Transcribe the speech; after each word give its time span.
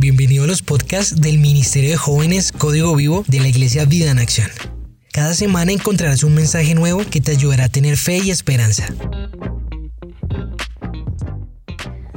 Bienvenido 0.00 0.44
a 0.44 0.46
los 0.46 0.62
podcasts 0.62 1.20
del 1.20 1.38
Ministerio 1.38 1.90
de 1.90 1.96
Jóvenes 1.96 2.52
Código 2.52 2.94
Vivo 2.94 3.24
de 3.26 3.40
la 3.40 3.48
Iglesia 3.48 3.84
Vida 3.84 4.12
en 4.12 4.20
Acción. 4.20 4.46
Cada 5.12 5.34
semana 5.34 5.72
encontrarás 5.72 6.22
un 6.22 6.36
mensaje 6.36 6.76
nuevo 6.76 7.00
que 7.10 7.20
te 7.20 7.32
ayudará 7.32 7.64
a 7.64 7.68
tener 7.68 7.96
fe 7.96 8.18
y 8.18 8.30
esperanza. 8.30 8.94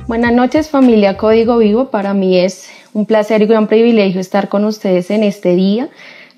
Buenas 0.05 0.31
noches 0.31 0.69
familia 0.69 1.17
Código 1.17 1.57
Vivo, 1.57 1.89
para 1.89 2.13
mí 2.13 2.37
es 2.37 2.67
un 2.93 3.07
placer 3.07 3.41
y 3.41 3.47
gran 3.47 3.65
privilegio 3.67 4.21
estar 4.21 4.47
con 4.47 4.63
ustedes 4.63 5.09
en 5.09 5.23
este 5.23 5.55
día. 5.55 5.89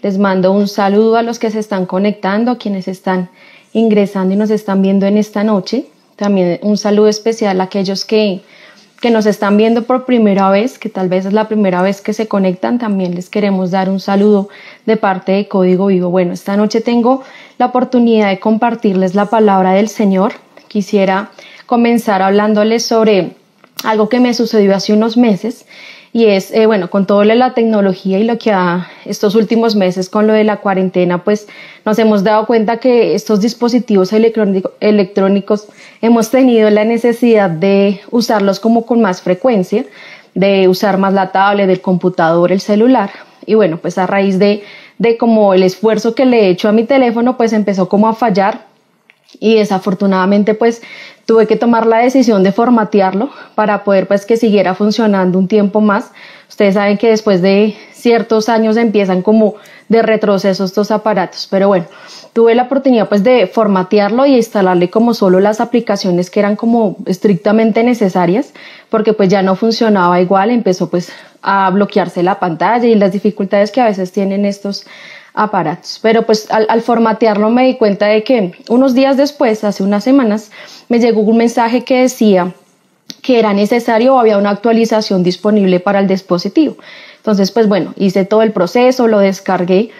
Les 0.02 0.17
mando 0.17 0.53
un 0.53 0.70
saludo 0.70 1.17
a 1.17 1.23
los 1.23 1.39
que 1.39 1.52
se 1.52 1.59
están 1.59 1.85
conectando, 1.85 2.52
a 2.52 2.57
quienes 2.57 2.88
están 2.88 3.30
ingresando 3.73 4.34
y 4.34 4.38
nos 4.38 4.49
están 4.49 4.81
viendo 4.81 5.07
en 5.07 5.17
esta 5.17 5.44
noche. 5.44 5.88
También 6.16 6.59
un 6.62 6.77
saludo 6.77 7.09
especial 7.09 7.59
a 7.59 7.66
aquellos 7.66 8.05
que 8.05 8.44
que 9.03 9.12
nos 9.12 9.25
están 9.25 9.57
viendo 9.57 9.84
por 9.84 10.05
primera 10.05 10.49
vez, 10.49 10.80
que 10.80 10.88
tal 10.88 11.09
vez 11.09 11.25
es 11.25 11.34
la 11.34 11.49
primera 11.49 11.81
vez 11.81 11.99
que 11.99 12.13
se 12.13 12.30
conectan, 12.30 12.80
también 12.80 13.16
les 13.16 13.29
queremos 13.29 13.70
dar 13.70 13.89
un 13.89 13.99
saludo 13.99 14.48
de 14.85 14.95
parte 14.95 15.34
de 15.34 15.49
Código 15.49 15.88
Vivo. 15.88 16.09
Bueno, 16.09 16.31
esta 16.31 16.55
noche 16.55 16.79
tengo 16.79 17.21
la 17.57 17.66
oportunidad 17.66 18.29
de 18.29 18.39
compartirles 18.39 19.13
la 19.13 19.26
palabra 19.26 19.73
del 19.73 19.89
Señor. 19.89 20.31
Quisiera 20.70 21.31
comenzar 21.66 22.21
hablándoles 22.21 22.85
sobre 22.85 23.31
algo 23.84 24.07
que 24.07 24.21
me 24.21 24.34
sucedió 24.34 24.73
hace 24.73 24.93
unos 24.93 25.17
meses 25.17 25.65
y 26.16 26.27
es, 26.27 26.52
eh, 26.52 26.67
bueno, 26.67 26.91
con 26.91 27.08
todo 27.08 27.23
lo 27.23 27.31
de 27.31 27.35
la 27.35 27.55
tecnología 27.55 28.20
y 28.20 28.23
lo 28.23 28.38
que 28.38 28.52
ha 28.52 28.88
estos 29.04 29.34
últimos 29.34 29.76
meses 29.76 30.09
con 30.09 30.27
lo 30.27 30.34
de 30.34 30.44
la 30.44 30.58
cuarentena, 30.58 31.23
pues 31.23 31.48
nos 31.85 31.98
hemos 31.98 32.23
dado 32.23 32.45
cuenta 32.45 32.77
que 32.77 33.16
estos 33.16 33.41
dispositivos 33.41 34.13
electrónicos 34.13 35.68
hemos 36.02 36.30
tenido 36.30 36.70
la 36.70 36.85
necesidad 36.85 37.49
de 37.49 37.99
usarlos 38.12 38.59
como 38.59 38.85
con 38.85 39.02
más 39.02 39.23
frecuencia, 39.23 39.85
de 40.35 40.68
usar 40.68 40.99
más 40.99 41.13
la 41.13 41.32
tablet, 41.32 41.68
el 41.68 41.82
computador, 41.82 42.52
el 42.52 42.62
celular. 42.62 43.09
Y 43.48 43.55
bueno, 43.55 43.77
pues 43.77 43.98
a 43.98 44.05
raíz 44.05 44.37
de, 44.37 44.62
de 44.99 45.18
como 45.18 45.55
el 45.55 45.63
esfuerzo 45.63 46.13
que 46.13 46.26
le 46.26 46.41
he 46.41 46.49
hecho 46.49 46.70
a 46.70 46.74
mi 46.74 46.84
teléfono, 46.84 47.37
pues 47.37 47.54
empezó 47.54 47.90
como 47.90 48.07
a 48.07 48.13
fallar 48.13 48.73
y 49.44 49.55
desafortunadamente 49.55 50.54
pues 50.54 50.82
tuve 51.26 51.48
que 51.48 51.58
tomar 51.58 51.86
la 51.86 51.98
decisión 51.98 52.44
de 52.44 52.54
formatearlo 52.54 53.30
para 53.55 53.84
poder 53.84 54.08
pues 54.08 54.26
que 54.26 54.38
siguiera 54.38 54.74
funcionando 54.74 55.38
un 55.38 55.49
tiempo 55.49 55.82
más. 55.82 56.12
Ustedes 56.48 56.76
saben 56.76 56.98
que 56.98 57.10
después 57.10 57.41
de 57.41 57.76
ciertos 57.91 58.48
años 58.48 58.77
empiezan 58.77 59.21
como 59.21 59.55
de 59.90 60.02
retroceso 60.02 60.64
estos 60.64 60.91
aparatos, 60.91 61.49
pero 61.52 61.68
bueno, 61.68 61.88
tuve 62.32 62.55
la 62.55 62.64
oportunidad 62.64 63.10
pues 63.10 63.21
de 63.21 63.46
formatearlo 63.48 64.25
y 64.25 64.38
instalarle 64.38 64.90
como 64.90 65.14
solo 65.14 65.41
las 65.41 65.59
aplicaciones 65.59 66.30
que 66.30 66.40
eran 66.40 66.56
como 66.56 66.96
estrictamente 67.06 67.84
necesarias, 67.84 68.53
porque 68.90 69.12
pues 69.12 69.28
ya 69.28 69.41
no 69.41 69.58
funcionaba 69.58 70.22
igual, 70.22 70.52
empezó 70.52 70.90
pues 70.90 71.12
a 71.41 71.69
bloquearse 71.69 72.24
la 72.24 72.40
pantalla 72.40 72.88
y 72.88 72.96
las 72.96 73.12
dificultades 73.12 73.72
que 73.72 73.81
a 73.81 73.88
veces 73.88 74.14
tienen 74.14 74.46
estos 74.46 74.86
aparatos. 75.34 76.00
Pero 76.01 76.23
pues 76.23 76.50
al, 76.51 76.81
formatearlo 76.81 77.50
me 77.50 77.66
di 77.66 77.75
cuenta 77.75 78.07
de 78.07 78.23
que 78.23 78.53
unos 78.69 78.94
días 78.94 79.17
después, 79.17 79.63
hace 79.63 79.84
unas 79.84 80.03
semanas, 80.03 80.51
me 80.90 81.00
llegó 81.00 81.22
un 81.22 81.38
mensaje 81.38 81.84
que 81.84 82.01
decía 82.01 82.53
que 83.22 83.40
era 83.40 83.53
necesario 83.53 84.16
o 84.16 84.19
había 84.19 84.38
una 84.38 84.51
actualización 84.51 85.23
disponible 85.23 85.79
para 85.79 86.00
el 86.00 86.07
dispositivo. 86.07 86.78
Entonces, 87.17 87.51
pues 87.51 87.67
bueno, 87.67 87.94
hice 87.97 88.25
todo 88.25 88.41
el 88.41 88.51
proceso, 88.51 89.07
lo 89.07 89.19
descargué 89.19 89.91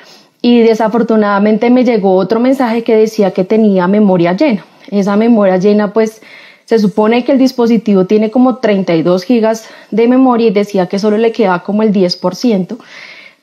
y 0.42 0.60
desafortunadamente 0.62 1.70
me 1.70 1.86
llegó 1.86 2.18
otro 2.18 2.40
mensaje 2.40 2.84
que 2.84 2.96
decía 2.96 3.32
que 3.32 3.46
tenía 3.46 3.88
memoria 3.88 4.34
llena. 4.34 4.66
Esa 4.92 5.16
memoria 5.16 5.58
llena, 5.58 5.94
pues 5.94 6.22
se 6.66 6.80
supone 6.80 7.24
que 7.24 7.32
el 7.32 7.40
dispositivo 7.40 8.06
tiene 8.06 8.30
como 8.30 8.58
32 8.58 9.24
gigas 9.24 9.70
de 9.90 10.08
memoria 10.08 10.48
y 10.48 10.52
decía 10.52 10.88
que 10.88 11.00
solo 11.00 11.18
le 11.18 11.32
quedaba 11.32 11.64
como 11.64 11.82
el 11.82 11.94
10%. 11.94 12.78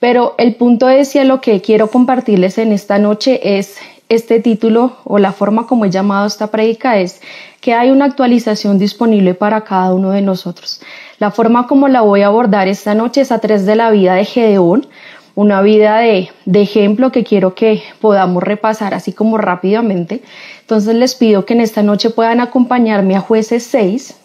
Pero 0.00 0.34
el 0.38 0.54
punto 0.54 0.88
es 0.88 1.14
y 1.14 1.22
lo 1.24 1.42
que 1.42 1.60
quiero 1.60 1.90
compartirles 1.90 2.56
en 2.56 2.72
esta 2.72 2.98
noche 2.98 3.58
es 3.58 3.76
este 4.08 4.40
título 4.40 4.96
o 5.04 5.18
la 5.18 5.32
forma 5.32 5.66
como 5.66 5.84
he 5.84 5.90
llamado 5.90 6.26
esta 6.26 6.48
prédica 6.48 6.98
es 6.98 7.20
que 7.60 7.74
hay 7.74 7.90
una 7.90 8.06
actualización 8.06 8.78
disponible 8.78 9.34
para 9.34 9.60
cada 9.60 9.94
uno 9.94 10.10
de 10.10 10.22
nosotros. 10.22 10.80
La 11.18 11.30
forma 11.30 11.66
como 11.66 11.86
la 11.86 12.00
voy 12.00 12.22
a 12.22 12.28
abordar 12.28 12.66
esta 12.66 12.94
noche 12.94 13.20
es 13.20 13.30
a 13.30 13.38
través 13.38 13.66
de 13.66 13.76
la 13.76 13.90
vida 13.90 14.14
de 14.14 14.24
Gedeón, 14.24 14.88
una 15.34 15.60
vida 15.60 15.98
de, 15.98 16.30
de, 16.46 16.62
ejemplo 16.62 17.12
que 17.12 17.22
quiero 17.22 17.54
que 17.54 17.82
podamos 18.00 18.42
repasar 18.42 18.94
así 18.94 19.12
como 19.12 19.38
rápidamente. 19.38 20.22
Entonces 20.62 20.94
les 20.96 21.14
pido 21.14 21.44
que 21.44 21.54
en 21.54 21.60
esta 21.60 21.82
noche 21.82 22.10
puedan 22.10 22.40
acompañarme 22.40 23.16
a 23.16 23.20
jueces 23.20 23.64
6, 23.64 24.16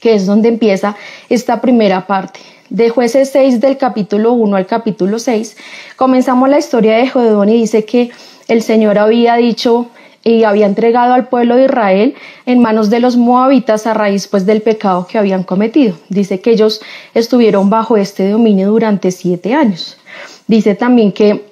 que 0.00 0.14
es 0.14 0.26
donde 0.26 0.48
empieza 0.48 0.96
esta 1.30 1.60
primera 1.60 2.06
parte 2.06 2.40
de 2.70 2.90
jueces 2.90 3.30
6 3.30 3.60
del 3.60 3.76
capítulo 3.76 4.32
1 4.32 4.56
al 4.56 4.66
capítulo 4.66 5.18
6, 5.18 5.56
comenzamos 5.96 6.48
la 6.48 6.58
historia 6.58 6.96
de 6.96 7.08
Gedeón 7.08 7.48
y 7.48 7.54
dice 7.54 7.84
que 7.84 8.10
el 8.48 8.62
Señor 8.62 8.98
había 8.98 9.36
dicho 9.36 9.88
y 10.24 10.44
había 10.44 10.66
entregado 10.66 11.14
al 11.14 11.28
pueblo 11.28 11.56
de 11.56 11.64
Israel 11.64 12.14
en 12.44 12.60
manos 12.60 12.90
de 12.90 13.00
los 13.00 13.16
moabitas 13.16 13.86
a 13.86 13.94
raíz 13.94 14.26
pues 14.26 14.44
del 14.44 14.62
pecado 14.62 15.06
que 15.06 15.18
habían 15.18 15.44
cometido. 15.44 15.96
Dice 16.08 16.40
que 16.40 16.50
ellos 16.50 16.80
estuvieron 17.14 17.70
bajo 17.70 17.96
este 17.96 18.28
dominio 18.30 18.68
durante 18.68 19.10
siete 19.10 19.54
años. 19.54 19.96
Dice 20.46 20.74
también 20.74 21.12
que 21.12 21.44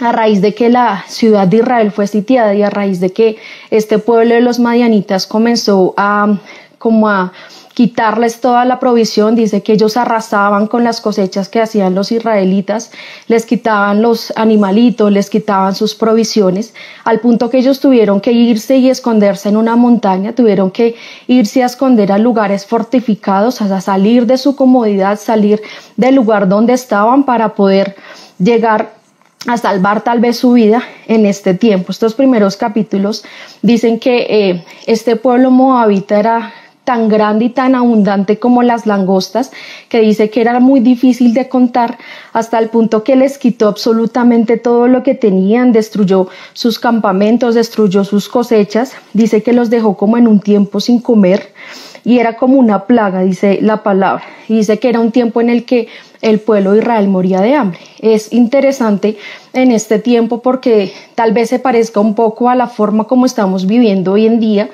a 0.00 0.12
raíz 0.12 0.40
de 0.40 0.54
que 0.54 0.70
la 0.70 1.04
ciudad 1.08 1.46
de 1.46 1.58
Israel 1.58 1.90
fue 1.90 2.06
sitiada 2.06 2.54
y 2.54 2.62
a 2.62 2.70
raíz 2.70 3.00
de 3.00 3.12
que 3.12 3.36
este 3.70 3.98
pueblo 3.98 4.34
de 4.34 4.40
los 4.40 4.58
madianitas 4.58 5.26
comenzó 5.26 5.94
a 5.96 6.38
como 6.78 7.08
a 7.08 7.32
quitarles 7.74 8.40
toda 8.40 8.64
la 8.64 8.78
provisión, 8.78 9.34
dice 9.34 9.62
que 9.62 9.72
ellos 9.72 9.96
arrasaban 9.96 10.66
con 10.66 10.84
las 10.84 11.00
cosechas 11.00 11.48
que 11.48 11.60
hacían 11.60 11.94
los 11.94 12.12
israelitas, 12.12 12.90
les 13.28 13.46
quitaban 13.46 14.02
los 14.02 14.32
animalitos, 14.36 15.10
les 15.10 15.30
quitaban 15.30 15.74
sus 15.74 15.94
provisiones, 15.94 16.74
al 17.04 17.20
punto 17.20 17.50
que 17.50 17.58
ellos 17.58 17.80
tuvieron 17.80 18.20
que 18.20 18.32
irse 18.32 18.76
y 18.76 18.90
esconderse 18.90 19.48
en 19.48 19.56
una 19.56 19.76
montaña, 19.76 20.34
tuvieron 20.34 20.70
que 20.70 20.96
irse 21.26 21.62
a 21.62 21.66
esconder 21.66 22.12
a 22.12 22.18
lugares 22.18 22.66
fortificados, 22.66 23.62
a 23.62 23.80
salir 23.80 24.26
de 24.26 24.38
su 24.38 24.54
comodidad, 24.54 25.18
salir 25.18 25.62
del 25.96 26.14
lugar 26.14 26.48
donde 26.48 26.74
estaban 26.74 27.24
para 27.24 27.54
poder 27.54 27.96
llegar 28.38 29.02
a 29.46 29.56
salvar 29.56 30.02
tal 30.02 30.20
vez 30.20 30.36
su 30.36 30.52
vida 30.52 30.82
en 31.08 31.26
este 31.26 31.54
tiempo. 31.54 31.90
Estos 31.90 32.14
primeros 32.14 32.56
capítulos 32.56 33.24
dicen 33.60 33.98
que 33.98 34.26
eh, 34.28 34.64
este 34.86 35.16
pueblo 35.16 35.50
moabita 35.50 36.18
era 36.18 36.52
tan 36.84 37.08
grande 37.08 37.46
y 37.46 37.48
tan 37.50 37.74
abundante 37.74 38.38
como 38.38 38.62
las 38.62 38.86
langostas, 38.86 39.52
que 39.88 40.00
dice 40.00 40.30
que 40.30 40.40
era 40.40 40.58
muy 40.58 40.80
difícil 40.80 41.32
de 41.32 41.48
contar, 41.48 41.98
hasta 42.32 42.58
el 42.58 42.68
punto 42.68 43.04
que 43.04 43.16
les 43.16 43.38
quitó 43.38 43.68
absolutamente 43.68 44.56
todo 44.56 44.88
lo 44.88 45.02
que 45.02 45.14
tenían, 45.14 45.72
destruyó 45.72 46.28
sus 46.52 46.78
campamentos, 46.78 47.54
destruyó 47.54 48.04
sus 48.04 48.28
cosechas, 48.28 48.92
dice 49.12 49.42
que 49.42 49.52
los 49.52 49.70
dejó 49.70 49.96
como 49.96 50.16
en 50.16 50.26
un 50.26 50.40
tiempo 50.40 50.80
sin 50.80 51.00
comer 51.00 51.52
y 52.04 52.18
era 52.18 52.36
como 52.36 52.58
una 52.58 52.86
plaga, 52.86 53.22
dice 53.22 53.58
la 53.62 53.82
palabra, 53.82 54.24
y 54.48 54.56
dice 54.56 54.78
que 54.78 54.88
era 54.88 55.00
un 55.00 55.12
tiempo 55.12 55.40
en 55.40 55.50
el 55.50 55.64
que 55.64 55.88
el 56.20 56.40
pueblo 56.40 56.72
de 56.72 56.78
Israel 56.78 57.08
moría 57.08 57.40
de 57.40 57.54
hambre. 57.54 57.80
Es 58.00 58.32
interesante 58.32 59.16
en 59.52 59.72
este 59.72 59.98
tiempo 59.98 60.40
porque 60.40 60.92
tal 61.14 61.32
vez 61.32 61.48
se 61.50 61.58
parezca 61.58 62.00
un 62.00 62.14
poco 62.14 62.48
a 62.48 62.54
la 62.54 62.68
forma 62.68 63.04
como 63.04 63.26
estamos 63.26 63.66
viviendo 63.66 64.12
hoy 64.12 64.26
en 64.26 64.40
día, 64.40 64.70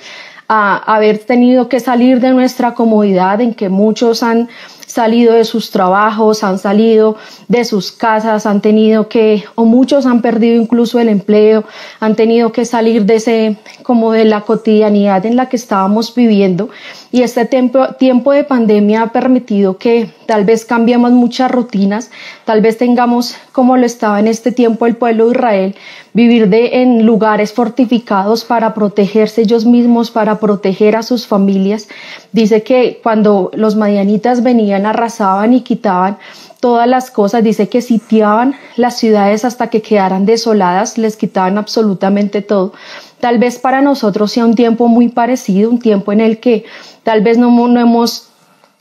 a 0.48 0.76
haber 0.94 1.18
tenido 1.18 1.68
que 1.68 1.78
salir 1.78 2.20
de 2.20 2.30
nuestra 2.30 2.74
comodidad 2.74 3.40
en 3.40 3.54
que 3.54 3.68
muchos 3.68 4.22
han 4.22 4.48
salido 4.88 5.34
de 5.34 5.44
sus 5.44 5.70
trabajos, 5.70 6.42
han 6.42 6.58
salido 6.58 7.16
de 7.46 7.64
sus 7.64 7.92
casas, 7.92 8.46
han 8.46 8.60
tenido 8.60 9.08
que, 9.08 9.44
o 9.54 9.64
muchos 9.64 10.06
han 10.06 10.22
perdido 10.22 10.60
incluso 10.60 10.98
el 10.98 11.08
empleo, 11.08 11.64
han 12.00 12.16
tenido 12.16 12.50
que 12.52 12.64
salir 12.64 13.04
de 13.04 13.16
ese, 13.16 13.56
como 13.82 14.12
de 14.12 14.24
la 14.24 14.40
cotidianidad 14.40 15.24
en 15.26 15.36
la 15.36 15.48
que 15.48 15.56
estábamos 15.56 16.14
viviendo. 16.14 16.70
Y 17.12 17.22
este 17.22 17.44
tiempo, 17.44 17.94
tiempo 17.98 18.32
de 18.32 18.44
pandemia 18.44 19.02
ha 19.02 19.12
permitido 19.12 19.76
que 19.78 20.10
tal 20.26 20.44
vez 20.44 20.64
cambiemos 20.64 21.12
muchas 21.12 21.50
rutinas, 21.50 22.10
tal 22.44 22.60
vez 22.60 22.78
tengamos, 22.78 23.36
como 23.52 23.76
lo 23.76 23.86
estaba 23.86 24.20
en 24.20 24.26
este 24.26 24.52
tiempo 24.52 24.86
el 24.86 24.96
pueblo 24.96 25.26
de 25.26 25.30
Israel, 25.32 25.74
vivir 26.12 26.48
de, 26.48 26.82
en 26.82 27.06
lugares 27.06 27.52
fortificados 27.52 28.44
para 28.44 28.74
protegerse 28.74 29.42
ellos 29.42 29.64
mismos, 29.64 30.10
para 30.10 30.40
proteger 30.40 30.96
a 30.96 31.02
sus 31.02 31.26
familias. 31.26 31.88
Dice 32.32 32.62
que 32.62 33.00
cuando 33.02 33.50
los 33.54 33.76
madianitas 33.76 34.42
venían, 34.42 34.77
arrasaban 34.86 35.52
y 35.52 35.62
quitaban 35.62 36.18
todas 36.60 36.88
las 36.88 37.10
cosas, 37.10 37.44
dice 37.44 37.68
que 37.68 37.82
sitiaban 37.82 38.56
las 38.76 38.98
ciudades 38.98 39.44
hasta 39.44 39.68
que 39.68 39.82
quedaran 39.82 40.26
desoladas, 40.26 40.98
les 40.98 41.16
quitaban 41.16 41.58
absolutamente 41.58 42.42
todo. 42.42 42.72
Tal 43.20 43.38
vez 43.38 43.58
para 43.58 43.80
nosotros 43.80 44.32
sea 44.32 44.44
un 44.44 44.54
tiempo 44.54 44.88
muy 44.88 45.08
parecido, 45.08 45.70
un 45.70 45.78
tiempo 45.78 46.12
en 46.12 46.20
el 46.20 46.38
que 46.38 46.64
tal 47.02 47.22
vez 47.22 47.38
no, 47.38 47.50
no 47.50 47.80
hemos 47.80 48.28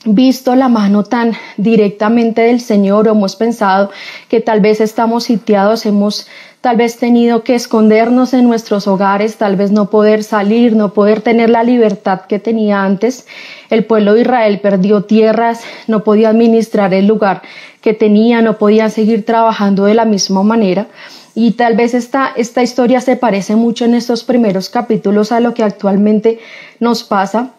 visto 0.04 0.54
la 0.54 0.68
mano 0.68 1.02
tan 1.02 1.32
directamente 1.56 2.42
del 2.42 2.60
Señor 2.60 3.08
o 3.08 3.12
hemos 3.12 3.36
pensado 3.36 3.90
que 4.28 4.40
tal 4.40 4.60
vez 4.60 4.80
estamos 4.80 5.24
sitiados, 5.24 5.86
hemos 5.86 6.26
tal 6.60 6.76
vez 6.76 6.96
tenido 6.96 7.44
que 7.44 7.54
escondernos 7.54 8.34
en 8.34 8.44
nuestros 8.44 8.86
hogares, 8.88 9.36
tal 9.36 9.56
vez 9.56 9.70
no 9.70 9.90
poder 9.90 10.24
salir, 10.24 10.74
no 10.74 10.92
poder 10.92 11.20
tener 11.20 11.50
la 11.50 11.62
libertad 11.62 12.22
que 12.22 12.38
tenía 12.38 12.82
antes. 12.82 13.26
El 13.70 13.84
pueblo 13.84 14.14
de 14.14 14.22
Israel 14.22 14.58
perdió 14.60 15.02
tierras, 15.02 15.60
no 15.86 16.02
podía 16.02 16.30
administrar 16.30 16.92
el 16.94 17.06
lugar 17.06 17.42
que 17.80 17.94
tenía, 17.94 18.42
no 18.42 18.58
podían 18.58 18.90
seguir 18.90 19.24
trabajando 19.24 19.84
de 19.84 19.94
la 19.94 20.04
misma 20.04 20.42
manera. 20.42 20.88
Y 21.34 21.52
tal 21.52 21.76
vez 21.76 21.94
esta, 21.94 22.32
esta 22.34 22.62
historia 22.62 23.00
se 23.00 23.14
parece 23.14 23.54
mucho 23.54 23.84
en 23.84 23.94
estos 23.94 24.24
primeros 24.24 24.68
capítulos 24.68 25.30
a 25.30 25.38
lo 25.38 25.54
que 25.54 25.62
actualmente 25.62 26.40
nos 26.80 27.04
pasa, 27.04 27.50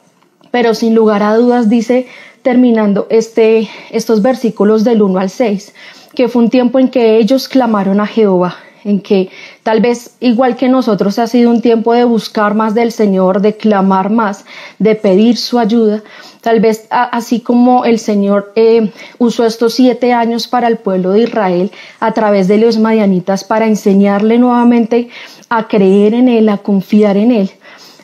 pero 0.52 0.74
sin 0.74 0.94
lugar 0.94 1.24
a 1.24 1.36
dudas 1.36 1.70
dice, 1.70 2.08
terminando 2.42 3.08
este, 3.10 3.70
estos 3.92 4.22
versículos 4.22 4.84
del 4.84 5.02
1 5.02 5.20
al 5.20 5.30
6, 5.30 5.74
que 6.14 6.28
fue 6.28 6.42
un 6.42 6.50
tiempo 6.50 6.80
en 6.80 6.90
que 6.90 7.18
ellos 7.18 7.48
clamaron 7.48 8.02
a 8.02 8.08
Jehová, 8.08 8.58
en 8.84 9.02
que 9.02 9.30
tal 9.64 9.82
vez 9.82 10.16
igual 10.20 10.56
que 10.56 10.70
nosotros 10.70 11.20
ha 11.20 11.28
sido 11.28 11.50
un 11.50 11.62
tiempo 11.62 11.94
de 11.94 12.04
buscar 12.04 12.56
más 12.56 12.74
del 12.74 12.92
Señor, 12.92 13.42
de 13.42 13.56
clamar 13.56 14.10
más, 14.10 14.46
de 14.78 14.96
pedir 14.96 15.38
su 15.38 15.60
ayuda, 15.60 16.04
tal 16.42 16.60
vez 16.60 16.88
así 16.90 17.40
como 17.42 17.86
el 17.86 18.00
Señor 18.00 18.52
eh, 18.56 18.92
usó 19.18 19.46
estos 19.46 19.74
siete 19.74 20.14
años 20.14 20.48
para 20.48 20.68
el 20.68 20.78
pueblo 20.78 21.12
de 21.12 21.22
Israel 21.22 21.72
a 22.00 22.14
través 22.14 22.48
de 22.48 22.58
los 22.58 22.78
madianitas 22.78 23.44
para 23.44 23.68
enseñarle 23.68 24.38
nuevamente 24.38 25.10
a 25.50 25.68
creer 25.68 26.14
en 26.14 26.30
Él, 26.30 26.50
a 26.50 26.58
confiar 26.58 27.18
en 27.18 27.32
Él. 27.32 27.52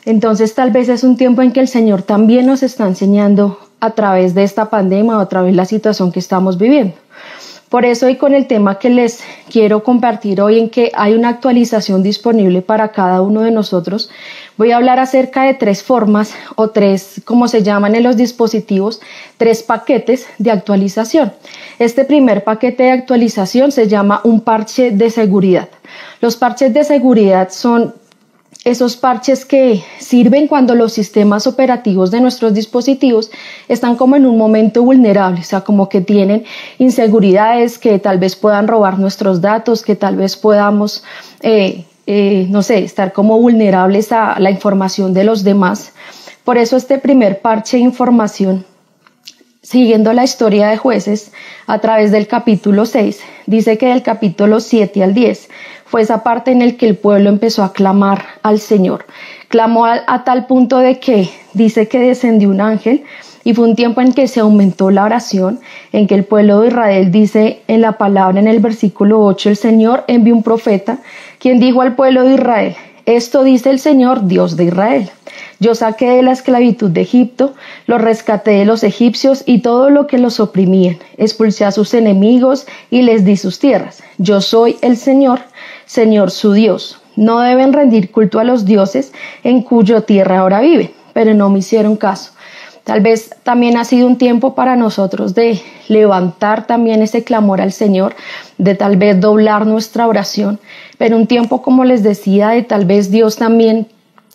Entonces 0.04 0.54
tal 0.54 0.70
vez 0.70 0.88
es 0.88 1.02
un 1.02 1.16
tiempo 1.16 1.42
en 1.42 1.52
que 1.52 1.60
el 1.60 1.68
Señor 1.68 2.02
también 2.02 2.46
nos 2.46 2.62
está 2.62 2.86
enseñando 2.86 3.58
a 3.80 3.90
través 3.90 4.34
de 4.34 4.44
esta 4.44 4.70
pandemia 4.70 5.18
o 5.18 5.20
a 5.20 5.28
través 5.28 5.52
de 5.52 5.56
la 5.56 5.64
situación 5.64 6.12
que 6.12 6.20
estamos 6.20 6.58
viviendo. 6.58 6.94
Por 7.68 7.84
eso 7.84 8.08
y 8.08 8.14
con 8.14 8.32
el 8.32 8.46
tema 8.46 8.78
que 8.78 8.90
les 8.90 9.20
quiero 9.50 9.82
compartir 9.82 10.40
hoy 10.40 10.60
en 10.60 10.70
que 10.70 10.92
hay 10.94 11.14
una 11.14 11.30
actualización 11.30 12.00
disponible 12.02 12.62
para 12.62 12.92
cada 12.92 13.22
uno 13.22 13.42
de 13.42 13.50
nosotros, 13.50 14.08
voy 14.56 14.70
a 14.70 14.76
hablar 14.76 15.00
acerca 15.00 15.42
de 15.42 15.54
tres 15.54 15.82
formas 15.82 16.32
o 16.54 16.70
tres, 16.70 17.20
como 17.24 17.48
se 17.48 17.64
llaman 17.64 17.96
en 17.96 18.04
los 18.04 18.16
dispositivos, 18.16 19.00
tres 19.36 19.64
paquetes 19.64 20.26
de 20.38 20.52
actualización. 20.52 21.32
Este 21.80 22.04
primer 22.04 22.44
paquete 22.44 22.84
de 22.84 22.92
actualización 22.92 23.72
se 23.72 23.88
llama 23.88 24.20
un 24.22 24.42
parche 24.42 24.92
de 24.92 25.10
seguridad. 25.10 25.68
Los 26.20 26.36
parches 26.36 26.72
de 26.72 26.84
seguridad 26.84 27.50
son 27.50 27.94
esos 28.66 28.96
parches 28.96 29.44
que 29.44 29.84
sirven 30.00 30.48
cuando 30.48 30.74
los 30.74 30.92
sistemas 30.92 31.46
operativos 31.46 32.10
de 32.10 32.20
nuestros 32.20 32.52
dispositivos 32.52 33.30
están 33.68 33.94
como 33.94 34.16
en 34.16 34.26
un 34.26 34.36
momento 34.36 34.82
vulnerable, 34.82 35.38
o 35.40 35.44
sea, 35.44 35.60
como 35.60 35.88
que 35.88 36.00
tienen 36.00 36.44
inseguridades 36.78 37.78
que 37.78 38.00
tal 38.00 38.18
vez 38.18 38.34
puedan 38.34 38.66
robar 38.66 38.98
nuestros 38.98 39.40
datos, 39.40 39.84
que 39.84 39.94
tal 39.94 40.16
vez 40.16 40.36
podamos, 40.36 41.04
eh, 41.42 41.84
eh, 42.08 42.48
no 42.50 42.64
sé, 42.64 42.82
estar 42.82 43.12
como 43.12 43.38
vulnerables 43.38 44.10
a 44.10 44.40
la 44.40 44.50
información 44.50 45.14
de 45.14 45.22
los 45.22 45.44
demás. 45.44 45.92
Por 46.42 46.58
eso 46.58 46.76
este 46.76 46.98
primer 46.98 47.40
parche 47.40 47.76
de 47.76 47.84
información 47.84 48.66
siguiendo 49.62 50.12
la 50.12 50.22
historia 50.22 50.68
de 50.68 50.76
jueces 50.76 51.32
a 51.66 51.80
través 51.80 52.12
del 52.12 52.28
capítulo 52.28 52.86
6, 52.86 53.18
dice 53.46 53.78
que 53.78 53.86
del 53.86 54.02
capítulo 54.02 54.60
7 54.60 55.02
al 55.02 55.12
10 55.12 55.48
fue 55.86 56.02
esa 56.02 56.22
parte 56.22 56.50
en 56.50 56.62
el 56.62 56.76
que 56.76 56.86
el 56.86 56.96
pueblo 56.96 57.28
empezó 57.28 57.62
a 57.62 57.72
clamar 57.72 58.24
al 58.42 58.60
Señor. 58.60 59.06
Clamó 59.48 59.86
a, 59.86 60.24
tal 60.24 60.46
punto 60.46 60.78
de 60.78 60.98
que 60.98 61.30
dice 61.54 61.88
que 61.88 61.98
descendió 61.98 62.50
un 62.50 62.60
ángel 62.60 63.04
y 63.44 63.54
fue 63.54 63.68
un 63.68 63.76
tiempo 63.76 64.00
en 64.00 64.12
que 64.12 64.26
se 64.26 64.40
aumentó 64.40 64.90
la 64.90 65.04
oración, 65.04 65.60
en 65.92 66.08
que 66.08 66.16
el 66.16 66.24
pueblo 66.24 66.60
de 66.60 66.68
Israel 66.68 67.12
dice 67.12 67.62
en 67.68 67.80
la 67.80 67.92
palabra 67.92 68.40
en 68.40 68.48
el 68.48 68.58
versículo 68.58 69.22
8, 69.24 69.50
el 69.50 69.56
Señor 69.56 70.04
envió 70.08 70.34
un 70.34 70.42
profeta, 70.42 70.98
quien 71.38 71.60
dijo 71.60 71.80
al 71.80 71.94
pueblo 71.94 72.24
de 72.24 72.34
Israel, 72.34 72.76
esto 73.06 73.44
dice 73.44 73.70
el 73.70 73.78
Señor, 73.78 74.26
Dios 74.26 74.56
de 74.56 74.64
Israel. 74.64 75.10
Yo 75.58 75.74
saqué 75.74 76.10
de 76.10 76.22
la 76.22 76.32
esclavitud 76.32 76.90
de 76.90 77.00
Egipto, 77.00 77.54
los 77.86 78.00
rescaté 78.00 78.52
de 78.52 78.64
los 78.66 78.82
egipcios 78.82 79.42
y 79.46 79.60
todo 79.60 79.88
lo 79.88 80.06
que 80.06 80.18
los 80.18 80.38
oprimían. 80.38 80.98
Expulsé 81.16 81.64
a 81.64 81.72
sus 81.72 81.94
enemigos 81.94 82.66
y 82.90 83.02
les 83.02 83.24
di 83.24 83.36
sus 83.36 83.58
tierras. 83.58 84.02
Yo 84.18 84.40
soy 84.40 84.76
el 84.82 84.96
Señor, 84.96 85.40
Señor 85.86 86.30
su 86.30 86.52
Dios. 86.52 87.00
No 87.16 87.40
deben 87.40 87.72
rendir 87.72 88.10
culto 88.10 88.38
a 88.38 88.44
los 88.44 88.66
dioses 88.66 89.12
en 89.44 89.62
cuyo 89.62 90.02
tierra 90.02 90.40
ahora 90.40 90.60
viven, 90.60 90.90
pero 91.14 91.32
no 91.32 91.48
me 91.48 91.60
hicieron 91.60 91.96
caso. 91.96 92.32
Tal 92.84 93.00
vez 93.00 93.30
también 93.42 93.76
ha 93.78 93.84
sido 93.84 94.06
un 94.06 94.16
tiempo 94.16 94.54
para 94.54 94.76
nosotros 94.76 95.34
de 95.34 95.60
levantar 95.88 96.68
también 96.68 97.02
ese 97.02 97.24
clamor 97.24 97.60
al 97.60 97.72
Señor, 97.72 98.14
de 98.58 98.74
tal 98.76 98.96
vez 98.96 99.18
doblar 99.20 99.66
nuestra 99.66 100.06
oración, 100.06 100.60
pero 100.96 101.16
un 101.16 101.26
tiempo, 101.26 101.62
como 101.62 101.84
les 101.84 102.04
decía, 102.04 102.50
de 102.50 102.62
tal 102.62 102.84
vez 102.84 103.10
Dios 103.10 103.36
también 103.36 103.88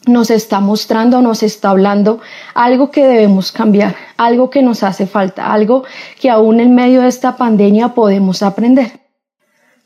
nos 0.08 0.32
está 0.32 0.60
mostrando, 0.60 1.22
nos 1.22 1.44
está 1.44 1.70
hablando 1.70 2.20
algo 2.54 2.90
que 2.90 3.06
debemos 3.06 3.52
cambiar, 3.52 3.96
algo 4.18 4.50
que 4.50 4.64
nos 4.64 4.84
hace 4.84 5.06
falta, 5.06 5.54
algo 5.54 5.84
que 6.20 6.30
aún 6.30 6.60
en 6.60 6.74
medio 6.74 7.02
de 7.02 7.08
esta 7.08 7.38
pandemia 7.38 7.90
podemos 7.90 8.42
aprender. 8.42 9.00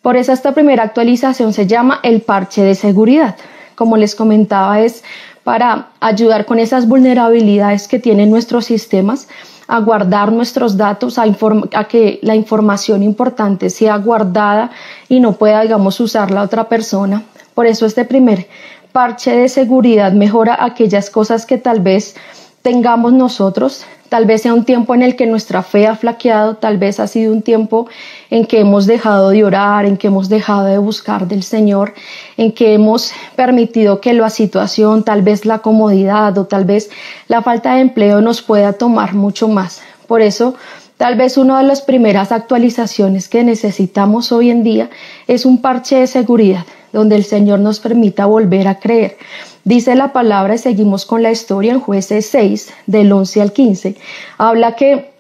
Por 0.01 0.17
eso 0.17 0.31
esta 0.31 0.53
primera 0.53 0.83
actualización 0.83 1.51
se 1.51 1.67
llama 1.67 2.00
el 2.03 2.21
parche 2.21 2.62
de 2.63 2.75
seguridad. 2.75 3.35
Como 3.75 3.97
les 3.97 4.15
comentaba, 4.15 4.79
es 4.79 5.03
para 5.44 5.89
ayudar 6.00 6.45
con 6.45 6.59
esas 6.59 6.88
vulnerabilidades 6.88 7.88
que 7.88 8.00
tienen 8.00 8.29
nuestros 8.29 8.65
sistemas 8.65 9.27
a 9.67 9.79
guardar 9.79 10.31
nuestros 10.31 10.77
datos, 10.77 11.17
a, 11.17 11.23
a, 11.23 11.83
que 11.85 12.19
la 12.21 12.35
información 12.35 13.03
importante 13.03 13.69
sea 13.69 13.97
guardada 13.97 14.71
y 15.09 15.19
no 15.19 15.33
pueda, 15.33 15.62
digamos, 15.62 16.00
usar 16.00 16.31
la 16.31 16.44
otra 16.44 16.69
persona. 16.69 17.23
Por 17.53 17.65
eso 17.65 17.85
este 17.85 18.06
primer 18.06 18.47
parche 18.95 19.36
de 19.36 19.50
seguridad 19.50 20.13
mejora 20.13 20.57
aquellas 20.57 21.09
cosas 21.09 21.45
que 21.45 21.57
tal 21.57 21.81
vez 21.81 22.15
tengamos 22.62 23.12
nosotros, 23.12 23.83
tal 24.07 24.25
vez 24.25 24.44
sea 24.44 24.53
un 24.53 24.63
tiempo 24.63 24.95
en 24.95 25.01
el 25.01 25.18
que 25.18 25.25
nuestra 25.25 25.63
fe 25.63 25.86
ha 25.86 25.97
flaqueado, 25.97 26.56
tal 26.56 26.77
vez 26.77 27.01
ha 27.01 27.07
sido 27.07 27.33
un 27.33 27.42
tiempo 27.42 27.89
en 28.30 28.45
que 28.45 28.62
hemos 28.62 28.86
dejado 28.86 29.31
de 29.31 29.44
orar, 29.44 29.86
en 29.86 29.97
que 29.97 30.07
hemos 30.07 30.30
dejado 30.30 30.63
de 30.68 30.77
buscar 30.77 31.27
del 31.27 31.44
Señor, 31.44 31.94
en 32.38 32.53
que 32.53 32.74
hemos 32.74 33.12
permitido 33.36 34.00
que 34.00 34.13
la 34.13 34.30
situación, 34.30 35.03
tal 35.03 35.24
vez 35.24 35.45
la 35.45 35.59
comodidad 35.59 36.38
o 36.38 36.45
tal 36.45 36.63
vez 36.63 36.89
la 37.27 37.41
falta 37.41 37.75
de 37.75 37.81
empleo 37.81 38.21
nos 38.21 38.41
pueda 38.41 38.71
tomar 38.71 39.13
mucho 39.13 39.50
más. 39.50 39.81
Por 40.07 40.21
eso, 40.21 40.56
Tal 40.98 41.18
vez 41.18 41.38
una 41.38 41.57
de 41.57 41.65
las 41.65 41.81
primeras 41.81 42.31
actualizaciones 42.31 43.27
que 43.27 43.44
necesitamos 43.44 44.31
hoy 44.31 44.50
en 44.50 44.63
día 44.63 44.89
es 45.27 45.45
un 45.45 45.62
parche 45.62 45.98
de 46.00 46.07
seguridad, 46.07 46.65
donde 46.95 47.18
el 47.18 47.25
Señor 47.25 47.59
nos 47.59 47.80
permita 47.80 48.25
volver 48.25 48.68
a 48.68 48.80
creer. 48.80 49.18
Dice 49.65 49.95
la 49.95 50.13
palabra 50.13 50.56
y 50.56 50.57
seguimos 50.57 51.06
con 51.06 51.21
la 51.21 51.31
historia 51.31 51.74
en 51.74 51.81
jueces 51.81 52.25
6, 52.27 52.74
del 52.88 53.12
11 53.12 53.42
al 53.42 53.51
15. 53.51 53.96
Habla 54.38 54.75
que 54.75 55.12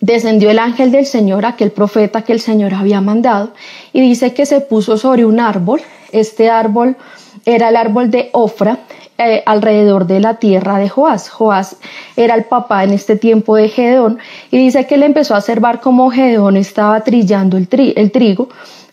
descendió 0.00 0.50
el 0.50 0.58
ángel 0.58 0.90
del 0.90 1.04
Señor, 1.04 1.44
aquel 1.44 1.72
profeta 1.72 2.22
que 2.22 2.32
el 2.32 2.40
Señor 2.40 2.72
había 2.72 3.02
mandado, 3.02 3.52
y 3.92 4.00
dice 4.00 4.32
que 4.32 4.46
se 4.46 4.62
puso 4.62 4.96
sobre 4.96 5.26
un 5.26 5.40
árbol. 5.40 5.82
Este 6.10 6.48
árbol 6.48 6.96
era 7.44 7.68
el 7.68 7.76
árbol 7.76 8.10
de 8.10 8.30
Ofra, 8.32 8.78
eh, 9.18 9.42
alrededor 9.44 10.06
de 10.06 10.20
la 10.20 10.36
tierra 10.36 10.78
de 10.78 10.88
Joás. 10.88 11.28
Joás 11.28 11.76
era 12.16 12.34
el 12.34 12.44
papá 12.44 12.84
en 12.84 12.92
este 12.92 13.16
tiempo 13.16 13.56
de 13.56 13.68
Gedeón 13.68 14.18
y 14.50 14.56
dice 14.56 14.86
que 14.86 14.94
él 14.94 15.02
empezó 15.02 15.34
a 15.34 15.38
observar 15.38 15.80
cómo 15.80 16.10
Gedeón 16.10 16.56
estaba 16.56 16.98
trillando 17.02 17.58
el, 17.58 17.68
el 17.96 18.10
trigo. 18.12 18.48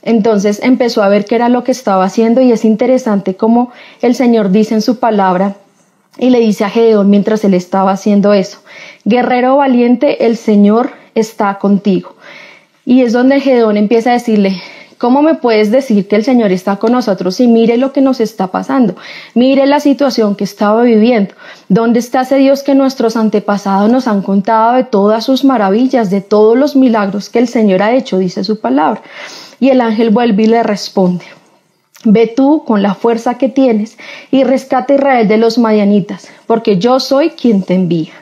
Entonces 0.07 0.61
empezó 0.63 1.03
a 1.03 1.09
ver 1.09 1.25
qué 1.25 1.35
era 1.35 1.49
lo 1.49 1.65
que 1.65 1.73
estaba 1.73 2.05
haciendo 2.05 2.39
y 2.39 2.53
es 2.53 2.63
interesante 2.63 3.35
cómo 3.35 3.73
el 4.01 4.15
Señor 4.15 4.51
dice 4.51 4.73
en 4.73 4.81
su 4.81 4.99
palabra 4.99 5.57
y 6.17 6.29
le 6.29 6.39
dice 6.39 6.63
a 6.63 6.69
Gedeón 6.69 7.09
mientras 7.09 7.43
él 7.43 7.53
estaba 7.53 7.91
haciendo 7.91 8.31
eso, 8.31 8.59
guerrero 9.03 9.57
valiente, 9.57 10.25
el 10.25 10.37
Señor 10.37 10.91
está 11.13 11.59
contigo. 11.59 12.15
Y 12.85 13.01
es 13.01 13.11
donde 13.11 13.41
Gedeón 13.41 13.75
empieza 13.75 14.11
a 14.11 14.13
decirle, 14.13 14.61
¿Cómo 14.97 15.21
me 15.21 15.35
puedes 15.35 15.69
decir 15.69 16.07
que 16.07 16.15
el 16.15 16.23
Señor 16.23 16.51
está 16.51 16.77
con 16.77 16.91
nosotros 16.91 17.39
y 17.39 17.47
mire 17.47 17.77
lo 17.77 17.93
que 17.93 18.01
nos 18.01 18.19
está 18.19 18.47
pasando? 18.47 18.95
Mire 19.35 19.67
la 19.67 19.79
situación 19.79 20.35
que 20.35 20.43
estaba 20.43 20.81
viviendo. 20.81 21.35
¿Dónde 21.69 21.99
está 21.99 22.21
ese 22.21 22.37
Dios 22.37 22.63
que 22.63 22.73
nuestros 22.73 23.15
antepasados 23.15 23.91
nos 23.91 24.07
han 24.07 24.23
contado 24.23 24.73
de 24.73 24.83
todas 24.83 25.23
sus 25.23 25.43
maravillas, 25.43 26.09
de 26.09 26.21
todos 26.21 26.57
los 26.57 26.75
milagros 26.75 27.29
que 27.29 27.37
el 27.37 27.47
Señor 27.47 27.83
ha 27.83 27.93
hecho? 27.93 28.17
Dice 28.17 28.43
su 28.43 28.59
palabra. 28.59 29.03
Y 29.59 29.69
el 29.69 29.81
ángel 29.81 30.09
vuelve 30.09 30.43
y 30.43 30.47
le 30.47 30.63
responde. 30.63 31.25
Ve 32.03 32.33
tú 32.35 32.63
con 32.65 32.81
la 32.81 32.95
fuerza 32.95 33.37
que 33.37 33.49
tienes 33.49 33.97
y 34.31 34.43
rescata 34.43 34.93
a 34.93 34.95
Israel 34.95 35.27
de 35.27 35.37
los 35.37 35.59
madianitas, 35.59 36.27
porque 36.47 36.79
yo 36.79 36.99
soy 36.99 37.31
quien 37.31 37.61
te 37.61 37.75
envía. 37.75 38.13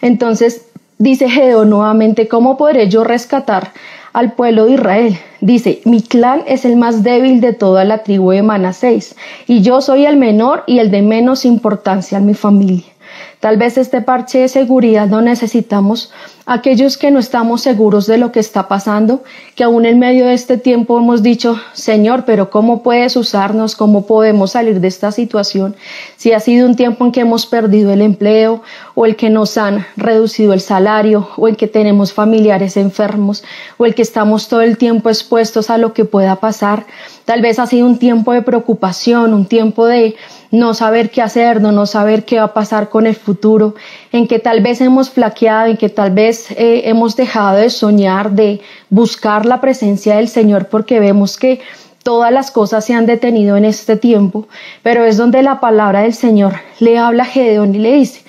Entonces 0.00 0.66
dice 0.98 1.28
Gedeón 1.28 1.70
nuevamente, 1.70 2.28
¿cómo 2.28 2.56
podré 2.56 2.88
yo 2.88 3.02
rescatar 3.02 3.72
al 4.12 4.32
pueblo 4.32 4.66
de 4.66 4.74
Israel. 4.74 5.18
Dice, 5.40 5.80
mi 5.84 6.02
clan 6.02 6.42
es 6.46 6.64
el 6.64 6.76
más 6.76 7.02
débil 7.02 7.40
de 7.40 7.52
toda 7.52 7.84
la 7.84 8.02
tribu 8.02 8.30
de 8.30 8.42
Manasés, 8.42 9.16
y 9.46 9.62
yo 9.62 9.80
soy 9.80 10.06
el 10.06 10.16
menor 10.16 10.64
y 10.66 10.78
el 10.78 10.90
de 10.90 11.02
menos 11.02 11.44
importancia 11.44 12.18
en 12.18 12.26
mi 12.26 12.34
familia. 12.34 12.84
Tal 13.42 13.56
vez 13.56 13.76
este 13.76 14.02
parche 14.02 14.38
de 14.38 14.46
seguridad 14.46 15.08
no 15.08 15.20
necesitamos 15.20 16.12
aquellos 16.46 16.96
que 16.96 17.10
no 17.10 17.18
estamos 17.18 17.60
seguros 17.60 18.06
de 18.06 18.16
lo 18.16 18.30
que 18.30 18.38
está 18.38 18.68
pasando, 18.68 19.24
que 19.56 19.64
aún 19.64 19.84
en 19.84 19.98
medio 19.98 20.26
de 20.26 20.34
este 20.34 20.58
tiempo 20.58 20.96
hemos 20.96 21.24
dicho, 21.24 21.56
Señor, 21.72 22.24
pero 22.24 22.50
¿cómo 22.50 22.84
puedes 22.84 23.16
usarnos? 23.16 23.74
¿Cómo 23.74 24.06
podemos 24.06 24.52
salir 24.52 24.78
de 24.78 24.86
esta 24.86 25.10
situación? 25.10 25.74
Si 26.16 26.32
ha 26.32 26.38
sido 26.38 26.68
un 26.68 26.76
tiempo 26.76 27.04
en 27.04 27.10
que 27.10 27.22
hemos 27.22 27.46
perdido 27.46 27.92
el 27.92 28.02
empleo 28.02 28.62
o 28.94 29.06
el 29.06 29.16
que 29.16 29.28
nos 29.28 29.58
han 29.58 29.86
reducido 29.96 30.52
el 30.52 30.60
salario 30.60 31.28
o 31.36 31.48
el 31.48 31.56
que 31.56 31.66
tenemos 31.66 32.12
familiares 32.12 32.76
enfermos 32.76 33.42
o 33.76 33.86
el 33.86 33.96
que 33.96 34.02
estamos 34.02 34.46
todo 34.46 34.60
el 34.60 34.78
tiempo 34.78 35.08
expuestos 35.08 35.68
a 35.68 35.78
lo 35.78 35.94
que 35.94 36.04
pueda 36.04 36.36
pasar, 36.36 36.86
tal 37.24 37.42
vez 37.42 37.58
ha 37.58 37.66
sido 37.66 37.88
un 37.88 37.98
tiempo 37.98 38.32
de 38.32 38.42
preocupación, 38.42 39.34
un 39.34 39.46
tiempo 39.46 39.86
de 39.86 40.14
no 40.52 40.74
saber 40.74 41.10
qué 41.10 41.22
hacer, 41.22 41.60
no, 41.60 41.72
no 41.72 41.86
saber 41.86 42.24
qué 42.24 42.36
va 42.38 42.44
a 42.44 42.54
pasar 42.54 42.90
con 42.90 43.06
el 43.06 43.16
futuro, 43.16 43.74
en 44.12 44.28
que 44.28 44.38
tal 44.38 44.62
vez 44.62 44.80
hemos 44.80 45.10
flaqueado, 45.10 45.66
en 45.66 45.78
que 45.78 45.88
tal 45.88 46.12
vez 46.12 46.50
eh, 46.52 46.82
hemos 46.84 47.16
dejado 47.16 47.56
de 47.56 47.70
soñar, 47.70 48.30
de 48.30 48.60
buscar 48.90 49.46
la 49.46 49.60
presencia 49.60 50.16
del 50.16 50.28
Señor 50.28 50.66
porque 50.66 51.00
vemos 51.00 51.38
que 51.38 51.60
todas 52.04 52.30
las 52.30 52.50
cosas 52.50 52.84
se 52.84 52.94
han 52.94 53.06
detenido 53.06 53.56
en 53.56 53.64
este 53.64 53.96
tiempo, 53.96 54.46
pero 54.82 55.04
es 55.04 55.16
donde 55.16 55.42
la 55.42 55.58
palabra 55.58 56.02
del 56.02 56.14
Señor 56.14 56.54
le 56.80 56.98
habla 56.98 57.22
a 57.22 57.26
Gedeón 57.26 57.74
y 57.74 57.78
le 57.78 57.94
dice, 57.94 58.22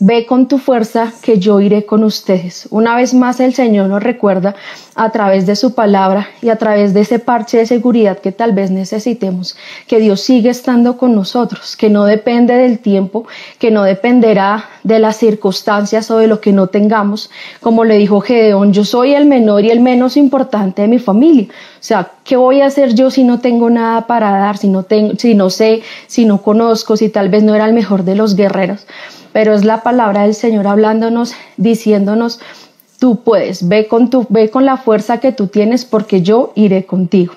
Ve 0.00 0.26
con 0.26 0.46
tu 0.46 0.58
fuerza 0.58 1.12
que 1.22 1.40
yo 1.40 1.58
iré 1.58 1.84
con 1.84 2.04
ustedes. 2.04 2.68
Una 2.70 2.94
vez 2.94 3.14
más 3.14 3.40
el 3.40 3.52
Señor 3.52 3.88
nos 3.88 4.00
recuerda 4.00 4.54
a 4.98 5.10
través 5.10 5.46
de 5.46 5.54
su 5.54 5.74
palabra 5.74 6.28
y 6.42 6.48
a 6.48 6.56
través 6.56 6.92
de 6.92 7.02
ese 7.02 7.20
parche 7.20 7.58
de 7.58 7.66
seguridad 7.66 8.18
que 8.18 8.32
tal 8.32 8.50
vez 8.50 8.72
necesitemos, 8.72 9.56
que 9.86 10.00
Dios 10.00 10.20
sigue 10.22 10.50
estando 10.50 10.96
con 10.96 11.14
nosotros, 11.14 11.76
que 11.76 11.88
no 11.88 12.04
depende 12.04 12.54
del 12.54 12.80
tiempo, 12.80 13.24
que 13.60 13.70
no 13.70 13.84
dependerá 13.84 14.64
de 14.82 14.98
las 14.98 15.16
circunstancias 15.16 16.10
o 16.10 16.18
de 16.18 16.26
lo 16.26 16.40
que 16.40 16.52
no 16.52 16.66
tengamos. 16.66 17.30
Como 17.60 17.84
le 17.84 17.96
dijo 17.96 18.20
Gedeón, 18.20 18.72
yo 18.72 18.84
soy 18.84 19.14
el 19.14 19.26
menor 19.26 19.64
y 19.64 19.70
el 19.70 19.78
menos 19.78 20.16
importante 20.16 20.82
de 20.82 20.88
mi 20.88 20.98
familia. 20.98 21.46
O 21.48 21.52
sea, 21.78 22.10
¿qué 22.24 22.36
voy 22.36 22.60
a 22.60 22.66
hacer 22.66 22.94
yo 22.94 23.12
si 23.12 23.22
no 23.22 23.38
tengo 23.38 23.70
nada 23.70 24.08
para 24.08 24.32
dar, 24.32 24.58
si 24.58 24.66
no, 24.66 24.82
tengo, 24.82 25.14
si 25.16 25.36
no 25.36 25.48
sé, 25.48 25.82
si 26.08 26.24
no 26.24 26.42
conozco, 26.42 26.96
si 26.96 27.08
tal 27.08 27.28
vez 27.28 27.44
no 27.44 27.54
era 27.54 27.66
el 27.66 27.72
mejor 27.72 28.02
de 28.02 28.16
los 28.16 28.34
guerreros? 28.34 28.84
pero 29.32 29.54
es 29.54 29.64
la 29.64 29.82
palabra 29.82 30.22
del 30.22 30.34
Señor 30.34 30.66
hablándonos, 30.66 31.34
diciéndonos, 31.58 32.40
tú 32.98 33.22
puedes, 33.22 33.68
ve 33.68 33.86
con, 33.86 34.10
tu, 34.10 34.26
ve 34.28 34.50
con 34.50 34.64
la 34.64 34.76
fuerza 34.76 35.18
que 35.18 35.32
tú 35.32 35.46
tienes 35.46 35.84
porque 35.84 36.22
yo 36.22 36.52
iré 36.54 36.84
contigo. 36.84 37.34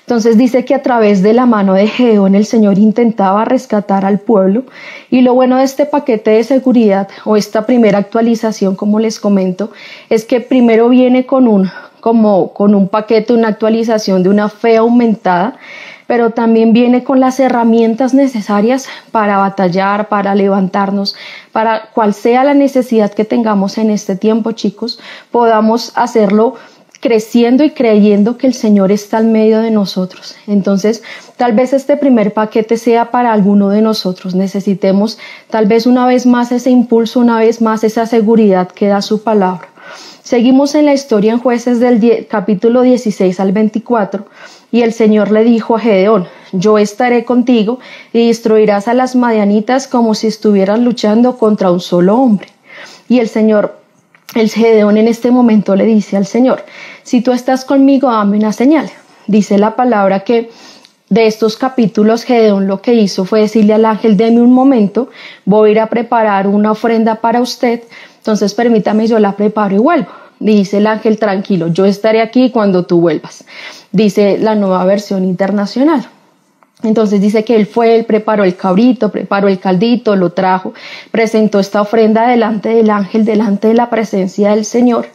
Entonces 0.00 0.36
dice 0.36 0.64
que 0.64 0.74
a 0.74 0.82
través 0.82 1.22
de 1.22 1.32
la 1.32 1.46
mano 1.46 1.74
de 1.74 1.86
Gedeón 1.86 2.34
el 2.34 2.44
Señor 2.44 2.78
intentaba 2.78 3.44
rescatar 3.44 4.04
al 4.04 4.18
pueblo 4.18 4.64
y 5.10 5.20
lo 5.20 5.34
bueno 5.34 5.56
de 5.56 5.64
este 5.64 5.86
paquete 5.86 6.32
de 6.32 6.44
seguridad 6.44 7.08
o 7.24 7.36
esta 7.36 7.66
primera 7.66 7.98
actualización, 7.98 8.74
como 8.74 8.98
les 8.98 9.20
comento, 9.20 9.70
es 10.08 10.24
que 10.24 10.40
primero 10.40 10.88
viene 10.88 11.26
con 11.26 11.46
un 11.46 11.70
como 12.00 12.54
con 12.54 12.74
un 12.74 12.88
paquete, 12.88 13.34
una 13.34 13.48
actualización 13.48 14.22
de 14.22 14.30
una 14.30 14.48
fe 14.48 14.78
aumentada 14.78 15.58
pero 16.10 16.30
también 16.30 16.72
viene 16.72 17.04
con 17.04 17.20
las 17.20 17.38
herramientas 17.38 18.14
necesarias 18.14 18.88
para 19.12 19.38
batallar, 19.38 20.08
para 20.08 20.34
levantarnos, 20.34 21.14
para 21.52 21.90
cual 21.94 22.14
sea 22.14 22.42
la 22.42 22.52
necesidad 22.52 23.14
que 23.14 23.24
tengamos 23.24 23.78
en 23.78 23.90
este 23.90 24.16
tiempo, 24.16 24.50
chicos, 24.50 24.98
podamos 25.30 25.92
hacerlo 25.94 26.56
creciendo 26.98 27.62
y 27.62 27.70
creyendo 27.70 28.38
que 28.38 28.48
el 28.48 28.54
Señor 28.54 28.90
está 28.90 29.20
en 29.20 29.30
medio 29.30 29.60
de 29.60 29.70
nosotros. 29.70 30.34
Entonces, 30.48 31.04
tal 31.36 31.52
vez 31.52 31.72
este 31.72 31.96
primer 31.96 32.34
paquete 32.34 32.76
sea 32.76 33.12
para 33.12 33.32
alguno 33.32 33.68
de 33.68 33.80
nosotros. 33.80 34.34
Necesitemos 34.34 35.16
tal 35.48 35.66
vez 35.66 35.86
una 35.86 36.06
vez 36.06 36.26
más 36.26 36.50
ese 36.50 36.70
impulso, 36.70 37.20
una 37.20 37.38
vez 37.38 37.62
más 37.62 37.84
esa 37.84 38.06
seguridad 38.06 38.66
que 38.66 38.88
da 38.88 39.00
su 39.00 39.22
palabra. 39.22 39.68
Seguimos 40.24 40.74
en 40.74 40.86
la 40.86 40.92
historia 40.92 41.32
en 41.32 41.38
jueces 41.38 41.78
del 41.78 42.26
capítulo 42.28 42.82
16 42.82 43.38
al 43.38 43.52
24 43.52 44.26
y 44.72 44.82
el 44.82 44.92
Señor 44.92 45.30
le 45.30 45.44
dijo 45.44 45.76
a 45.76 45.80
Gedeón, 45.80 46.28
yo 46.52 46.78
estaré 46.78 47.24
contigo 47.24 47.78
y 48.12 48.28
destruirás 48.28 48.88
a 48.88 48.94
las 48.94 49.16
madianitas 49.16 49.88
como 49.88 50.14
si 50.14 50.26
estuvieran 50.26 50.84
luchando 50.84 51.38
contra 51.38 51.70
un 51.70 51.80
solo 51.80 52.16
hombre. 52.16 52.48
Y 53.08 53.18
el 53.18 53.28
Señor, 53.28 53.78
el 54.34 54.50
Gedeón 54.50 54.96
en 54.96 55.08
este 55.08 55.30
momento 55.30 55.74
le 55.74 55.84
dice 55.84 56.16
al 56.16 56.26
Señor, 56.26 56.64
si 57.02 57.20
tú 57.20 57.32
estás 57.32 57.64
conmigo, 57.64 58.10
dame 58.10 58.36
una 58.36 58.52
señal. 58.52 58.88
Dice 59.26 59.58
la 59.58 59.76
palabra 59.76 60.20
que 60.20 60.50
de 61.08 61.26
estos 61.26 61.56
capítulos 61.56 62.22
Gedeón 62.22 62.68
lo 62.68 62.80
que 62.80 62.94
hizo 62.94 63.24
fue 63.24 63.40
decirle 63.40 63.74
al 63.74 63.84
ángel, 63.84 64.16
deme 64.16 64.40
un 64.40 64.52
momento, 64.52 65.10
voy 65.44 65.70
a 65.70 65.72
ir 65.72 65.80
a 65.80 65.88
preparar 65.88 66.46
una 66.46 66.70
ofrenda 66.70 67.16
para 67.16 67.40
usted, 67.40 67.82
entonces 68.18 68.54
permítame, 68.54 69.08
yo 69.08 69.18
la 69.18 69.34
preparo 69.34 69.74
y 69.74 69.78
vuelvo. 69.78 70.10
Dice 70.38 70.78
el 70.78 70.86
ángel, 70.86 71.18
tranquilo, 71.18 71.68
yo 71.68 71.84
estaré 71.84 72.22
aquí 72.22 72.50
cuando 72.50 72.86
tú 72.86 73.00
vuelvas 73.00 73.44
dice 73.92 74.38
la 74.38 74.54
nueva 74.54 74.84
versión 74.84 75.24
internacional. 75.24 76.08
Entonces 76.82 77.20
dice 77.20 77.44
que 77.44 77.56
él 77.56 77.66
fue, 77.66 77.94
él 77.94 78.04
preparó 78.04 78.44
el 78.44 78.56
cabrito, 78.56 79.10
preparó 79.10 79.48
el 79.48 79.58
caldito, 79.58 80.16
lo 80.16 80.32
trajo, 80.32 80.72
presentó 81.10 81.60
esta 81.60 81.82
ofrenda 81.82 82.26
delante 82.26 82.70
del 82.70 82.90
ángel, 82.90 83.24
delante 83.24 83.68
de 83.68 83.74
la 83.74 83.90
presencia 83.90 84.50
del 84.50 84.64
Señor. 84.64 85.06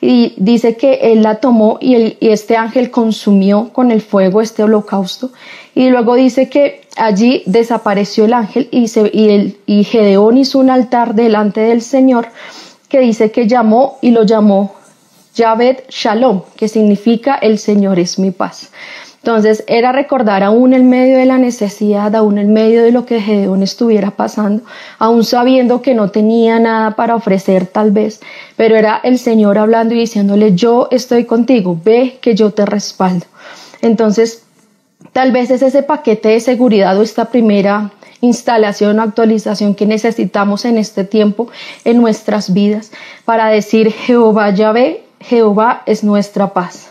Y 0.00 0.34
dice 0.36 0.76
que 0.76 1.12
él 1.12 1.22
la 1.22 1.36
tomó 1.36 1.78
y, 1.80 2.16
este 2.20 2.56
ángel 2.56 2.90
consumió 2.90 3.68
con 3.72 3.92
el 3.92 4.00
fuego 4.00 4.40
este 4.40 4.64
holocausto. 4.64 5.30
Y 5.76 5.90
luego 5.90 6.16
dice 6.16 6.48
que 6.48 6.82
allí 6.96 7.44
desapareció 7.46 8.24
el 8.24 8.32
ángel 8.32 8.68
y, 8.72 8.90
y, 9.12 9.28
el, 9.28 9.56
y 9.64 9.84
Gedeón 9.84 10.38
hizo 10.38 10.58
un 10.58 10.70
altar 10.70 11.14
delante 11.14 11.60
del 11.60 11.82
Señor 11.82 12.26
que 12.88 12.98
dice 12.98 13.30
que 13.30 13.46
llamó 13.46 13.98
y 14.02 14.10
lo 14.10 14.24
llamó 14.24 14.74
Javed 15.34 15.84
Shalom, 15.88 16.42
que 16.56 16.68
significa 16.68 17.34
el 17.36 17.58
Señor 17.58 17.98
es 17.98 18.18
mi 18.18 18.30
paz. 18.30 18.70
Entonces 19.22 19.62
era 19.68 19.92
recordar 19.92 20.42
aún 20.42 20.74
en 20.74 20.90
medio 20.90 21.16
de 21.16 21.26
la 21.26 21.38
necesidad, 21.38 22.14
aún 22.16 22.38
en 22.38 22.52
medio 22.52 22.82
de 22.82 22.90
lo 22.90 23.06
que 23.06 23.20
Gedeón 23.20 23.62
estuviera 23.62 24.10
pasando, 24.10 24.64
aún 24.98 25.22
sabiendo 25.24 25.80
que 25.80 25.94
no 25.94 26.10
tenía 26.10 26.58
nada 26.58 26.96
para 26.96 27.14
ofrecer 27.14 27.66
tal 27.66 27.92
vez, 27.92 28.20
pero 28.56 28.74
era 28.74 29.00
el 29.04 29.20
Señor 29.20 29.58
hablando 29.58 29.94
y 29.94 29.98
diciéndole, 29.98 30.56
yo 30.56 30.88
estoy 30.90 31.24
contigo, 31.24 31.80
ve 31.84 32.18
que 32.20 32.34
yo 32.34 32.50
te 32.50 32.66
respaldo. 32.66 33.26
Entonces, 33.80 34.42
tal 35.12 35.30
vez 35.30 35.50
es 35.52 35.62
ese 35.62 35.84
paquete 35.84 36.30
de 36.30 36.40
seguridad 36.40 36.98
o 36.98 37.02
esta 37.02 37.26
primera 37.26 37.92
instalación 38.22 38.98
o 38.98 39.02
actualización 39.02 39.76
que 39.76 39.86
necesitamos 39.86 40.64
en 40.64 40.78
este 40.78 41.04
tiempo 41.04 41.48
en 41.84 42.00
nuestras 42.00 42.52
vidas 42.52 42.90
para 43.24 43.48
decir 43.48 43.92
Jehová 43.92 44.50
Yahvé 44.50 45.04
Jehová 45.22 45.82
es 45.86 46.04
nuestra 46.04 46.52
paz. 46.52 46.88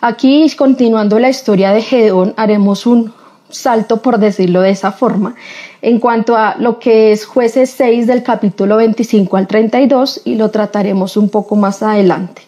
Aquí, 0.00 0.50
continuando 0.56 1.18
la 1.18 1.28
historia 1.28 1.72
de 1.72 1.82
Gedeón, 1.82 2.34
haremos 2.36 2.86
un 2.86 3.12
salto, 3.50 4.00
por 4.00 4.18
decirlo 4.18 4.62
de 4.62 4.70
esa 4.70 4.92
forma, 4.92 5.34
en 5.82 5.98
cuanto 5.98 6.36
a 6.36 6.56
lo 6.58 6.78
que 6.78 7.12
es 7.12 7.26
jueces 7.26 7.70
6 7.76 8.06
del 8.06 8.22
capítulo 8.22 8.76
25 8.76 9.36
al 9.36 9.46
32 9.46 10.22
y 10.24 10.36
lo 10.36 10.50
trataremos 10.50 11.16
un 11.16 11.28
poco 11.28 11.56
más 11.56 11.82
adelante. 11.82 12.42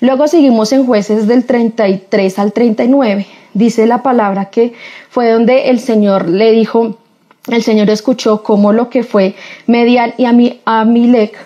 Luego 0.00 0.28
seguimos 0.28 0.72
en 0.72 0.84
jueces 0.84 1.26
del 1.26 1.44
33 1.44 2.38
al 2.38 2.52
39. 2.52 3.26
Dice 3.54 3.86
la 3.86 4.02
palabra 4.02 4.50
que 4.50 4.74
fue 5.08 5.30
donde 5.30 5.70
el 5.70 5.80
Señor 5.80 6.28
le 6.28 6.50
dijo, 6.50 6.98
el 7.48 7.62
Señor 7.62 7.88
escuchó 7.90 8.42
cómo 8.42 8.72
lo 8.72 8.90
que 8.90 9.04
fue 9.04 9.34
Median 9.66 10.12
y 10.18 10.26
Amilek, 10.64 11.38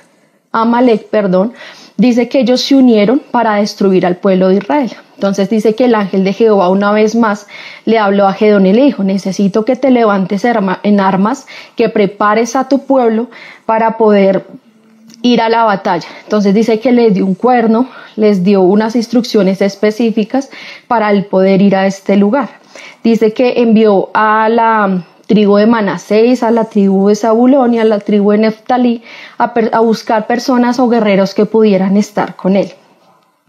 Amalek, 0.53 1.09
perdón, 1.09 1.53
dice 1.99 2.29
que 2.29 2.41
ellos 2.41 2.63
se 2.63 2.77
unieron 2.77 3.21
para 3.31 3.57
destruir 3.57 4.07
al 4.07 4.17
pueblo 4.17 4.49
de 4.49 4.57
Israel. 4.57 4.91
Entonces 5.17 5.51
dice 5.51 5.75
que 5.75 5.87
el 5.87 5.97
ángel 5.97 6.23
de 6.23 6.33
Jehová 6.33 6.71
una 6.71 6.93
vez 6.93 7.17
más 7.17 7.49
le 7.85 7.99
habló 7.99 8.29
a 8.29 8.33
Gedón 8.33 8.67
y 8.67 8.73
le 8.73 8.85
dijo, 8.85 9.03
necesito 9.03 9.65
que 9.65 9.75
te 9.75 9.91
levantes 9.91 10.45
en 10.45 11.01
armas, 11.01 11.47
que 11.75 11.89
prepares 11.89 12.55
a 12.55 12.69
tu 12.69 12.87
pueblo 12.87 13.29
para 13.67 13.99
poder 13.99 14.47
ir 15.23 15.41
a 15.41 15.49
la 15.49 15.65
batalla. 15.65 16.07
Entonces 16.23 16.55
dice 16.55 16.79
que 16.79 16.93
les 16.93 17.15
dio 17.15 17.27
un 17.27 17.35
cuerno, 17.35 17.89
les 18.15 18.45
dio 18.45 18.63
unas 18.63 18.95
instrucciones 18.95 19.61
específicas 19.61 20.51
para 20.87 21.11
el 21.11 21.25
poder 21.25 21.61
ir 21.61 21.75
a 21.75 21.87
este 21.87 22.17
lugar. 22.17 22.49
Dice 23.03 23.33
que 23.33 23.61
envió 23.61 24.11
a 24.15 24.49
la 24.49 25.05
tribu 25.29 25.57
de 25.59 25.67
Manasés, 25.67 26.43
a 26.43 26.51
la 26.51 26.65
tribu 26.65 27.09
de 27.09 27.15
Zabulón 27.15 27.75
y 27.75 27.79
a 27.79 27.85
la 27.85 28.01
tribu 28.01 28.33
de 28.33 28.39
Neftalí 28.39 29.03
a, 29.37 29.81
buscar 29.81 30.27
personas 30.27 30.81
o 30.81 30.89
guerreros 30.89 31.35
que 31.35 31.45
pudieran 31.45 31.97
estar 31.97 32.35
con 32.35 32.57
él. 32.57 32.73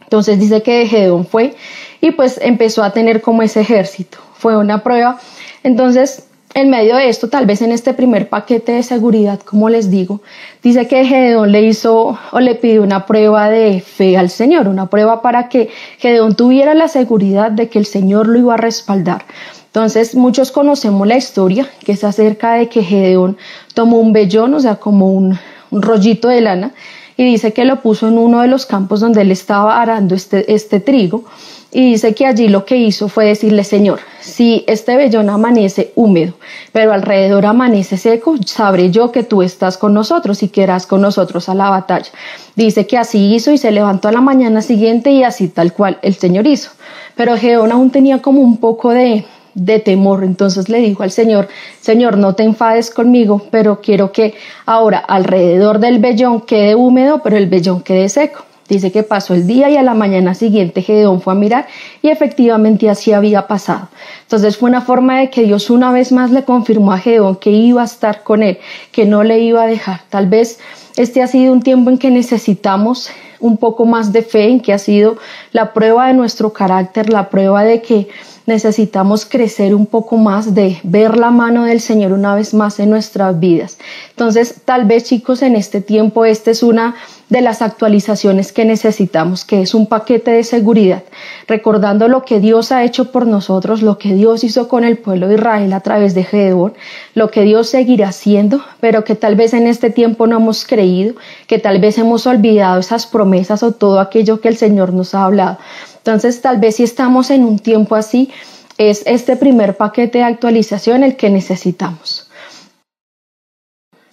Entonces 0.04 0.40
dice 0.40 0.62
que 0.62 0.86
Gedeón 0.86 1.26
fue 1.26 1.56
y 2.02 2.12
pues 2.12 2.40
empezó 2.44 2.84
a 2.84 2.92
tener 2.92 3.22
como 3.22 3.42
ese 3.42 3.62
ejército. 3.62 4.20
Fue 4.34 4.58
una 4.58 4.84
prueba. 4.84 5.20
Entonces, 5.64 6.28
en 6.54 6.70
medio 6.70 6.96
de 6.96 7.10
esto, 7.10 7.30
tal 7.30 7.46
vez 7.46 7.62
en 7.62 7.72
este 7.72 7.94
primer 7.94 8.28
paquete 8.28 8.74
de 8.74 8.84
seguridad, 8.84 9.40
como 9.40 9.70
les 9.70 9.90
digo, 9.90 10.22
dice 10.62 10.88
que 10.88 11.06
Gedeón 11.06 11.52
le 11.52 11.62
hizo 11.62 12.18
o 12.32 12.40
le 12.40 12.56
pidió 12.56 12.84
una 12.84 13.06
prueba 13.06 13.50
de 13.50 13.80
fe 13.80 14.18
al 14.18 14.30
Señor, 14.30 14.68
una 14.68 14.90
prueba 14.90 15.22
para 15.22 15.48
que 15.48 15.70
Gedeón 16.00 16.36
tuviera 16.36 16.74
la 16.74 16.88
seguridad 16.88 17.52
de 17.52 17.70
que 17.70 17.80
el 17.80 17.86
Señor 17.86 18.28
lo 18.28 18.40
iba 18.40 18.56
a 18.56 18.58
respaldar, 18.58 19.24
Entonces, 19.70 20.16
muchos 20.16 20.52
conocemos 20.52 21.08
la 21.08 21.16
historia, 21.16 21.70
que 21.86 21.92
es 21.92 22.04
acerca 22.04 22.54
de 22.54 22.70
que 22.70 22.84
Gedeón 22.84 23.38
tomó 23.76 24.00
un 24.00 24.12
vellón, 24.14 24.54
o 24.56 24.60
sea, 24.60 24.78
como 24.78 25.14
un, 25.14 25.38
rollito 25.72 26.28
de 26.30 26.42
lana, 26.42 26.72
y 27.16 27.24
dice 27.24 27.54
que 27.54 27.64
lo 27.64 27.82
puso 27.82 28.08
en 28.08 28.18
uno 28.18 28.42
de 28.42 28.48
los 28.48 28.66
campos 28.66 29.02
donde 29.02 29.22
él 29.22 29.32
estaba 29.32 29.80
arando 29.80 30.16
este, 30.16 30.52
este 30.52 30.80
trigo 30.80 31.26
y 31.72 31.92
dice 31.92 32.16
que 32.16 32.26
allí 32.26 32.48
lo 32.48 32.66
que 32.66 32.78
hizo 32.78 33.10
fue 33.10 33.26
decirle, 33.26 33.64
Señor, 33.64 34.00
si 34.20 34.64
este 34.66 34.98
vellón 34.98 35.30
amanece 35.30 35.92
húmedo, 35.96 36.34
pero 36.72 36.94
alrededor 36.94 37.46
amanece 37.46 37.98
seco, 37.98 38.38
sabré 38.44 38.90
yo 38.90 39.12
que 39.12 39.22
tú 39.22 39.44
estás 39.44 39.78
con 39.78 39.94
nosotros 39.94 40.42
y 40.42 40.50
que 40.50 40.64
irás 40.64 40.88
con 40.88 41.02
nosotros 41.02 41.48
a 41.48 41.54
la 41.54 41.70
batalla. 41.70 42.10
Dice 42.56 42.88
que 42.88 42.98
así 42.98 43.36
hizo 43.36 43.52
y 43.52 43.60
se 43.60 43.70
levantó 43.70 44.08
a 44.08 44.12
la 44.12 44.22
mañana 44.22 44.64
siguiente 44.64 45.12
y 45.12 45.24
así 45.24 45.48
tal 45.48 45.74
cual 45.74 46.00
el 46.02 46.16
Señor 46.16 46.48
hizo. 46.48 46.72
Pero 47.16 47.38
Gedeón 47.38 47.72
aún 47.72 47.92
tenía 47.92 48.20
como 48.20 48.42
un 48.42 48.58
poco 48.58 48.90
de, 48.90 49.26
de 49.60 49.80
temor. 49.80 50.24
Entonces 50.24 50.70
le 50.70 50.80
dijo 50.80 51.04
al 51.04 51.12
Señor, 51.12 51.48
Señor, 51.82 52.18
no 52.18 52.36
te 52.36 52.44
enfades 52.44 52.90
conmigo, 52.90 53.42
pero 53.52 53.82
quiero 53.82 54.12
que 54.12 54.34
ahora 54.66 55.00
alrededor 55.00 55.80
del 55.80 56.00
vellón 56.00 56.42
quede 56.42 56.76
húmedo, 56.76 57.22
pero 57.24 57.38
el 57.38 57.48
vellón 57.48 57.82
quede 57.82 58.10
seco. 58.10 58.46
Dice 58.70 58.92
que 58.92 59.02
pasó 59.02 59.34
el 59.34 59.48
día 59.48 59.68
y 59.72 59.78
a 59.78 59.82
la 59.82 59.96
mañana 59.96 60.36
siguiente 60.36 60.84
Gedeón 60.84 61.22
fue 61.22 61.34
a 61.34 61.36
mirar 61.36 61.68
y 62.04 62.10
efectivamente 62.10 62.88
así 62.88 63.12
había 63.12 63.48
pasado. 63.48 63.88
Entonces 64.22 64.58
fue 64.58 64.70
una 64.70 64.82
forma 64.82 65.18
de 65.18 65.32
que 65.32 65.42
Dios 65.42 65.72
una 65.72 65.92
vez 65.92 66.12
más 66.12 66.30
le 66.30 66.44
confirmó 66.44 66.94
a 66.94 67.00
Gedeón 67.00 67.38
que 67.38 67.50
iba 67.50 67.82
a 67.82 67.86
estar 67.86 68.22
con 68.22 68.44
él, 68.44 68.60
que 68.92 69.06
no 69.06 69.24
le 69.24 69.40
iba 69.40 69.64
a 69.64 69.68
dejar. 69.68 70.02
Tal 70.10 70.28
vez 70.28 70.60
este 70.98 71.24
ha 71.24 71.28
sido 71.28 71.52
un 71.52 71.64
tiempo 71.64 71.90
en 71.90 71.98
que 71.98 72.12
necesitamos 72.12 73.10
un 73.40 73.58
poco 73.58 73.88
más 73.88 74.14
de 74.14 74.22
fe, 74.22 74.50
en 74.50 74.60
que 74.60 74.72
ha 74.72 74.78
sido 74.78 75.18
la 75.52 75.74
prueba 75.74 76.06
de 76.08 76.14
nuestro 76.14 76.54
carácter, 76.54 77.10
la 77.10 77.30
prueba 77.30 77.64
de 77.64 77.82
que 77.82 78.08
necesitamos 78.50 79.26
crecer 79.26 79.74
un 79.74 79.86
poco 79.86 80.18
más 80.18 80.54
de 80.54 80.80
ver 80.84 81.16
la 81.16 81.32
mano 81.32 81.64
del 81.64 81.80
Señor 81.80 82.12
una 82.12 82.36
vez 82.36 82.54
más 82.54 82.80
en 82.80 82.90
nuestras 82.90 83.40
vidas. 83.40 83.78
Entonces, 84.10 84.56
tal 84.66 84.86
vez 84.86 85.06
chicos, 85.06 85.42
en 85.42 85.56
este 85.56 85.80
tiempo, 85.80 86.26
esta 86.26 86.52
es 86.52 86.62
una 86.64 86.96
de 87.30 87.42
las 87.42 87.62
actualizaciones 87.62 88.52
que 88.52 88.66
necesitamos, 88.66 89.46
que 89.46 89.62
es 89.62 89.76
un 89.76 89.86
paquete 89.86 90.32
de 90.32 90.44
seguridad, 90.44 91.04
recordando 91.48 92.08
lo 92.08 92.24
que 92.24 92.40
Dios 92.40 92.72
ha 92.72 92.84
hecho 92.84 93.12
por 93.12 93.28
nosotros, 93.28 93.84
lo 93.84 94.00
que 94.00 94.16
Dios 94.16 94.44
hizo 94.44 94.68
con 94.68 94.84
el 94.84 94.98
pueblo 94.98 95.28
de 95.28 95.36
Israel 95.36 95.72
a 95.74 95.80
través 95.82 96.16
de 96.16 96.24
Gedeón, 96.24 96.74
lo 97.14 97.30
que 97.30 97.44
Dios 97.44 97.70
seguirá 97.70 98.10
haciendo, 98.10 98.62
pero 98.80 99.04
que 99.04 99.14
tal 99.14 99.36
vez 99.36 99.54
en 99.54 99.68
este 99.68 99.92
tiempo 99.92 100.26
no 100.26 100.38
hemos 100.38 100.66
creído, 100.66 101.14
que 101.46 101.60
tal 101.60 101.80
vez 101.80 102.00
hemos 102.00 102.26
olvidado 102.26 102.80
esas 102.80 103.06
promesas 103.06 103.62
o 103.62 103.74
todo 103.74 104.00
aquello 104.00 104.42
que 104.42 104.48
el 104.48 104.58
Señor 104.58 104.92
nos 104.92 105.14
ha 105.14 105.26
hablado. 105.26 105.60
Entonces, 106.00 106.42
tal 106.42 106.60
vez 106.60 106.78
si 106.78 106.84
estamos 106.84 107.30
en 107.30 107.44
un 107.44 107.60
tiempo 107.60 107.96
así, 107.96 108.32
es 108.78 109.04
este 109.06 109.36
primer 109.36 109.78
paquete 109.78 110.20
de 110.20 110.24
actualización 110.24 111.04
el 111.04 111.16
que 111.16 111.30
necesitamos. 111.30 112.30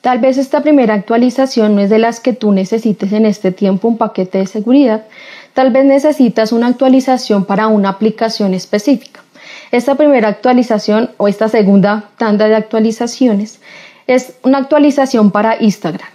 Tal 0.00 0.18
vez 0.18 0.38
esta 0.38 0.62
primera 0.62 0.94
actualización 0.94 1.74
no 1.74 1.80
es 1.80 1.90
de 1.90 1.98
las 1.98 2.20
que 2.20 2.32
tú 2.32 2.52
necesites 2.52 3.12
en 3.12 3.26
este 3.26 3.50
tiempo 3.50 3.88
un 3.88 3.98
paquete 3.98 4.38
de 4.38 4.46
seguridad. 4.46 5.04
Tal 5.54 5.70
vez 5.72 5.84
necesitas 5.84 6.52
una 6.52 6.68
actualización 6.68 7.44
para 7.44 7.66
una 7.66 7.88
aplicación 7.88 8.54
específica. 8.54 9.22
Esta 9.72 9.94
primera 9.96 10.28
actualización 10.28 11.10
o 11.16 11.28
esta 11.28 11.48
segunda 11.48 12.10
tanda 12.18 12.46
de 12.46 12.54
actualizaciones 12.54 13.60
es 14.06 14.34
una 14.44 14.58
actualización 14.58 15.30
para 15.30 15.60
Instagram. 15.60 16.08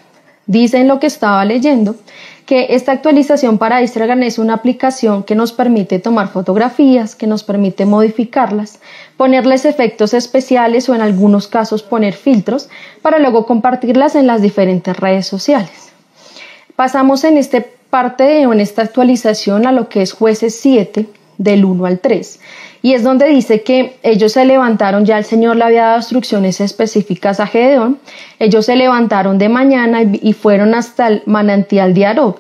Dicen 0.46 0.88
lo 0.88 1.00
que 1.00 1.08
estaba 1.08 1.44
leyendo 1.44 1.96
que 2.52 2.76
esta 2.76 2.92
actualización 2.92 3.58
para 3.58 3.82
Instagram 3.82 4.24
es 4.24 4.38
una 4.38 4.56
aplicación 4.56 5.24
que 5.24 5.36
nos 5.36 5.54
permite 5.54 6.00
tomar 6.00 6.28
fotografías, 6.28 7.16
que 7.16 7.26
nos 7.26 7.46
permite 7.46 7.86
modificarlas, 7.86 8.82
ponerles 9.16 9.64
efectos 9.64 10.14
especiales 10.14 10.90
o 10.90 10.94
en 10.94 11.00
algunos 11.00 11.48
casos 11.48 11.82
poner 11.82 12.14
filtros 12.14 12.68
para 13.02 13.20
luego 13.20 13.46
compartirlas 13.46 14.16
en 14.16 14.28
las 14.28 14.42
diferentes 14.42 14.98
redes 14.98 15.26
sociales. 15.28 15.94
Pasamos 16.76 17.24
en 17.24 17.38
esta 17.38 17.64
parte 17.90 18.46
o 18.46 18.52
en 18.52 18.60
esta 18.60 18.82
actualización 18.82 19.66
a 19.66 19.72
lo 19.72 19.88
que 19.88 20.02
es 20.02 20.12
jueces 20.12 20.60
7 20.60 21.08
del 21.44 21.66
1 21.66 21.86
al 21.86 22.00
3 22.00 22.40
y 22.84 22.94
es 22.94 23.04
donde 23.04 23.28
dice 23.28 23.62
que 23.62 23.98
ellos 24.02 24.32
se 24.32 24.44
levantaron, 24.46 25.06
ya 25.06 25.18
el 25.18 25.26
Señor 25.26 25.56
le 25.56 25.64
había 25.64 25.84
dado 25.84 25.98
instrucciones 25.98 26.60
específicas 26.62 27.40
a 27.40 27.46
Gedeón, 27.46 28.00
ellos 28.40 28.66
se 28.66 28.76
levantaron 28.76 29.38
de 29.38 29.50
mañana 29.50 30.02
y 30.02 30.34
fueron 30.34 30.74
hasta 30.74 31.08
el 31.08 31.24
manantial 31.28 31.94
de 31.94 32.08
Arob. 32.08 32.38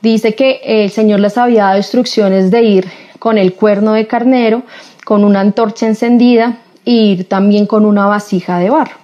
Dice 0.00 0.34
que 0.34 0.60
el 0.64 0.90
Señor 0.90 1.20
les 1.20 1.36
había 1.36 1.64
dado 1.64 1.78
instrucciones 1.78 2.50
de 2.50 2.62
ir 2.62 2.88
con 3.18 3.36
el 3.36 3.54
cuerno 3.54 3.92
de 3.92 4.06
carnero, 4.06 4.62
con 5.04 5.24
una 5.24 5.40
antorcha 5.40 5.86
encendida 5.86 6.58
e 6.86 6.92
ir 6.92 7.28
también 7.28 7.66
con 7.66 7.84
una 7.84 8.06
vasija 8.06 8.58
de 8.58 8.70
barro. 8.70 8.96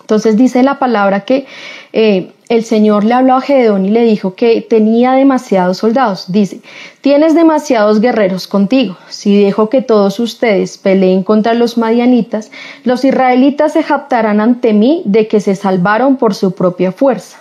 Entonces 0.00 0.36
dice 0.36 0.62
la 0.62 0.78
palabra 0.78 1.20
que 1.20 1.46
eh, 1.92 2.32
el 2.50 2.64
Señor 2.64 3.04
le 3.04 3.14
habló 3.14 3.36
a 3.36 3.40
Gedeón 3.40 3.86
y 3.86 3.90
le 3.90 4.02
dijo 4.02 4.34
que 4.34 4.60
tenía 4.60 5.12
demasiados 5.12 5.78
soldados. 5.78 6.32
Dice, 6.32 6.60
tienes 7.00 7.36
demasiados 7.36 8.00
guerreros 8.00 8.48
contigo. 8.48 8.96
Si 9.08 9.40
dejo 9.40 9.70
que 9.70 9.82
todos 9.82 10.18
ustedes 10.18 10.76
peleen 10.76 11.22
contra 11.22 11.54
los 11.54 11.78
madianitas, 11.78 12.50
los 12.82 13.04
israelitas 13.04 13.74
se 13.74 13.84
jactarán 13.84 14.40
ante 14.40 14.72
mí 14.72 15.02
de 15.04 15.28
que 15.28 15.40
se 15.40 15.54
salvaron 15.54 16.16
por 16.16 16.34
su 16.34 16.50
propia 16.50 16.90
fuerza. 16.90 17.38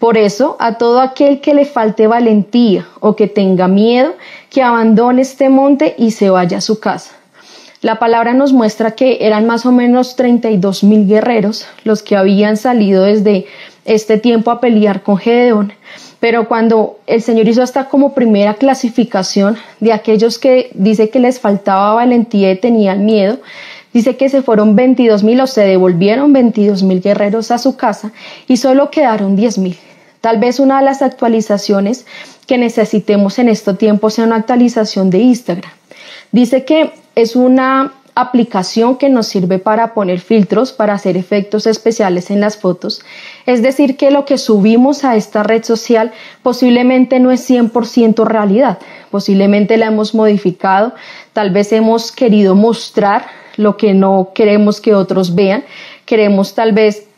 Por 0.00 0.18
eso, 0.18 0.56
a 0.58 0.78
todo 0.78 1.00
aquel 1.00 1.40
que 1.40 1.54
le 1.54 1.64
falte 1.64 2.08
valentía 2.08 2.88
o 2.98 3.14
que 3.14 3.28
tenga 3.28 3.68
miedo, 3.68 4.14
que 4.48 4.62
abandone 4.62 5.22
este 5.22 5.48
monte 5.48 5.94
y 5.96 6.10
se 6.10 6.28
vaya 6.28 6.58
a 6.58 6.60
su 6.60 6.80
casa. 6.80 7.12
La 7.82 7.98
palabra 7.98 8.34
nos 8.34 8.52
muestra 8.52 8.90
que 8.90 9.18
eran 9.22 9.46
más 9.46 9.64
o 9.64 9.72
menos 9.72 10.14
32 10.16 10.84
mil 10.84 11.06
guerreros 11.06 11.66
los 11.84 12.02
que 12.02 12.14
habían 12.14 12.58
salido 12.58 13.04
desde 13.04 13.46
este 13.94 14.18
tiempo 14.18 14.52
a 14.52 14.60
pelear 14.60 15.02
con 15.02 15.18
Gedeón, 15.18 15.72
pero 16.20 16.46
cuando 16.46 17.00
el 17.08 17.22
Señor 17.22 17.48
hizo 17.48 17.60
hasta 17.60 17.88
como 17.88 18.14
primera 18.14 18.54
clasificación 18.54 19.56
de 19.80 19.92
aquellos 19.92 20.38
que 20.38 20.70
dice 20.74 21.10
que 21.10 21.18
les 21.18 21.40
faltaba 21.40 21.94
valentía 21.94 22.52
y 22.52 22.56
tenían 22.56 23.04
miedo, 23.04 23.40
dice 23.92 24.16
que 24.16 24.28
se 24.28 24.42
fueron 24.42 24.76
22 24.76 25.24
mil 25.24 25.40
o 25.40 25.46
se 25.48 25.62
devolvieron 25.62 26.32
22 26.32 26.84
mil 26.84 27.00
guerreros 27.00 27.50
a 27.50 27.58
su 27.58 27.76
casa 27.76 28.12
y 28.46 28.58
solo 28.58 28.92
quedaron 28.92 29.34
10 29.34 29.58
mil. 29.58 29.76
Tal 30.20 30.38
vez 30.38 30.60
una 30.60 30.78
de 30.78 30.84
las 30.84 31.02
actualizaciones 31.02 32.06
que 32.46 32.58
necesitemos 32.58 33.40
en 33.40 33.48
este 33.48 33.74
tiempo 33.74 34.08
sea 34.08 34.24
una 34.24 34.36
actualización 34.36 35.10
de 35.10 35.18
Instagram. 35.18 35.72
Dice 36.30 36.64
que 36.64 36.92
es 37.16 37.34
una 37.34 37.92
aplicación 38.14 38.96
que 38.96 39.08
nos 39.08 39.26
sirve 39.26 39.58
para 39.58 39.94
poner 39.94 40.20
filtros, 40.20 40.72
para 40.72 40.94
hacer 40.94 41.16
efectos 41.16 41.66
especiales 41.66 42.30
en 42.30 42.40
las 42.40 42.56
fotos. 42.56 43.02
Es 43.46 43.62
decir, 43.62 43.96
que 43.96 44.10
lo 44.10 44.24
que 44.24 44.38
subimos 44.38 45.04
a 45.04 45.16
esta 45.16 45.42
red 45.42 45.64
social 45.64 46.12
posiblemente 46.42 47.20
no 47.20 47.30
es 47.30 47.48
100% 47.48 48.24
realidad, 48.24 48.78
posiblemente 49.10 49.76
la 49.76 49.86
hemos 49.86 50.14
modificado, 50.14 50.94
tal 51.32 51.50
vez 51.50 51.72
hemos 51.72 52.12
querido 52.12 52.54
mostrar 52.54 53.26
lo 53.56 53.76
que 53.76 53.94
no 53.94 54.30
queremos 54.34 54.80
que 54.80 54.94
otros 54.94 55.34
vean, 55.34 55.64
queremos 56.06 56.54
tal 56.54 56.72
vez 56.72 57.09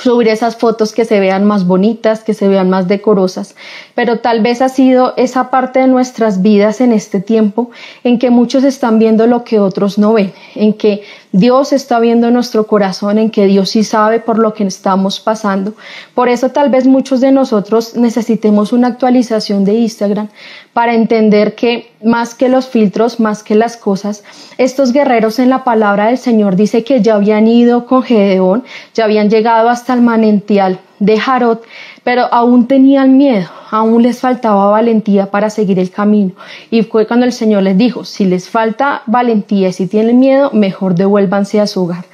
subir 0.00 0.28
esas 0.28 0.56
fotos 0.56 0.92
que 0.92 1.04
se 1.04 1.20
vean 1.20 1.44
más 1.44 1.66
bonitas, 1.66 2.24
que 2.24 2.34
se 2.34 2.48
vean 2.48 2.70
más 2.70 2.88
decorosas, 2.88 3.54
pero 3.94 4.18
tal 4.20 4.40
vez 4.40 4.62
ha 4.62 4.68
sido 4.68 5.14
esa 5.16 5.50
parte 5.50 5.80
de 5.80 5.86
nuestras 5.86 6.42
vidas 6.42 6.80
en 6.80 6.92
este 6.92 7.20
tiempo 7.20 7.70
en 8.04 8.18
que 8.18 8.30
muchos 8.30 8.64
están 8.64 8.98
viendo 8.98 9.26
lo 9.26 9.44
que 9.44 9.60
otros 9.60 9.98
no 9.98 10.12
ven, 10.12 10.32
en 10.54 10.72
que 10.72 11.02
Dios 11.32 11.72
está 11.72 12.00
viendo 12.00 12.30
nuestro 12.32 12.66
corazón, 12.66 13.18
en 13.18 13.30
que 13.30 13.46
Dios 13.46 13.70
sí 13.70 13.84
sabe 13.84 14.18
por 14.18 14.38
lo 14.38 14.52
que 14.52 14.64
estamos 14.64 15.20
pasando. 15.20 15.74
Por 16.14 16.28
eso 16.28 16.48
tal 16.48 16.70
vez 16.70 16.86
muchos 16.86 17.20
de 17.20 17.30
nosotros 17.30 17.94
necesitemos 17.94 18.72
una 18.72 18.88
actualización 18.88 19.64
de 19.64 19.74
Instagram 19.74 20.28
para 20.72 20.94
entender 20.94 21.54
que 21.54 21.92
más 22.02 22.34
que 22.34 22.48
los 22.48 22.66
filtros, 22.66 23.20
más 23.20 23.44
que 23.44 23.54
las 23.54 23.76
cosas, 23.76 24.24
estos 24.58 24.92
guerreros 24.92 25.38
en 25.38 25.50
la 25.50 25.62
palabra 25.62 26.06
del 26.06 26.18
Señor 26.18 26.56
dice 26.56 26.82
que 26.82 27.00
ya 27.00 27.14
habían 27.14 27.46
ido 27.46 27.86
con 27.86 28.02
Gedeón, 28.02 28.64
ya 28.94 29.04
habían 29.04 29.30
llegado 29.30 29.68
hasta 29.68 29.94
el 29.94 30.00
manantial 30.00 30.80
de 30.98 31.18
Jarot, 31.18 31.62
pero 32.04 32.32
aún 32.32 32.66
tenían 32.66 33.16
miedo, 33.16 33.48
aún 33.70 34.02
les 34.02 34.20
faltaba 34.20 34.70
valentía 34.70 35.30
para 35.30 35.50
seguir 35.50 35.78
el 35.78 35.90
camino. 35.90 36.32
Y 36.70 36.82
fue 36.82 37.06
cuando 37.06 37.26
el 37.26 37.32
Señor 37.32 37.62
les 37.62 37.76
dijo, 37.76 38.04
si 38.04 38.24
les 38.24 38.48
falta 38.48 39.02
valentía 39.06 39.68
y 39.68 39.72
si 39.72 39.86
tienen 39.86 40.18
miedo, 40.18 40.50
mejor 40.52 40.94
devuélvanse 40.94 41.60
a 41.60 41.66
su 41.66 41.84
hogar. 41.84 42.04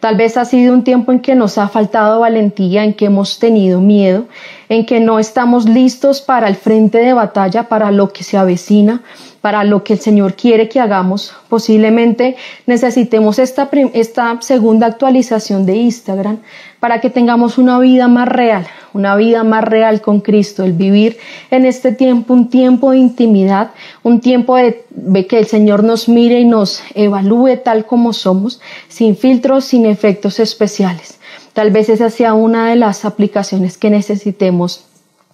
Tal 0.00 0.16
vez 0.16 0.36
ha 0.36 0.44
sido 0.44 0.74
un 0.74 0.84
tiempo 0.84 1.12
en 1.12 1.20
que 1.20 1.34
nos 1.34 1.56
ha 1.56 1.68
faltado 1.68 2.20
valentía, 2.20 2.84
en 2.84 2.92
que 2.92 3.06
hemos 3.06 3.38
tenido 3.38 3.80
miedo, 3.80 4.26
en 4.74 4.86
que 4.86 4.98
no 4.98 5.20
estamos 5.20 5.68
listos 5.68 6.20
para 6.20 6.48
el 6.48 6.56
frente 6.56 6.98
de 6.98 7.12
batalla, 7.12 7.68
para 7.68 7.92
lo 7.92 8.12
que 8.12 8.24
se 8.24 8.36
avecina, 8.36 9.02
para 9.40 9.62
lo 9.62 9.84
que 9.84 9.92
el 9.92 10.00
Señor 10.00 10.34
quiere 10.34 10.68
que 10.68 10.80
hagamos. 10.80 11.32
Posiblemente 11.48 12.36
necesitemos 12.66 13.38
esta, 13.38 13.68
esta 13.92 14.38
segunda 14.40 14.86
actualización 14.86 15.64
de 15.64 15.76
Instagram 15.76 16.38
para 16.80 17.00
que 17.00 17.08
tengamos 17.08 17.56
una 17.56 17.78
vida 17.78 18.08
más 18.08 18.26
real, 18.26 18.66
una 18.94 19.14
vida 19.14 19.44
más 19.44 19.62
real 19.62 20.00
con 20.00 20.20
Cristo, 20.20 20.64
el 20.64 20.72
vivir 20.72 21.18
en 21.52 21.66
este 21.66 21.92
tiempo 21.92 22.34
un 22.34 22.48
tiempo 22.48 22.90
de 22.90 22.98
intimidad, 22.98 23.70
un 24.02 24.20
tiempo 24.20 24.56
de, 24.56 24.84
que 25.28 25.38
el 25.38 25.46
Señor 25.46 25.84
nos 25.84 26.08
mire 26.08 26.40
y 26.40 26.44
nos 26.44 26.82
evalúe 26.94 27.58
tal 27.62 27.86
como 27.86 28.12
somos, 28.12 28.60
sin 28.88 29.16
filtros, 29.16 29.66
sin 29.66 29.86
efectos 29.86 30.40
especiales. 30.40 31.20
Tal 31.52 31.70
vez 31.70 31.88
esa 31.88 32.10
sea 32.10 32.34
una 32.34 32.68
de 32.68 32.76
las 32.76 33.04
aplicaciones 33.04 33.78
que 33.78 33.90
necesitemos 33.90 34.84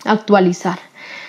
actualizar. 0.05 0.79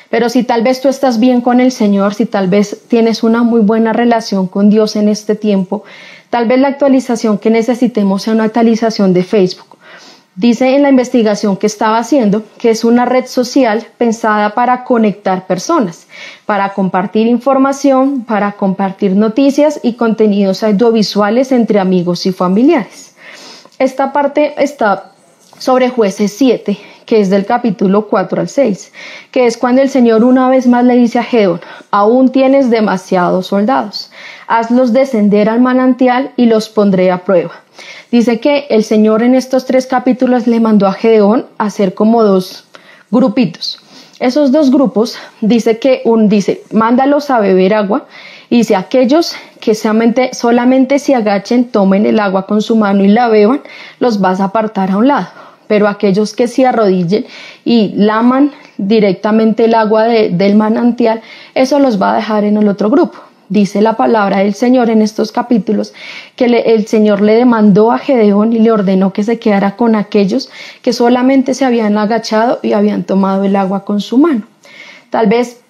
Pero 0.09 0.29
si 0.29 0.43
tal 0.43 0.61
vez 0.61 0.81
tú 0.81 0.89
estás 0.89 1.19
bien 1.19 1.39
con 1.39 1.61
el 1.61 1.71
Señor, 1.71 2.13
si 2.13 2.25
tal 2.25 2.49
vez 2.49 2.81
tienes 2.89 3.23
una 3.23 3.43
muy 3.43 3.61
buena 3.61 3.93
relación 3.93 4.47
con 4.47 4.69
Dios 4.69 4.97
en 4.97 5.07
este 5.07 5.35
tiempo, 5.35 5.83
tal 6.29 6.47
vez 6.47 6.59
la 6.59 6.67
actualización 6.67 7.37
que 7.37 7.49
necesitemos 7.49 8.23
sea 8.23 8.33
una 8.33 8.43
actualización 8.43 9.13
de 9.13 9.23
Facebook. 9.23 9.71
Dice 10.35 10.75
en 10.75 10.83
la 10.83 10.89
investigación 10.89 11.57
que 11.57 11.67
estaba 11.67 11.97
haciendo 11.97 12.43
que 12.57 12.69
es 12.69 12.85
una 12.85 13.05
red 13.05 13.25
social 13.25 13.85
pensada 13.97 14.53
para 14.53 14.85
conectar 14.85 15.45
personas, 15.45 16.07
para 16.45 16.73
compartir 16.73 17.27
información, 17.27 18.23
para 18.23 18.53
compartir 18.53 19.15
noticias 19.15 19.79
y 19.83 19.93
contenidos 19.93 20.63
audiovisuales 20.63 21.51
entre 21.51 21.79
amigos 21.79 22.25
y 22.25 22.31
familiares. 22.31 23.10
Esta 23.81 24.13
parte 24.13 24.53
está 24.57 25.11
sobre 25.57 25.89
jueces 25.89 26.31
7 26.37 26.77
que 27.07 27.19
es 27.19 27.31
del 27.31 27.47
capítulo 27.47 28.07
4 28.07 28.41
al 28.41 28.47
6, 28.47 28.93
que 29.31 29.47
es 29.47 29.57
cuando 29.57 29.81
el 29.81 29.89
Señor 29.89 30.23
una 30.23 30.49
vez 30.49 30.67
más 30.67 30.85
le 30.85 30.95
dice 30.95 31.17
a 31.17 31.23
Gedeón, 31.23 31.59
aún 31.89 32.29
tienes 32.29 32.69
demasiados 32.69 33.47
soldados, 33.47 34.11
hazlos 34.47 34.93
descender 34.93 35.49
al 35.49 35.61
manantial 35.61 36.31
y 36.37 36.45
los 36.45 36.69
pondré 36.69 37.09
a 37.09 37.25
prueba. 37.25 37.51
Dice 38.11 38.39
que 38.39 38.67
el 38.69 38.83
Señor 38.83 39.23
en 39.23 39.33
estos 39.33 39.65
tres 39.65 39.87
capítulos 39.87 40.45
le 40.45 40.59
mandó 40.59 40.85
a 40.85 40.93
Gedeón 40.93 41.47
a 41.57 41.65
hacer 41.65 41.95
como 41.95 42.23
dos 42.23 42.65
grupitos. 43.09 43.81
Esos 44.19 44.51
dos 44.51 44.69
grupos 44.69 45.17
dice 45.41 45.79
que 45.79 46.03
un 46.05 46.29
dice, 46.29 46.61
mándalos 46.71 47.31
a 47.31 47.39
beber 47.39 47.73
agua 47.73 48.05
y 48.51 48.57
dice 48.57 48.75
aquellos 48.75 49.33
que 49.61 49.75
solamente, 49.75 50.99
se 50.99 51.15
agachen, 51.15 51.69
tomen 51.69 52.05
el 52.05 52.19
agua 52.19 52.45
con 52.45 52.61
su 52.61 52.75
mano 52.75 53.01
y 53.01 53.07
la 53.07 53.29
beban, 53.29 53.61
los 53.99 54.19
vas 54.19 54.41
a 54.41 54.45
apartar 54.45 54.91
a 54.91 54.97
un 54.97 55.07
lado 55.07 55.29
pero 55.67 55.87
aquellos 55.87 56.33
que 56.33 56.49
se 56.49 56.65
arrodillen 56.65 57.25
y 57.63 57.93
laman 57.95 58.51
directamente 58.77 59.63
el 59.63 59.73
agua 59.73 60.03
del 60.03 60.55
manantial, 60.55 61.21
eso 61.55 61.79
los 61.79 61.99
va 61.99 62.11
a 62.11 62.15
dejar 62.17 62.43
en 62.43 62.57
el 62.57 62.67
otro 62.67 62.89
grupo. 62.89 63.19
Dice 63.47 63.81
la 63.81 63.93
palabra 63.93 64.39
del 64.39 64.53
Señor 64.53 64.89
en 64.89 65.01
estos 65.01 65.31
capítulos 65.31 65.93
que 66.35 66.43
el 66.43 66.87
Señor 66.87 67.21
le 67.21 67.35
demandó 67.35 67.93
a 67.93 67.99
Gedeón 67.99 68.51
y 68.51 68.59
le 68.59 68.69
ordenó 68.69 69.13
que 69.13 69.23
se 69.23 69.39
quedara 69.39 69.77
con 69.77 69.95
aquellos 69.95 70.49
que 70.81 70.91
solamente 70.91 71.53
se 71.53 71.63
habían 71.63 71.97
agachado 71.97 72.59
y 72.61 72.73
habían 72.73 73.05
tomado 73.05 73.45
el 73.45 73.55
agua 73.55 73.85
con 73.85 74.01
su 74.01 74.17
mano. 74.17 74.41
Tal 75.09 75.27
vez 75.27 75.60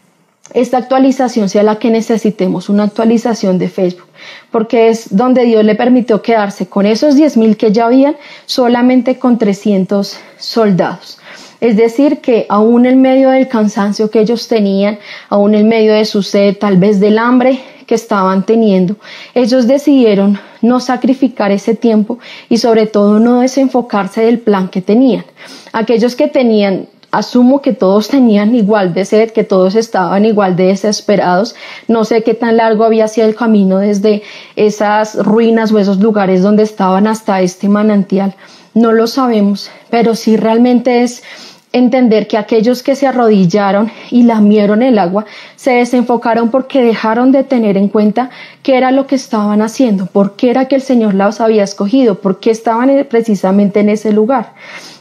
esta 0.53 0.77
actualización 0.77 1.49
sea 1.49 1.63
la 1.63 1.79
que 1.79 1.89
necesitemos, 1.89 2.69
una 2.69 2.83
actualización 2.83 3.57
de 3.57 3.69
Facebook 3.69 4.11
porque 4.51 4.89
es 4.89 5.15
donde 5.15 5.45
Dios 5.45 5.63
le 5.63 5.75
permitió 5.75 6.21
quedarse 6.21 6.67
con 6.67 6.85
esos 6.85 7.15
10.000 7.15 7.55
que 7.55 7.71
ya 7.71 7.85
habían, 7.85 8.15
solamente 8.45 9.17
con 9.17 9.37
300 9.37 10.17
soldados. 10.37 11.19
Es 11.59 11.77
decir, 11.77 12.19
que 12.21 12.47
aún 12.49 12.85
en 12.85 13.01
medio 13.01 13.29
del 13.29 13.47
cansancio 13.47 14.09
que 14.09 14.19
ellos 14.19 14.47
tenían, 14.47 14.97
aún 15.29 15.53
en 15.53 15.67
medio 15.67 15.93
de 15.93 16.05
su 16.05 16.25
tal 16.59 16.77
vez 16.77 16.99
del 16.99 17.19
hambre 17.19 17.59
que 17.85 17.95
estaban 17.95 18.45
teniendo, 18.45 18.95
ellos 19.35 19.67
decidieron 19.67 20.39
no 20.61 20.79
sacrificar 20.79 21.51
ese 21.51 21.75
tiempo 21.75 22.17
y 22.49 22.57
sobre 22.57 22.87
todo 22.87 23.19
no 23.19 23.41
desenfocarse 23.41 24.21
del 24.21 24.39
plan 24.39 24.69
que 24.69 24.81
tenían. 24.81 25.25
Aquellos 25.71 26.15
que 26.15 26.27
tenían 26.27 26.87
Asumo 27.11 27.61
que 27.61 27.73
todos 27.73 28.07
tenían 28.07 28.55
igual 28.55 28.93
de 28.93 29.03
sed, 29.03 29.31
que 29.31 29.43
todos 29.43 29.75
estaban 29.75 30.25
igual 30.25 30.55
de 30.55 30.67
desesperados. 30.67 31.55
No 31.87 32.05
sé 32.05 32.23
qué 32.23 32.33
tan 32.33 32.57
largo 32.57 32.85
había 32.85 33.07
sido 33.09 33.27
el 33.27 33.35
camino 33.35 33.79
desde 33.79 34.23
esas 34.55 35.15
ruinas 35.15 35.71
o 35.71 35.79
esos 35.79 35.99
lugares 35.99 36.41
donde 36.41 36.63
estaban 36.63 37.07
hasta 37.07 37.41
este 37.41 37.67
manantial. 37.67 38.35
No 38.73 38.93
lo 38.93 39.07
sabemos, 39.07 39.69
pero 39.89 40.15
sí 40.15 40.37
realmente 40.37 41.03
es 41.03 41.23
entender 41.73 42.27
que 42.27 42.37
aquellos 42.37 42.83
que 42.83 42.95
se 42.95 43.07
arrodillaron 43.07 43.91
y 44.09 44.23
lamieron 44.23 44.83
el 44.83 44.99
agua 44.99 45.25
se 45.55 45.71
desenfocaron 45.71 46.51
porque 46.51 46.81
dejaron 46.81 47.31
de 47.31 47.43
tener 47.43 47.77
en 47.77 47.87
cuenta 47.87 48.29
qué 48.63 48.77
era 48.77 48.91
lo 48.91 49.07
que 49.07 49.15
estaban 49.15 49.61
haciendo, 49.61 50.05
por 50.05 50.35
qué 50.35 50.49
era 50.49 50.67
que 50.67 50.75
el 50.75 50.81
Señor 50.81 51.13
los 51.13 51.39
había 51.39 51.63
escogido, 51.63 52.15
por 52.15 52.39
qué 52.39 52.51
estaban 52.51 52.89
precisamente 53.09 53.79
en 53.79 53.89
ese 53.89 54.11
lugar. 54.11 54.53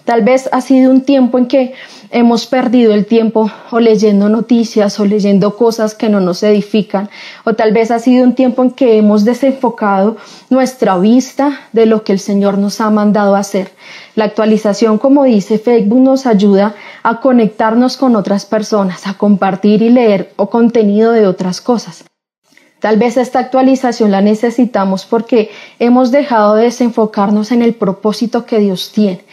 Tal 0.04 0.22
vez 0.22 0.48
ha 0.52 0.60
sido 0.60 0.90
un 0.90 1.02
tiempo 1.02 1.38
en 1.38 1.46
que 1.46 1.74
hemos 2.10 2.46
perdido 2.46 2.92
el 2.92 3.06
tiempo 3.06 3.50
o 3.70 3.78
leyendo 3.78 4.28
noticias 4.28 4.98
o 4.98 5.04
leyendo 5.04 5.56
cosas 5.56 5.94
que 5.94 6.08
no 6.08 6.20
nos 6.20 6.42
edifican, 6.42 7.08
o 7.44 7.54
tal 7.54 7.72
vez 7.72 7.90
ha 7.90 7.98
sido 7.98 8.24
un 8.24 8.34
tiempo 8.34 8.62
en 8.62 8.72
que 8.72 8.96
hemos 8.96 9.24
desenfocado 9.24 10.16
nuestra 10.48 10.98
vista 10.98 11.60
de 11.72 11.86
lo 11.86 12.02
que 12.02 12.12
el 12.12 12.18
Señor 12.18 12.58
nos 12.58 12.80
ha 12.80 12.90
mandado 12.90 13.36
hacer. 13.36 13.70
La 14.20 14.26
actualización, 14.26 14.98
como 14.98 15.24
dice 15.24 15.58
Facebook, 15.58 15.98
nos 15.98 16.26
ayuda 16.26 16.74
a 17.02 17.20
conectarnos 17.20 17.96
con 17.96 18.16
otras 18.16 18.44
personas, 18.44 19.06
a 19.06 19.14
compartir 19.14 19.80
y 19.80 19.88
leer 19.88 20.34
o 20.36 20.50
contenido 20.50 21.12
de 21.12 21.26
otras 21.26 21.62
cosas. 21.62 22.04
Tal 22.80 22.98
vez 22.98 23.16
esta 23.16 23.38
actualización 23.38 24.10
la 24.10 24.20
necesitamos 24.20 25.06
porque 25.06 25.50
hemos 25.78 26.10
dejado 26.10 26.56
de 26.56 26.64
desenfocarnos 26.64 27.50
en 27.50 27.62
el 27.62 27.72
propósito 27.72 28.44
que 28.44 28.58
Dios 28.58 28.92
tiene. 28.92 29.24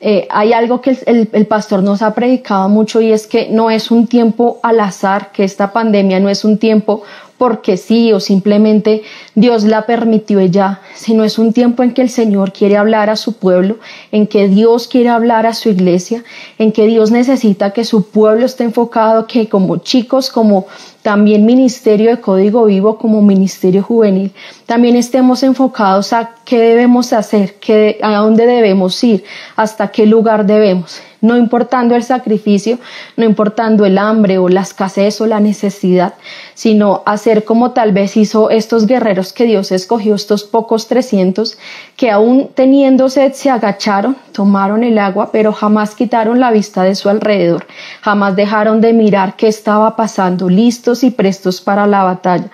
Eh, 0.00 0.26
hay 0.30 0.54
algo 0.54 0.80
que 0.80 0.96
el, 1.04 1.28
el, 1.30 1.46
pastor 1.46 1.82
nos 1.82 2.00
ha 2.00 2.14
predicado 2.14 2.70
mucho 2.70 3.02
y 3.02 3.12
es 3.12 3.26
que 3.26 3.50
no 3.50 3.70
es 3.70 3.90
un 3.90 4.06
tiempo 4.06 4.58
al 4.62 4.80
azar, 4.80 5.32
que 5.32 5.44
esta 5.44 5.70
pandemia 5.70 6.18
no 6.18 6.30
es 6.30 6.46
un 6.46 6.56
tiempo 6.56 7.02
porque 7.40 7.78
sí 7.78 8.12
o 8.12 8.20
simplemente 8.20 9.02
Dios 9.34 9.64
la 9.64 9.86
permitió 9.86 10.42
ya, 10.42 10.82
sino 10.94 11.24
es 11.24 11.38
un 11.38 11.54
tiempo 11.54 11.82
en 11.82 11.94
que 11.94 12.02
el 12.02 12.10
Señor 12.10 12.52
quiere 12.52 12.76
hablar 12.76 13.08
a 13.08 13.16
su 13.16 13.38
pueblo, 13.38 13.78
en 14.12 14.26
que 14.26 14.46
Dios 14.46 14.86
quiere 14.86 15.08
hablar 15.08 15.46
a 15.46 15.54
su 15.54 15.70
iglesia, 15.70 16.22
en 16.58 16.70
que 16.70 16.86
Dios 16.86 17.10
necesita 17.10 17.70
que 17.70 17.86
su 17.86 18.10
pueblo 18.10 18.44
esté 18.44 18.64
enfocado, 18.64 19.26
que 19.26 19.48
como 19.48 19.78
chicos, 19.78 20.28
como 20.28 20.66
también 21.00 21.46
ministerio 21.46 22.10
de 22.10 22.20
código 22.20 22.66
vivo, 22.66 22.98
como 22.98 23.22
ministerio 23.22 23.82
juvenil, 23.82 24.32
también 24.66 24.94
estemos 24.94 25.42
enfocados 25.42 26.12
a 26.12 26.34
qué 26.44 26.58
debemos 26.58 27.14
hacer, 27.14 27.56
a 28.02 28.16
dónde 28.16 28.44
debemos 28.44 29.02
ir, 29.02 29.24
hasta 29.56 29.88
qué 29.88 30.04
lugar 30.04 30.44
debemos 30.44 31.00
no 31.20 31.36
importando 31.36 31.94
el 31.94 32.02
sacrificio, 32.02 32.78
no 33.16 33.24
importando 33.24 33.84
el 33.84 33.98
hambre 33.98 34.38
o 34.38 34.48
la 34.48 34.62
escasez 34.62 35.20
o 35.20 35.26
la 35.26 35.40
necesidad, 35.40 36.14
sino 36.54 37.02
hacer 37.06 37.44
como 37.44 37.72
tal 37.72 37.92
vez 37.92 38.16
hizo 38.16 38.50
estos 38.50 38.86
guerreros 38.86 39.32
que 39.32 39.44
Dios 39.44 39.72
escogió, 39.72 40.14
estos 40.14 40.44
pocos 40.44 40.88
trescientos, 40.88 41.58
que 41.96 42.10
aún 42.10 42.50
teniendo 42.54 43.08
sed 43.08 43.32
se 43.32 43.50
agacharon, 43.50 44.16
tomaron 44.32 44.84
el 44.84 44.98
agua, 44.98 45.30
pero 45.32 45.52
jamás 45.52 45.94
quitaron 45.94 46.40
la 46.40 46.50
vista 46.50 46.82
de 46.82 46.94
su 46.94 47.08
alrededor, 47.08 47.66
jamás 48.00 48.36
dejaron 48.36 48.80
de 48.80 48.92
mirar 48.92 49.36
qué 49.36 49.48
estaba 49.48 49.96
pasando, 49.96 50.48
listos 50.48 51.04
y 51.04 51.10
prestos 51.10 51.60
para 51.60 51.86
la 51.86 52.02
batalla. 52.02 52.50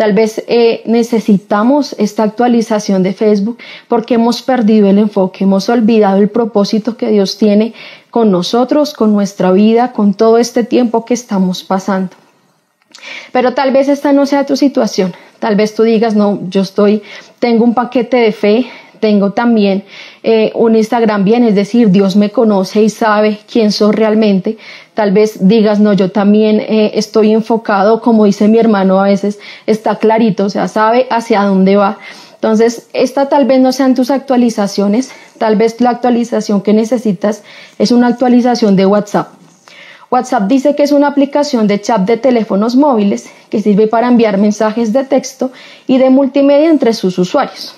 Tal 0.00 0.14
vez 0.14 0.42
eh, 0.48 0.80
necesitamos 0.86 1.94
esta 1.98 2.22
actualización 2.22 3.02
de 3.02 3.12
Facebook 3.12 3.58
porque 3.86 4.14
hemos 4.14 4.40
perdido 4.40 4.88
el 4.88 4.96
enfoque, 4.96 5.44
hemos 5.44 5.68
olvidado 5.68 6.16
el 6.16 6.30
propósito 6.30 6.96
que 6.96 7.10
Dios 7.10 7.36
tiene 7.36 7.74
con 8.08 8.30
nosotros, 8.30 8.94
con 8.94 9.12
nuestra 9.12 9.52
vida, 9.52 9.92
con 9.92 10.14
todo 10.14 10.38
este 10.38 10.64
tiempo 10.64 11.04
que 11.04 11.12
estamos 11.12 11.64
pasando. 11.64 12.16
Pero 13.30 13.52
tal 13.52 13.72
vez 13.72 13.88
esta 13.88 14.14
no 14.14 14.24
sea 14.24 14.46
tu 14.46 14.56
situación. 14.56 15.12
Tal 15.38 15.54
vez 15.54 15.74
tú 15.74 15.82
digas, 15.82 16.14
no, 16.14 16.40
yo 16.48 16.62
estoy, 16.62 17.02
tengo 17.38 17.62
un 17.62 17.74
paquete 17.74 18.16
de 18.16 18.32
fe, 18.32 18.70
tengo 19.00 19.32
también 19.32 19.84
eh, 20.22 20.52
un 20.54 20.76
Instagram 20.76 21.24
bien, 21.24 21.44
es 21.44 21.54
decir, 21.54 21.90
Dios 21.90 22.16
me 22.16 22.30
conoce 22.30 22.82
y 22.82 22.90
sabe 22.90 23.40
quién 23.50 23.72
soy 23.72 23.92
realmente. 23.92 24.58
Tal 24.94 25.12
vez 25.12 25.48
digas, 25.48 25.80
no, 25.80 25.92
yo 25.92 26.10
también 26.10 26.60
eh, 26.60 26.92
estoy 26.94 27.32
enfocado, 27.32 28.00
como 28.00 28.26
dice 28.26 28.48
mi 28.48 28.58
hermano 28.58 29.00
a 29.00 29.04
veces, 29.04 29.38
está 29.66 29.96
clarito, 29.96 30.44
o 30.44 30.50
sea, 30.50 30.68
sabe 30.68 31.06
hacia 31.10 31.42
dónde 31.42 31.76
va. 31.76 31.98
Entonces, 32.34 32.88
esta 32.92 33.28
tal 33.28 33.46
vez 33.46 33.60
no 33.60 33.72
sean 33.72 33.94
tus 33.94 34.10
actualizaciones, 34.10 35.10
tal 35.38 35.56
vez 35.56 35.80
la 35.80 35.90
actualización 35.90 36.62
que 36.62 36.72
necesitas 36.72 37.42
es 37.78 37.92
una 37.92 38.06
actualización 38.06 38.76
de 38.76 38.86
WhatsApp. 38.86 39.28
WhatsApp 40.10 40.48
dice 40.48 40.74
que 40.74 40.82
es 40.82 40.92
una 40.92 41.06
aplicación 41.06 41.66
de 41.68 41.80
chat 41.80 42.00
de 42.00 42.16
teléfonos 42.16 42.74
móviles 42.74 43.30
que 43.48 43.62
sirve 43.62 43.86
para 43.86 44.08
enviar 44.08 44.38
mensajes 44.38 44.92
de 44.92 45.04
texto 45.04 45.52
y 45.86 45.98
de 45.98 46.10
multimedia 46.10 46.68
entre 46.68 46.94
sus 46.94 47.18
usuarios. 47.18 47.76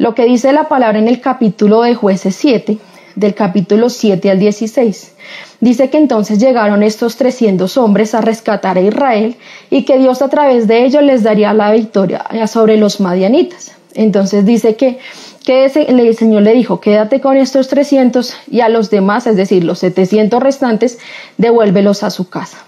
Lo 0.00 0.14
que 0.14 0.24
dice 0.24 0.54
la 0.54 0.66
palabra 0.66 0.98
en 0.98 1.08
el 1.08 1.20
capítulo 1.20 1.82
de 1.82 1.94
jueces 1.94 2.34
7, 2.36 2.78
del 3.16 3.34
capítulo 3.34 3.90
7 3.90 4.30
al 4.30 4.38
16, 4.38 5.12
dice 5.60 5.90
que 5.90 5.98
entonces 5.98 6.38
llegaron 6.38 6.82
estos 6.82 7.16
300 7.16 7.76
hombres 7.76 8.14
a 8.14 8.22
rescatar 8.22 8.78
a 8.78 8.80
Israel 8.80 9.36
y 9.68 9.82
que 9.84 9.98
Dios 9.98 10.22
a 10.22 10.30
través 10.30 10.66
de 10.66 10.86
ellos 10.86 11.02
les 11.02 11.22
daría 11.22 11.52
la 11.52 11.70
victoria 11.70 12.24
sobre 12.46 12.78
los 12.78 12.98
madianitas. 13.00 13.72
Entonces 13.92 14.46
dice 14.46 14.74
que 14.74 14.98
el 15.46 16.16
Señor 16.16 16.44
le 16.44 16.54
dijo, 16.54 16.80
quédate 16.80 17.20
con 17.20 17.36
estos 17.36 17.68
300 17.68 18.34
y 18.50 18.60
a 18.60 18.70
los 18.70 18.88
demás, 18.88 19.26
es 19.26 19.36
decir, 19.36 19.64
los 19.64 19.80
700 19.80 20.42
restantes, 20.42 20.98
devuélvelos 21.36 22.04
a 22.04 22.08
su 22.08 22.30
casa. 22.30 22.64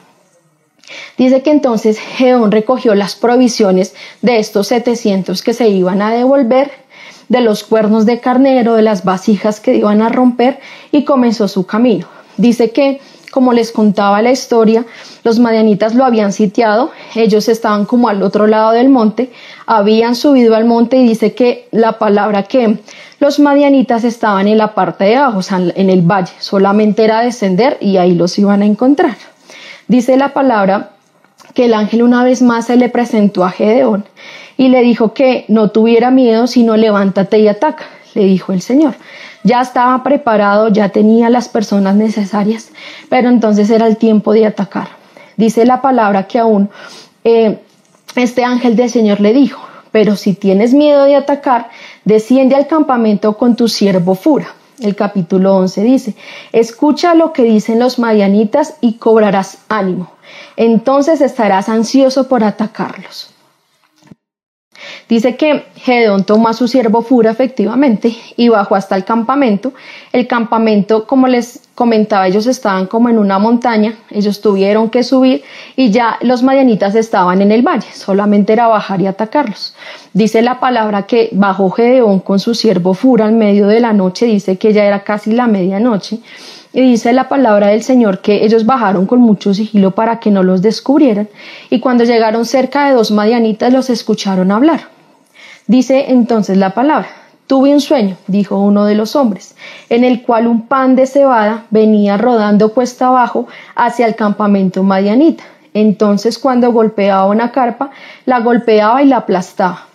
Dice 1.16 1.42
que 1.42 1.50
entonces 1.50 1.98
Gedeón 1.98 2.52
recogió 2.52 2.94
las 2.94 3.14
provisiones 3.14 3.94
de 4.20 4.38
estos 4.38 4.66
700 4.68 5.40
que 5.40 5.54
se 5.54 5.68
iban 5.68 6.02
a 6.02 6.12
devolver, 6.12 6.81
de 7.32 7.40
los 7.40 7.64
cuernos 7.64 8.04
de 8.04 8.20
carnero, 8.20 8.74
de 8.74 8.82
las 8.82 9.04
vasijas 9.04 9.58
que 9.58 9.74
iban 9.74 10.02
a 10.02 10.10
romper 10.10 10.60
y 10.90 11.04
comenzó 11.04 11.48
su 11.48 11.64
camino. 11.64 12.06
Dice 12.36 12.72
que 12.72 13.00
como 13.30 13.54
les 13.54 13.72
contaba 13.72 14.20
la 14.20 14.30
historia, 14.30 14.84
los 15.24 15.38
madianitas 15.38 15.94
lo 15.94 16.04
habían 16.04 16.34
sitiado, 16.34 16.90
ellos 17.14 17.48
estaban 17.48 17.86
como 17.86 18.10
al 18.10 18.22
otro 18.22 18.46
lado 18.46 18.72
del 18.72 18.90
monte, 18.90 19.32
habían 19.64 20.14
subido 20.14 20.54
al 20.54 20.66
monte 20.66 20.98
y 20.98 21.08
dice 21.08 21.32
que 21.32 21.68
la 21.70 21.98
palabra 21.98 22.42
que 22.42 22.80
los 23.18 23.38
madianitas 23.38 24.04
estaban 24.04 24.48
en 24.48 24.58
la 24.58 24.74
parte 24.74 25.04
de 25.04 25.16
abajo, 25.16 25.38
o 25.38 25.42
sea, 25.42 25.56
en 25.56 25.88
el 25.88 26.02
valle, 26.02 26.34
solamente 26.38 27.02
era 27.04 27.22
descender 27.22 27.78
y 27.80 27.96
ahí 27.96 28.14
los 28.14 28.38
iban 28.38 28.60
a 28.60 28.66
encontrar. 28.66 29.16
Dice 29.88 30.18
la 30.18 30.34
palabra 30.34 30.90
que 31.54 31.64
el 31.64 31.72
ángel 31.72 32.02
una 32.02 32.24
vez 32.24 32.42
más 32.42 32.66
se 32.66 32.76
le 32.76 32.90
presentó 32.90 33.44
a 33.44 33.50
Gedeón 33.50 34.04
y 34.62 34.68
le 34.68 34.82
dijo 34.82 35.12
que 35.12 35.44
no 35.48 35.70
tuviera 35.70 36.10
miedo, 36.10 36.46
sino 36.46 36.76
levántate 36.76 37.38
y 37.38 37.48
ataca, 37.48 37.84
le 38.14 38.24
dijo 38.24 38.52
el 38.52 38.60
Señor 38.60 38.94
ya 39.44 39.60
estaba 39.60 40.02
preparado, 40.02 40.68
ya 40.68 40.90
tenía 40.90 41.28
las 41.30 41.48
personas 41.48 41.96
necesarias, 41.96 42.70
pero 43.08 43.28
entonces 43.28 43.70
era 43.70 43.86
el 43.86 43.96
tiempo 43.96 44.32
de 44.32 44.46
atacar. 44.46 44.88
Dice 45.36 45.64
la 45.64 45.80
palabra 45.80 46.26
que 46.26 46.38
aún 46.38 46.70
eh, 47.24 47.58
este 48.14 48.44
ángel 48.44 48.76
del 48.76 48.90
Señor 48.90 49.20
le 49.20 49.32
dijo, 49.32 49.60
pero 49.90 50.16
si 50.16 50.34
tienes 50.34 50.74
miedo 50.74 51.04
de 51.04 51.16
atacar, 51.16 51.70
desciende 52.04 52.54
al 52.54 52.66
campamento 52.66 53.36
con 53.36 53.56
tu 53.56 53.68
siervo 53.68 54.14
Fura. 54.14 54.54
El 54.80 54.96
capítulo 54.96 55.56
11 55.56 55.82
dice, 55.82 56.14
escucha 56.52 57.14
lo 57.14 57.32
que 57.32 57.44
dicen 57.44 57.78
los 57.78 57.98
madianitas 57.98 58.76
y 58.80 58.94
cobrarás 58.94 59.58
ánimo. 59.68 60.10
Entonces 60.56 61.20
estarás 61.20 61.68
ansioso 61.68 62.28
por 62.28 62.42
atacarlos. 62.42 63.31
Dice 65.08 65.36
que 65.36 65.64
Gedeón 65.76 66.24
tomó 66.24 66.48
a 66.48 66.54
su 66.54 66.68
siervo 66.68 67.02
Fura 67.02 67.30
efectivamente 67.30 68.16
y 68.36 68.48
bajó 68.48 68.76
hasta 68.76 68.96
el 68.96 69.04
campamento. 69.04 69.72
El 70.12 70.26
campamento, 70.26 71.06
como 71.06 71.28
les 71.28 71.68
comentaba, 71.74 72.26
ellos 72.26 72.46
estaban 72.46 72.86
como 72.86 73.08
en 73.08 73.18
una 73.18 73.38
montaña, 73.38 73.94
ellos 74.10 74.40
tuvieron 74.40 74.90
que 74.90 75.02
subir 75.02 75.42
y 75.76 75.90
ya 75.90 76.18
los 76.20 76.42
madianitas 76.42 76.94
estaban 76.94 77.42
en 77.42 77.50
el 77.50 77.62
valle, 77.62 77.88
solamente 77.92 78.52
era 78.52 78.68
bajar 78.68 79.00
y 79.00 79.06
atacarlos. 79.06 79.74
Dice 80.12 80.42
la 80.42 80.60
palabra 80.60 81.06
que 81.06 81.30
bajó 81.32 81.70
Gedeón 81.70 82.20
con 82.20 82.38
su 82.38 82.54
siervo 82.54 82.94
Fura 82.94 83.26
al 83.26 83.32
medio 83.32 83.66
de 83.66 83.80
la 83.80 83.92
noche, 83.92 84.26
dice 84.26 84.58
que 84.58 84.72
ya 84.72 84.84
era 84.84 85.02
casi 85.02 85.32
la 85.32 85.46
medianoche. 85.46 86.20
Y 86.72 86.80
dice 86.80 87.12
la 87.12 87.28
palabra 87.28 87.68
del 87.68 87.82
Señor 87.82 88.20
que 88.20 88.44
ellos 88.44 88.64
bajaron 88.64 89.06
con 89.06 89.20
mucho 89.20 89.52
sigilo 89.52 89.90
para 89.90 90.20
que 90.20 90.30
no 90.30 90.42
los 90.42 90.62
descubrieran, 90.62 91.28
y 91.68 91.80
cuando 91.80 92.04
llegaron 92.04 92.46
cerca 92.46 92.86
de 92.86 92.94
dos 92.94 93.10
madianitas 93.10 93.72
los 93.72 93.90
escucharon 93.90 94.50
hablar. 94.50 94.88
Dice 95.66 96.06
entonces 96.08 96.56
la 96.56 96.70
palabra, 96.70 97.08
tuve 97.46 97.72
un 97.72 97.80
sueño, 97.80 98.16
dijo 98.26 98.58
uno 98.58 98.86
de 98.86 98.94
los 98.94 99.14
hombres, 99.14 99.54
en 99.90 100.04
el 100.04 100.22
cual 100.22 100.46
un 100.46 100.66
pan 100.66 100.96
de 100.96 101.06
cebada 101.06 101.66
venía 101.70 102.16
rodando 102.16 102.72
cuesta 102.72 103.08
abajo 103.08 103.46
hacia 103.74 104.06
el 104.06 104.14
campamento 104.14 104.82
madianita. 104.82 105.44
Entonces 105.74 106.38
cuando 106.38 106.72
golpeaba 106.72 107.26
una 107.26 107.52
carpa, 107.52 107.90
la 108.24 108.40
golpeaba 108.40 109.02
y 109.02 109.06
la 109.06 109.18
aplastaba. 109.18 109.86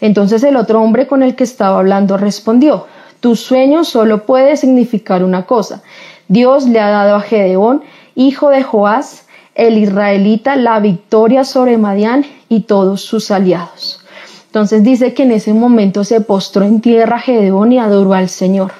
Entonces 0.00 0.42
el 0.42 0.56
otro 0.56 0.82
hombre 0.82 1.06
con 1.06 1.22
el 1.22 1.34
que 1.34 1.44
estaba 1.44 1.78
hablando 1.78 2.16
respondió, 2.16 2.86
tu 3.20 3.34
sueño 3.34 3.84
solo 3.84 4.24
puede 4.24 4.56
significar 4.56 5.24
una 5.24 5.44
cosa. 5.44 5.82
Dios 6.28 6.68
le 6.68 6.80
ha 6.80 6.90
dado 6.90 7.16
a 7.16 7.20
Gedeón, 7.20 7.82
hijo 8.14 8.50
de 8.50 8.62
Joás, 8.62 9.26
el 9.54 9.78
israelita, 9.78 10.56
la 10.56 10.78
victoria 10.78 11.44
sobre 11.44 11.78
Madián 11.78 12.24
y 12.48 12.60
todos 12.60 13.00
sus 13.00 13.30
aliados. 13.30 14.00
Entonces 14.46 14.82
dice 14.82 15.14
que 15.14 15.24
en 15.24 15.32
ese 15.32 15.52
momento 15.52 16.04
se 16.04 16.20
postró 16.20 16.64
en 16.64 16.80
tierra 16.80 17.18
Gedeón 17.18 17.72
y 17.72 17.78
adoró 17.78 18.14
al 18.14 18.28
Señor. 18.28 18.72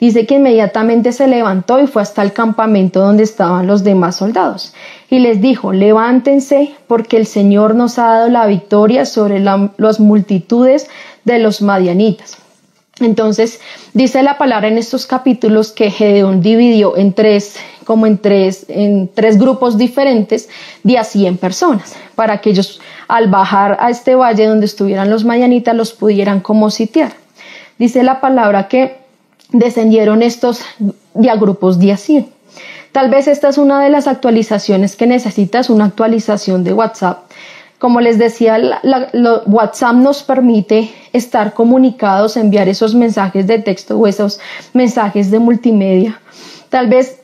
Dice 0.00 0.26
que 0.26 0.34
inmediatamente 0.34 1.12
se 1.12 1.28
levantó 1.28 1.80
y 1.80 1.86
fue 1.86 2.02
hasta 2.02 2.22
el 2.22 2.32
campamento 2.32 2.98
donde 2.98 3.22
estaban 3.22 3.68
los 3.68 3.84
demás 3.84 4.16
soldados 4.16 4.74
y 5.08 5.20
les 5.20 5.40
dijo, 5.40 5.72
levántense 5.72 6.74
porque 6.88 7.16
el 7.16 7.26
Señor 7.26 7.76
nos 7.76 8.00
ha 8.00 8.06
dado 8.06 8.28
la 8.28 8.46
victoria 8.46 9.06
sobre 9.06 9.38
las 9.38 10.00
multitudes 10.00 10.88
de 11.24 11.38
los 11.38 11.62
madianitas. 11.62 12.41
Entonces 13.00 13.60
dice 13.94 14.22
la 14.22 14.38
palabra 14.38 14.68
en 14.68 14.78
estos 14.78 15.06
capítulos 15.06 15.72
que 15.72 15.90
Gedeón 15.90 16.42
dividió 16.42 16.96
en 16.96 17.14
tres, 17.14 17.56
como 17.84 18.06
en 18.06 18.18
tres, 18.18 18.66
en 18.68 19.08
tres 19.12 19.38
grupos 19.38 19.78
diferentes 19.78 20.48
de 20.82 20.98
a 20.98 21.04
100 21.04 21.38
personas, 21.38 21.94
para 22.14 22.40
que 22.40 22.50
ellos 22.50 22.80
al 23.08 23.28
bajar 23.28 23.78
a 23.80 23.90
este 23.90 24.14
valle 24.14 24.46
donde 24.46 24.66
estuvieran 24.66 25.10
los 25.10 25.24
mayanitas 25.24 25.74
los 25.74 25.92
pudieran 25.92 26.40
como 26.40 26.70
sitiar. 26.70 27.12
Dice 27.78 28.02
la 28.02 28.20
palabra 28.20 28.68
que 28.68 28.98
descendieron 29.50 30.22
estos 30.22 30.60
de 30.78 31.30
grupos 31.36 31.78
de 31.78 31.92
a 31.92 31.96
100. 31.96 32.26
Tal 32.92 33.08
vez 33.08 33.26
esta 33.26 33.48
es 33.48 33.56
una 33.56 33.82
de 33.82 33.88
las 33.88 34.06
actualizaciones 34.06 34.96
que 34.96 35.06
necesitas, 35.06 35.70
una 35.70 35.86
actualización 35.86 36.62
de 36.62 36.74
WhatsApp 36.74 37.24
como 37.82 38.00
les 38.00 38.16
decía, 38.16 38.60
WhatsApp 39.46 39.94
nos 39.96 40.22
permite 40.22 40.92
estar 41.12 41.52
comunicados, 41.52 42.36
enviar 42.36 42.68
esos 42.68 42.94
mensajes 42.94 43.48
de 43.48 43.58
texto 43.58 43.98
o 43.98 44.06
esos 44.06 44.38
mensajes 44.72 45.32
de 45.32 45.40
multimedia. 45.40 46.20
Tal 46.68 46.86
vez 46.86 47.21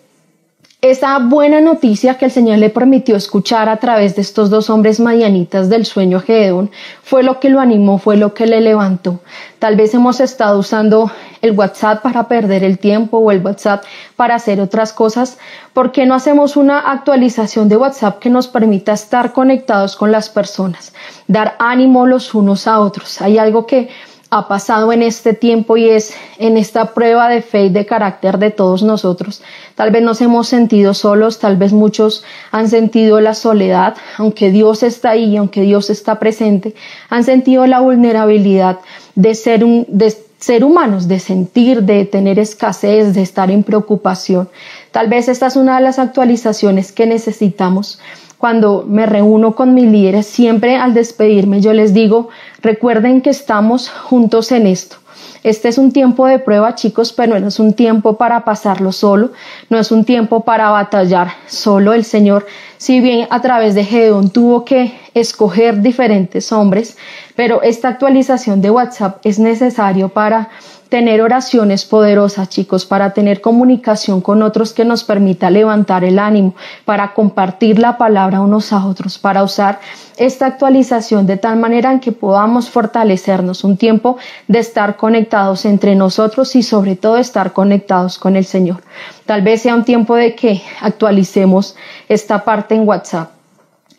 esa 0.81 1.19
buena 1.19 1.61
noticia 1.61 2.19
que 2.19 2.27
el 2.27 2.31
Señor 2.31 2.59
le 2.59 2.71
permitió 2.71 3.17
escuchar 3.17 3.69
a 3.69 3.79
través 3.79 4.15
de 4.15 4.23
estos 4.23 4.49
dos 4.49 4.71
hombres 4.71 5.01
madianitas 5.01 5.69
del 5.69 5.85
sueño 5.85 6.21
Gedeón 6.21 6.71
fue 7.03 7.25
lo 7.25 7.41
que 7.41 7.51
lo 7.51 7.59
animó, 7.59 7.99
fue 7.99 8.17
lo 8.17 8.33
que 8.33 8.47
le 8.47 8.61
levantó. 8.61 9.19
Tal 9.59 9.75
vez 9.75 9.93
hemos 9.95 10.21
estado 10.21 10.57
usando 10.57 11.11
el 11.43 11.51
WhatsApp 11.59 12.01
para 12.01 12.29
perder 12.29 12.63
el 12.63 12.79
tiempo 12.79 13.19
o 13.19 13.33
el 13.33 13.45
WhatsApp 13.45 13.83
para 14.15 14.37
hacer 14.37 14.61
otras 14.61 14.93
cosas. 14.93 15.39
¿Por 15.73 15.91
qué 15.91 16.07
no 16.07 16.15
hacemos 16.15 16.57
una 16.57 16.93
actualización 16.93 17.69
de 17.69 17.77
WhatsApp 17.77 18.21
que 18.21 18.31
nos 18.31 18.47
permita 18.47 18.93
estar 18.93 19.33
conectados 19.33 19.97
con 19.97 20.13
las 20.13 20.29
personas, 20.29 20.93
dar 21.27 21.57
ánimo 21.59 22.07
los 22.07 22.35
unos 22.35 22.69
a 22.69 22.79
otros? 22.79 23.21
Hay 23.21 23.37
algo 23.37 23.67
que 23.67 23.89
ha 24.31 24.47
pasado 24.47 24.93
en 24.93 25.03
este 25.03 25.33
tiempo 25.33 25.77
y 25.77 25.89
es 25.89 26.13
en 26.39 26.57
esta 26.57 26.93
prueba 26.93 27.29
de 27.29 27.41
fe 27.41 27.67
y 27.67 27.69
de 27.71 27.87
carácter 27.87 28.39
de 28.39 28.51
todos 28.51 28.83
nosotros. 28.83 29.43
Tal 29.75 29.91
vez 29.91 30.03
nos 30.03 30.21
hemos 30.21 30.49
sentido 30.49 30.93
solos, 30.93 31.39
tal 31.39 31.57
vez 31.57 31.73
muchos 31.73 32.25
han 32.51 32.69
sentido 32.69 33.21
la 33.21 33.35
soledad, 33.35 33.97
aunque 34.19 34.51
Dios 34.51 34.83
está 34.83 35.11
ahí, 35.11 35.37
aunque 35.37 35.63
Dios 35.63 35.89
está 35.89 36.19
presente, 36.19 36.75
han 37.09 37.25
sentido 37.25 37.67
la 37.67 37.81
vulnerabilidad 37.81 38.81
de 39.15 39.35
ser, 39.35 39.65
un, 39.65 39.87
de 39.89 40.15
ser 40.39 40.63
humanos, 40.63 41.09
de 41.09 41.21
sentir, 41.21 41.83
de 41.83 42.05
tener 42.05 42.39
escasez, 42.39 43.15
de 43.15 43.23
estar 43.23 43.51
en 43.51 43.63
preocupación. 43.63 44.51
Tal 44.93 45.09
vez 45.09 45.29
esta 45.29 45.47
es 45.47 45.57
una 45.57 45.77
de 45.77 45.85
las 45.85 45.99
actualizaciones 45.99 46.93
que 46.93 47.07
necesitamos 47.07 47.99
cuando 48.39 48.85
me 48.89 49.05
reúno 49.05 49.55
con 49.55 49.75
mis 49.75 49.91
líderes, 49.91 50.27
siempre 50.27 50.77
al 50.77 50.95
despedirme 50.95 51.61
yo 51.61 51.73
les 51.73 51.93
digo, 51.93 52.29
recuerden 52.63 53.21
que 53.21 53.31
estamos 53.31 53.89
juntos 53.89 54.53
en 54.53 54.67
esto. 54.67 54.97
Este 55.45 55.69
es 55.69 55.79
un 55.79 55.93
tiempo 55.93 56.27
de 56.27 56.39
prueba, 56.39 56.75
chicos, 56.75 57.13
pero 57.13 57.39
no 57.39 57.49
es 57.49 57.61
un 57.61 57.73
tiempo 57.73 58.17
para 58.17 58.45
pasarlo 58.45 58.93
solo, 58.93 59.31
no 59.71 59.79
es 59.79 59.93
un 59.93 60.05
tiempo 60.05 60.41
para 60.41 60.71
batallar 60.71 61.33
solo. 61.47 61.93
El 61.93 62.05
Señor, 62.05 62.47
si 62.77 63.01
bien 63.01 63.27
a 63.31 63.41
través 63.41 63.75
de 63.75 63.85
Gedeón 63.85 64.31
tuvo 64.31 64.65
que 64.65 64.99
escoger 65.15 65.81
diferentes 65.81 66.53
hombres, 66.53 66.97
pero 67.37 67.63
esta 67.63 67.89
actualización 67.89 68.61
de 68.61 68.71
WhatsApp 68.71 69.21
es 69.25 69.39
necesario 69.39 70.09
para 70.09 70.49
tener 70.89 71.21
oraciones 71.21 71.85
poderosas, 71.85 72.49
chicos, 72.49 72.87
para 72.87 73.13
tener 73.13 73.41
comunicación 73.41 74.21
con 74.21 74.43
otros 74.43 74.73
que 74.73 74.85
nos 74.85 75.05
permita 75.05 75.51
levantar 75.51 76.05
el 76.05 76.19
ánimo, 76.19 76.55
para 76.85 77.13
compartir 77.15 77.79
la 77.79 77.99
palabra 77.99 78.41
unos 78.41 78.73
a 78.73 78.85
otros, 78.87 79.19
para 79.19 79.43
usar 79.43 79.81
esta 80.17 80.47
actualización 80.47 81.27
de 81.27 81.37
tal 81.37 81.59
manera 81.59 81.93
en 81.93 82.01
que 82.01 82.13
podamos 82.13 82.71
fortalecernos, 82.71 83.65
un 83.65 83.77
tiempo 83.77 84.17
de 84.49 84.59
estar 84.59 84.97
conectados 84.97 85.65
entre 85.65 85.95
nosotros 85.95 86.57
y 86.57 86.63
sobre 86.63 86.97
todo 86.97 87.19
estar 87.19 87.53
conectados 87.53 88.19
con 88.19 88.37
el 88.37 88.45
Señor. 88.45 88.83
Tal 89.27 89.43
vez 89.43 89.63
sea 89.63 89.75
un 89.75 89.85
tiempo 89.85 90.15
de 90.15 90.35
que 90.35 90.63
actualicemos 90.81 91.77
esta 92.09 92.45
parte 92.45 92.75
en 92.75 92.89
WhatsApp. 92.89 93.38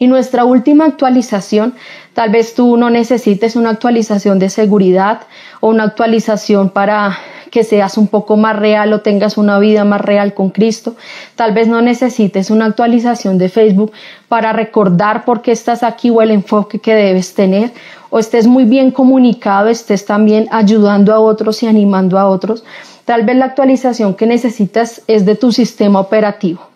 Y 0.01 0.07
nuestra 0.07 0.45
última 0.45 0.85
actualización, 0.85 1.73
tal 2.13 2.29
vez 2.29 2.55
tú 2.55 2.77
no 2.77 2.89
necesites 2.89 3.57
una 3.57 3.71
actualización 3.71 4.39
de 4.39 4.49
seguridad 4.49 5.23
o 5.59 5.67
una 5.67 5.83
actualización 5.83 6.69
para 6.69 7.17
que 7.51 7.65
seas 7.65 7.97
un 7.97 8.07
poco 8.07 8.37
más 8.37 8.57
real 8.57 8.93
o 8.93 9.01
tengas 9.01 9.37
una 9.37 9.59
vida 9.59 9.83
más 9.83 9.99
real 9.99 10.33
con 10.33 10.51
Cristo. 10.51 10.95
Tal 11.35 11.53
vez 11.53 11.67
no 11.67 11.81
necesites 11.81 12.49
una 12.49 12.65
actualización 12.65 13.37
de 13.37 13.49
Facebook 13.49 13.91
para 14.29 14.53
recordar 14.53 15.25
por 15.25 15.41
qué 15.41 15.51
estás 15.51 15.83
aquí 15.83 16.09
o 16.09 16.21
el 16.21 16.31
enfoque 16.31 16.79
que 16.79 16.95
debes 16.95 17.33
tener 17.33 17.71
o 18.09 18.19
estés 18.19 18.47
muy 18.47 18.63
bien 18.63 18.91
comunicado, 18.91 19.67
estés 19.67 20.05
también 20.05 20.47
ayudando 20.51 21.13
a 21.13 21.19
otros 21.19 21.61
y 21.63 21.67
animando 21.67 22.17
a 22.17 22.27
otros. 22.27 22.63
Tal 23.03 23.25
vez 23.25 23.35
la 23.35 23.45
actualización 23.45 24.13
que 24.15 24.27
necesitas 24.27 25.01
es 25.07 25.25
de 25.25 25.35
tu 25.35 25.51
sistema 25.51 25.99
operativo. 25.99 26.68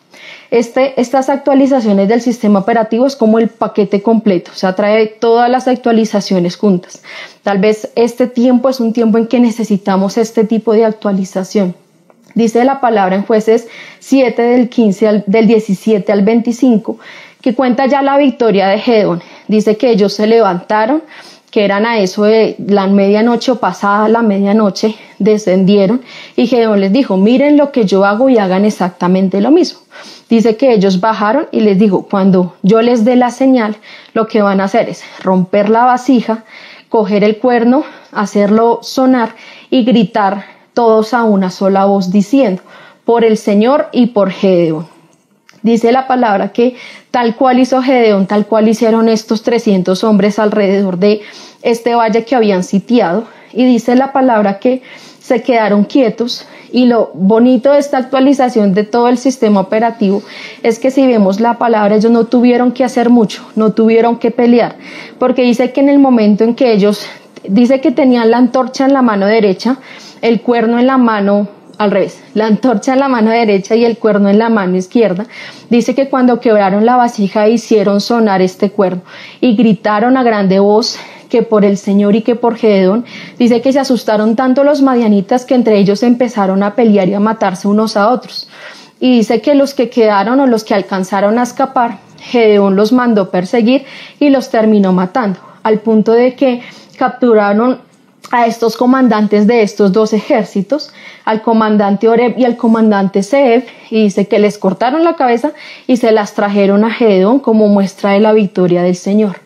Este, 0.53 1.01
estas 1.01 1.29
actualizaciones 1.29 2.07
del 2.07 2.21
sistema 2.21 2.59
operativo 2.59 3.07
es 3.07 3.15
como 3.15 3.39
el 3.39 3.47
paquete 3.49 4.03
completo, 4.03 4.51
o 4.53 4.55
sea, 4.55 4.75
trae 4.75 5.07
todas 5.07 5.49
las 5.49 5.67
actualizaciones 5.67 6.57
juntas. 6.57 7.01
Tal 7.41 7.57
vez 7.57 7.91
este 7.95 8.27
tiempo 8.27 8.69
es 8.69 8.79
un 8.79 8.93
tiempo 8.93 9.17
en 9.17 9.25
que 9.25 9.39
necesitamos 9.39 10.15
este 10.19 10.43
tipo 10.43 10.73
de 10.73 10.85
actualización. 10.85 11.73
Dice 12.35 12.63
la 12.65 12.81
palabra 12.81 13.15
en 13.15 13.23
jueces 13.23 13.67
7 13.97 14.39
del 14.43 14.69
15 14.69 15.07
al, 15.07 15.23
del 15.25 15.47
17 15.47 16.11
al 16.11 16.21
25 16.21 16.99
que 17.41 17.55
cuenta 17.55 17.87
ya 17.87 18.03
la 18.03 18.19
victoria 18.19 18.67
de 18.67 18.77
Gedeón. 18.77 19.23
Dice 19.47 19.75
que 19.75 19.89
ellos 19.89 20.13
se 20.13 20.27
levantaron, 20.27 21.01
que 21.53 21.63
eran 21.63 21.85
a 21.85 21.99
eso 21.99 22.23
de 22.23 22.55
la 22.57 22.87
medianoche 22.87 23.51
o 23.51 23.59
pasada 23.59 24.09
la 24.09 24.23
medianoche, 24.23 24.95
descendieron 25.19 26.01
y 26.35 26.47
Gedeón 26.47 26.81
les 26.81 26.91
dijo, 26.91 27.15
miren 27.15 27.57
lo 27.57 27.71
que 27.71 27.85
yo 27.85 28.05
hago 28.05 28.27
y 28.27 28.39
hagan 28.39 28.65
exactamente 28.65 29.39
lo 29.39 29.51
mismo. 29.51 29.81
Dice 30.27 30.57
que 30.57 30.73
ellos 30.73 30.99
bajaron 30.99 31.45
y 31.51 31.59
les 31.59 31.77
dijo, 31.77 32.07
cuando 32.09 32.55
yo 32.63 32.81
les 32.81 33.05
dé 33.05 33.15
la 33.15 33.29
señal, 33.29 33.75
lo 34.15 34.25
que 34.25 34.41
van 34.41 34.61
a 34.61 34.63
hacer 34.63 34.89
es 34.89 35.03
romper 35.21 35.69
la 35.69 35.85
vasija, 35.85 36.43
coger 36.89 37.23
el 37.23 37.37
cuerno, 37.37 37.83
hacerlo 38.11 38.79
sonar 38.81 39.35
y 39.69 39.83
gritar 39.83 40.45
todos 40.73 41.13
a 41.13 41.23
una 41.23 41.51
sola 41.51 41.85
voz 41.85 42.09
diciendo, 42.09 42.63
por 43.05 43.23
el 43.23 43.37
Señor 43.37 43.89
y 43.91 44.07
por 44.07 44.31
Gedeón. 44.31 44.92
Dice 45.63 45.91
la 45.91 46.07
palabra 46.07 46.49
que 46.49 46.75
tal 47.09 47.35
cual 47.35 47.59
hizo 47.59 47.81
Gedeón, 47.81 48.27
tal 48.27 48.45
cual 48.45 48.67
hicieron 48.67 49.09
estos 49.09 49.43
300 49.43 50.03
hombres 50.03 50.37
alrededor 50.37 50.99
de 50.99 51.21
este 51.61 51.95
valle 51.95 52.25
que 52.25 52.35
habían 52.35 52.63
sitiado. 52.63 53.25
Y 53.53 53.65
dice 53.65 53.95
la 53.95 54.11
palabra 54.11 54.59
que 54.59 54.81
se 55.19 55.41
quedaron 55.41 55.85
quietos 55.85 56.45
y 56.73 56.87
lo 56.87 57.11
bonito 57.13 57.71
de 57.71 57.79
esta 57.79 57.97
actualización 57.97 58.73
de 58.73 58.83
todo 58.83 59.07
el 59.07 59.17
sistema 59.17 59.61
operativo 59.61 60.21
es 60.63 60.79
que 60.79 60.91
si 60.91 61.05
vemos 61.05 61.39
la 61.39 61.59
palabra, 61.59 61.95
ellos 61.95 62.11
no 62.11 62.25
tuvieron 62.25 62.71
que 62.71 62.83
hacer 62.83 63.09
mucho, 63.09 63.43
no 63.55 63.73
tuvieron 63.73 64.17
que 64.17 64.31
pelear, 64.31 64.75
porque 65.19 65.43
dice 65.43 65.71
que 65.71 65.81
en 65.81 65.89
el 65.89 65.99
momento 65.99 66.43
en 66.43 66.55
que 66.55 66.73
ellos, 66.73 67.05
dice 67.47 67.79
que 67.79 67.91
tenían 67.91 68.31
la 68.31 68.37
antorcha 68.37 68.85
en 68.85 68.93
la 68.93 69.03
mano 69.03 69.27
derecha, 69.27 69.77
el 70.21 70.41
cuerno 70.41 70.79
en 70.79 70.87
la 70.87 70.97
mano 70.97 71.47
al 71.77 71.91
revés, 71.91 72.21
la 72.33 72.45
antorcha 72.45 72.93
en 72.93 72.99
la 72.99 73.09
mano 73.09 73.31
derecha 73.31 73.75
y 73.75 73.85
el 73.85 73.97
cuerno 73.97 74.29
en 74.29 74.39
la 74.39 74.49
mano 74.49 74.77
izquierda, 74.77 75.25
dice 75.69 75.95
que 75.95 76.09
cuando 76.09 76.39
quebraron 76.39 76.85
la 76.85 76.95
vasija 76.95 77.47
hicieron 77.47 77.99
sonar 77.99 78.41
este 78.41 78.71
cuerno 78.71 79.01
y 79.41 79.55
gritaron 79.55 80.17
a 80.17 80.23
grande 80.23 80.59
voz 80.59 80.97
que 81.29 81.41
por 81.41 81.65
el 81.65 81.77
Señor 81.77 82.15
y 82.15 82.21
que 82.21 82.35
por 82.35 82.57
Gedeón, 82.57 83.05
dice 83.39 83.59
que 83.59 83.73
se 83.73 83.79
asustaron 83.79 84.35
tanto 84.35 84.63
los 84.63 84.83
madianitas 84.83 85.45
que 85.45 85.55
entre 85.55 85.79
ellos 85.79 86.03
empezaron 86.03 86.61
a 86.61 86.75
pelear 86.75 87.09
y 87.09 87.15
a 87.15 87.19
matarse 87.19 87.67
unos 87.67 87.97
a 87.97 88.09
otros. 88.09 88.47
Y 88.99 89.17
dice 89.17 89.41
que 89.41 89.55
los 89.55 89.73
que 89.73 89.89
quedaron 89.89 90.39
o 90.39 90.45
los 90.45 90.63
que 90.63 90.75
alcanzaron 90.75 91.39
a 91.39 91.43
escapar, 91.43 91.97
Gedeón 92.19 92.75
los 92.75 92.93
mandó 92.93 93.31
perseguir 93.31 93.83
y 94.19 94.29
los 94.29 94.51
terminó 94.51 94.93
matando, 94.93 95.39
al 95.63 95.79
punto 95.79 96.11
de 96.11 96.35
que 96.35 96.61
capturaron 96.99 97.79
a 98.33 98.47
estos 98.47 98.77
comandantes 98.77 99.45
de 99.45 99.61
estos 99.61 99.91
dos 99.91 100.11
ejércitos, 100.11 100.91
al 101.23 101.43
comandante 101.43 102.07
Oreb 102.07 102.33
y 102.35 102.45
al 102.45 102.57
comandante 102.57 103.21
Seb, 103.21 103.63
y 103.91 104.05
dice 104.05 104.27
que 104.27 104.39
les 104.39 104.57
cortaron 104.57 105.03
la 105.03 105.15
cabeza 105.15 105.51
y 105.85 105.97
se 105.97 106.11
las 106.11 106.33
trajeron 106.33 106.83
a 106.83 106.89
Gedeón 106.89 107.39
como 107.39 107.67
muestra 107.67 108.13
de 108.13 108.21
la 108.21 108.33
victoria 108.33 108.81
del 108.81 108.95
Señor. 108.95 109.37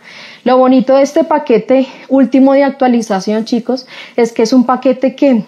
Lo 0.45 0.58
bonito 0.58 0.95
de 0.95 1.02
este 1.02 1.26
paquete 1.26 1.86
último 2.08 2.54
de 2.54 2.63
actualización, 2.63 3.43
chicos, 3.43 3.88
es 4.15 4.32
que 4.32 4.43
es 4.43 4.54
un 4.54 4.65
paquete 4.65 5.15
que 5.15 5.43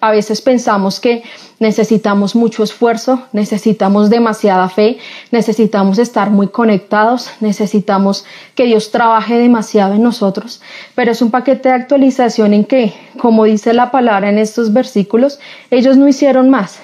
a 0.00 0.10
veces 0.10 0.40
pensamos 0.40 0.98
que 0.98 1.22
necesitamos 1.58 2.34
mucho 2.34 2.62
esfuerzo, 2.62 3.22
necesitamos 3.32 4.08
demasiada 4.08 4.68
fe, 4.68 4.98
necesitamos 5.30 5.98
estar 5.98 6.30
muy 6.30 6.48
conectados, 6.48 7.30
necesitamos 7.40 8.24
que 8.54 8.64
Dios 8.64 8.90
trabaje 8.90 9.38
demasiado 9.38 9.94
en 9.94 10.02
nosotros, 10.02 10.62
pero 10.94 11.12
es 11.12 11.20
un 11.20 11.30
paquete 11.30 11.68
de 11.68 11.74
actualización 11.74 12.54
en 12.54 12.64
que, 12.64 12.94
como 13.18 13.44
dice 13.44 13.74
la 13.74 13.90
palabra 13.90 14.30
en 14.30 14.38
estos 14.38 14.72
versículos, 14.72 15.38
ellos 15.70 15.96
no 15.96 16.08
hicieron 16.08 16.48
más, 16.48 16.80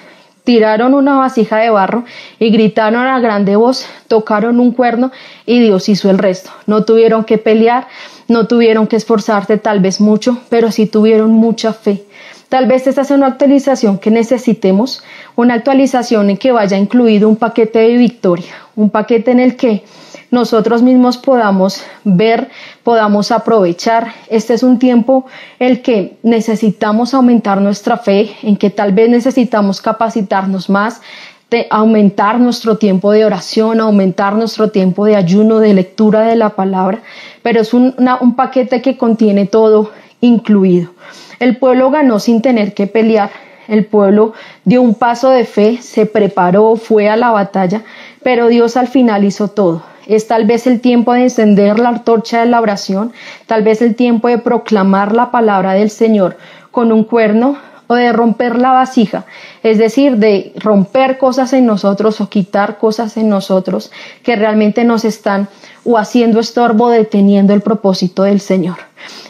tiraron 0.47 0.93
una 0.93 1.17
vasija 1.17 1.57
de 1.57 1.69
barro 1.69 2.05
y 2.39 2.51
gritaron 2.51 3.05
a 3.05 3.19
grande 3.19 3.57
voz, 3.57 3.85
tocaron 4.07 4.61
un 4.61 4.71
cuerno 4.71 5.11
y 5.45 5.59
Dios 5.59 5.89
hizo 5.89 6.09
el 6.09 6.17
resto. 6.17 6.51
No 6.67 6.85
tuvieron 6.85 7.25
que 7.25 7.37
pelear, 7.37 7.87
no 8.29 8.47
tuvieron 8.47 8.87
que 8.87 8.95
esforzarse 8.95 9.57
tal 9.57 9.81
vez 9.81 9.99
mucho, 9.99 10.37
pero 10.47 10.71
sí 10.71 10.85
tuvieron 10.85 11.31
mucha 11.31 11.73
fe. 11.73 12.06
Tal 12.49 12.65
vez 12.65 12.87
esta 12.87 13.03
sea 13.03 13.17
una 13.17 13.27
actualización 13.27 13.97
que 13.97 14.09
necesitemos, 14.09 15.03
una 15.35 15.55
actualización 15.55 16.29
en 16.29 16.37
que 16.37 16.53
vaya 16.53 16.77
incluido 16.77 17.27
un 17.27 17.35
paquete 17.35 17.79
de 17.79 17.97
victoria, 17.97 18.53
un 18.75 18.89
paquete 18.89 19.31
en 19.31 19.41
el 19.41 19.57
que 19.57 19.83
nosotros 20.31 20.81
mismos 20.81 21.17
podamos 21.17 21.83
ver, 22.05 22.49
podamos 22.83 23.31
aprovechar. 23.31 24.13
Este 24.29 24.53
es 24.53 24.63
un 24.63 24.79
tiempo 24.79 25.25
el 25.59 25.81
que 25.81 26.17
necesitamos 26.23 27.13
aumentar 27.13 27.59
nuestra 27.59 27.97
fe, 27.97 28.35
en 28.43 28.55
que 28.55 28.69
tal 28.69 28.93
vez 28.93 29.09
necesitamos 29.09 29.81
capacitarnos 29.81 30.69
más, 30.69 31.01
de 31.49 31.67
aumentar 31.69 32.39
nuestro 32.39 32.77
tiempo 32.77 33.11
de 33.11 33.25
oración, 33.25 33.79
aumentar 33.79 34.35
nuestro 34.35 34.69
tiempo 34.69 35.05
de 35.05 35.15
ayuno, 35.15 35.59
de 35.59 35.73
lectura 35.73 36.21
de 36.21 36.35
la 36.35 36.49
palabra, 36.51 37.01
pero 37.41 37.61
es 37.61 37.73
un 37.73 38.35
paquete 38.35 38.81
que 38.81 38.97
contiene 38.97 39.45
todo 39.45 39.91
incluido. 40.19 40.91
El 41.39 41.57
pueblo 41.57 41.91
ganó 41.91 42.19
sin 42.19 42.41
tener 42.41 42.73
que 42.73 42.87
pelear, 42.87 43.29
el 43.67 43.85
pueblo 43.85 44.33
dio 44.63 44.81
un 44.81 44.95
paso 44.95 45.29
de 45.29 45.45
fe, 45.45 45.79
se 45.81 46.05
preparó, 46.05 46.75
fue 46.77 47.09
a 47.09 47.17
la 47.17 47.31
batalla, 47.31 47.83
pero 48.23 48.47
Dios 48.47 48.77
al 48.77 48.87
final 48.87 49.23
hizo 49.23 49.49
todo. 49.49 49.83
Es 50.07 50.27
tal 50.27 50.45
vez 50.45 50.67
el 50.67 50.79
tiempo 50.79 51.13
de 51.13 51.23
encender 51.23 51.79
la 51.79 51.89
antorcha 51.89 52.39
de 52.39 52.45
la 52.45 52.61
oración, 52.61 53.11
tal 53.45 53.61
vez 53.61 53.81
el 53.81 53.95
tiempo 53.95 54.29
de 54.29 54.37
proclamar 54.37 55.13
la 55.13 55.31
palabra 55.31 55.73
del 55.73 55.89
Señor 55.89 56.37
con 56.71 56.91
un 56.91 57.03
cuerno 57.03 57.57
o 57.87 57.95
de 57.95 58.11
romper 58.11 58.57
la 58.57 58.71
vasija, 58.71 59.25
es 59.63 59.77
decir, 59.77 60.17
de 60.17 60.53
romper 60.57 61.17
cosas 61.17 61.53
en 61.53 61.65
nosotros 61.65 62.21
o 62.21 62.29
quitar 62.29 62.77
cosas 62.77 63.17
en 63.17 63.29
nosotros 63.29 63.91
que 64.23 64.35
realmente 64.35 64.83
nos 64.83 65.05
están 65.05 65.47
o 65.85 65.97
haciendo 65.97 66.39
estorbo, 66.39 66.89
deteniendo 66.89 67.53
el 67.53 67.61
propósito 67.61 68.23
del 68.23 68.41
Señor. 68.41 68.77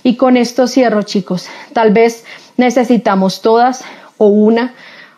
Y 0.03 0.15
con 0.15 0.37
esto 0.37 0.67
cierro, 0.67 1.03
chicos. 1.03 1.47
Tal 1.73 1.93
vez 1.93 2.25
necesitamos 2.57 3.41
todas 3.41 3.83
o 4.17 4.27
una, 4.27 4.73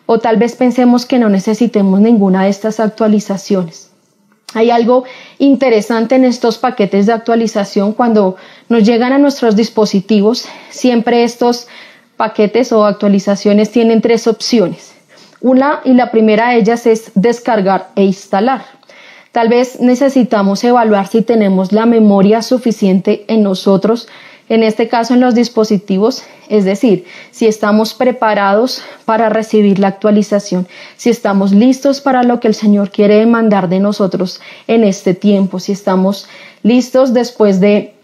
o 0.06 0.18
tal 0.18 0.36
vez 0.36 0.56
pensemos 0.56 1.06
que 1.06 1.18
no 1.18 1.28
necesitemos 1.28 2.00
ninguna 2.00 2.44
de 2.44 2.50
estas 2.50 2.80
actualizaciones. 2.80 3.90
Hay 4.52 4.70
algo 4.70 5.04
interesante 5.38 6.16
en 6.16 6.24
estos 6.24 6.58
paquetes 6.58 7.06
de 7.06 7.12
actualización 7.12 7.92
cuando 7.92 8.36
nos 8.68 8.82
llegan 8.82 9.12
a 9.12 9.18
nuestros 9.18 9.54
dispositivos. 9.54 10.46
Siempre 10.70 11.22
estos 11.22 11.68
paquetes 12.20 12.70
o 12.70 12.84
actualizaciones 12.84 13.70
tienen 13.70 14.02
tres 14.02 14.26
opciones. 14.26 14.92
Una 15.40 15.80
y 15.86 15.94
la 15.94 16.10
primera 16.10 16.50
de 16.50 16.58
ellas 16.58 16.84
es 16.84 17.12
descargar 17.14 17.88
e 17.96 18.02
instalar. 18.04 18.62
Tal 19.32 19.48
vez 19.48 19.80
necesitamos 19.80 20.62
evaluar 20.62 21.06
si 21.06 21.22
tenemos 21.22 21.72
la 21.72 21.86
memoria 21.86 22.42
suficiente 22.42 23.24
en 23.26 23.42
nosotros 23.42 24.06
en 24.50 24.62
este 24.64 24.86
caso 24.86 25.14
en 25.14 25.20
los 25.20 25.34
dispositivos, 25.34 26.24
es 26.48 26.64
decir, 26.64 27.06
si 27.30 27.46
estamos 27.46 27.94
preparados 27.94 28.82
para 29.06 29.30
recibir 29.30 29.78
la 29.78 29.88
actualización, 29.88 30.66
si 30.96 31.08
estamos 31.08 31.52
listos 31.52 32.02
para 32.02 32.22
lo 32.24 32.38
que 32.40 32.48
el 32.48 32.54
Señor 32.54 32.90
quiere 32.90 33.14
demandar 33.14 33.68
de 33.70 33.78
nosotros 33.78 34.40
en 34.66 34.82
este 34.82 35.14
tiempo, 35.14 35.58
si 35.58 35.72
estamos 35.72 36.28
listos 36.64 37.14
después 37.14 37.60
de 37.60 37.94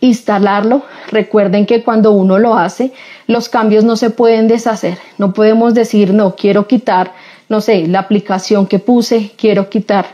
instalarlo. 0.00 0.82
Recuerden 1.10 1.66
que 1.66 1.82
cuando 1.82 2.12
uno 2.12 2.38
lo 2.38 2.56
hace, 2.56 2.92
los 3.26 3.48
cambios 3.48 3.84
no 3.84 3.96
se 3.96 4.10
pueden 4.10 4.48
deshacer. 4.48 4.98
No 5.18 5.32
podemos 5.32 5.74
decir, 5.74 6.12
no, 6.12 6.36
quiero 6.36 6.66
quitar, 6.66 7.12
no 7.48 7.60
sé, 7.60 7.86
la 7.86 8.00
aplicación 8.00 8.66
que 8.66 8.78
puse, 8.78 9.32
quiero 9.36 9.68
quitar 9.68 10.06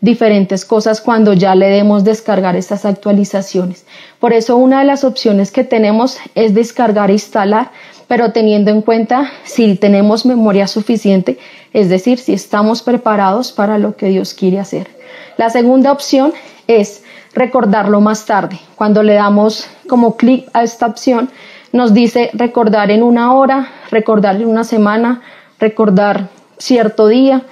diferentes 0.00 0.64
cosas 0.64 1.00
cuando 1.00 1.32
ya 1.32 1.54
le 1.54 1.68
demos 1.68 2.04
descargar 2.04 2.56
estas 2.56 2.84
actualizaciones. 2.84 3.84
Por 4.20 4.32
eso 4.32 4.56
una 4.56 4.80
de 4.80 4.84
las 4.84 5.04
opciones 5.04 5.50
que 5.50 5.64
tenemos 5.64 6.18
es 6.34 6.54
descargar 6.54 7.10
e 7.10 7.14
instalar, 7.14 7.70
pero 8.06 8.32
teniendo 8.32 8.70
en 8.70 8.82
cuenta 8.82 9.30
si 9.44 9.74
tenemos 9.74 10.24
memoria 10.24 10.66
suficiente, 10.66 11.38
es 11.72 11.88
decir, 11.88 12.18
si 12.18 12.32
estamos 12.32 12.82
preparados 12.82 13.52
para 13.52 13.78
lo 13.78 13.96
que 13.96 14.06
Dios 14.06 14.34
quiere 14.34 14.60
hacer. 14.60 14.88
La 15.36 15.50
segunda 15.50 15.92
opción 15.92 16.32
es 16.66 17.02
recordarlo 17.38 18.00
más 18.00 18.26
tarde. 18.26 18.58
Cuando 18.74 19.02
le 19.02 19.14
damos 19.14 19.66
como 19.88 20.16
clic 20.16 20.48
a 20.52 20.62
esta 20.62 20.86
opción, 20.86 21.30
nos 21.72 21.94
dice 21.94 22.30
recordar 22.34 22.90
en 22.90 23.02
una 23.02 23.32
hora, 23.34 23.68
recordar 23.90 24.36
una 24.44 24.64
semana, 24.64 25.22
recordar 25.58 26.28
cierto 26.58 27.06
día 27.06 27.42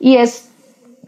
y 0.00 0.16
es 0.16 0.48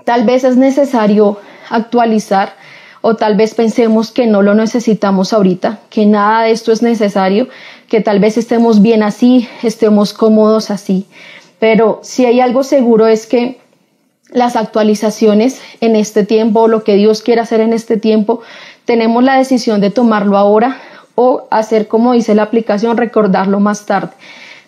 tal 0.04 0.24
vez 0.24 0.44
es 0.44 0.56
necesario 0.56 1.38
actualizar 1.70 2.54
o 3.00 3.16
tal 3.16 3.36
vez 3.36 3.54
pensemos 3.54 4.10
que 4.10 4.26
no 4.26 4.42
lo 4.42 4.54
necesitamos 4.54 5.32
ahorita, 5.32 5.78
que 5.88 6.04
nada 6.04 6.42
de 6.42 6.50
esto 6.50 6.70
es 6.72 6.82
necesario, 6.82 7.48
que 7.88 8.02
tal 8.02 8.20
vez 8.20 8.36
estemos 8.36 8.82
bien 8.82 9.02
así, 9.02 9.48
estemos 9.62 10.12
cómodos 10.12 10.70
así. 10.70 11.06
Pero 11.58 12.00
si 12.02 12.26
hay 12.26 12.40
algo 12.40 12.62
seguro 12.62 13.06
es 13.06 13.26
que 13.26 13.60
las 14.32 14.56
actualizaciones 14.56 15.60
en 15.80 15.96
este 15.96 16.24
tiempo, 16.24 16.68
lo 16.68 16.84
que 16.84 16.94
Dios 16.94 17.22
quiere 17.22 17.40
hacer 17.40 17.60
en 17.60 17.72
este 17.72 17.96
tiempo, 17.96 18.40
tenemos 18.84 19.22
la 19.22 19.36
decisión 19.36 19.80
de 19.80 19.90
tomarlo 19.90 20.36
ahora 20.36 20.80
o 21.14 21.46
hacer 21.50 21.88
como 21.88 22.12
dice 22.12 22.34
la 22.34 22.44
aplicación, 22.44 22.96
recordarlo 22.96 23.60
más 23.60 23.86
tarde. 23.86 24.12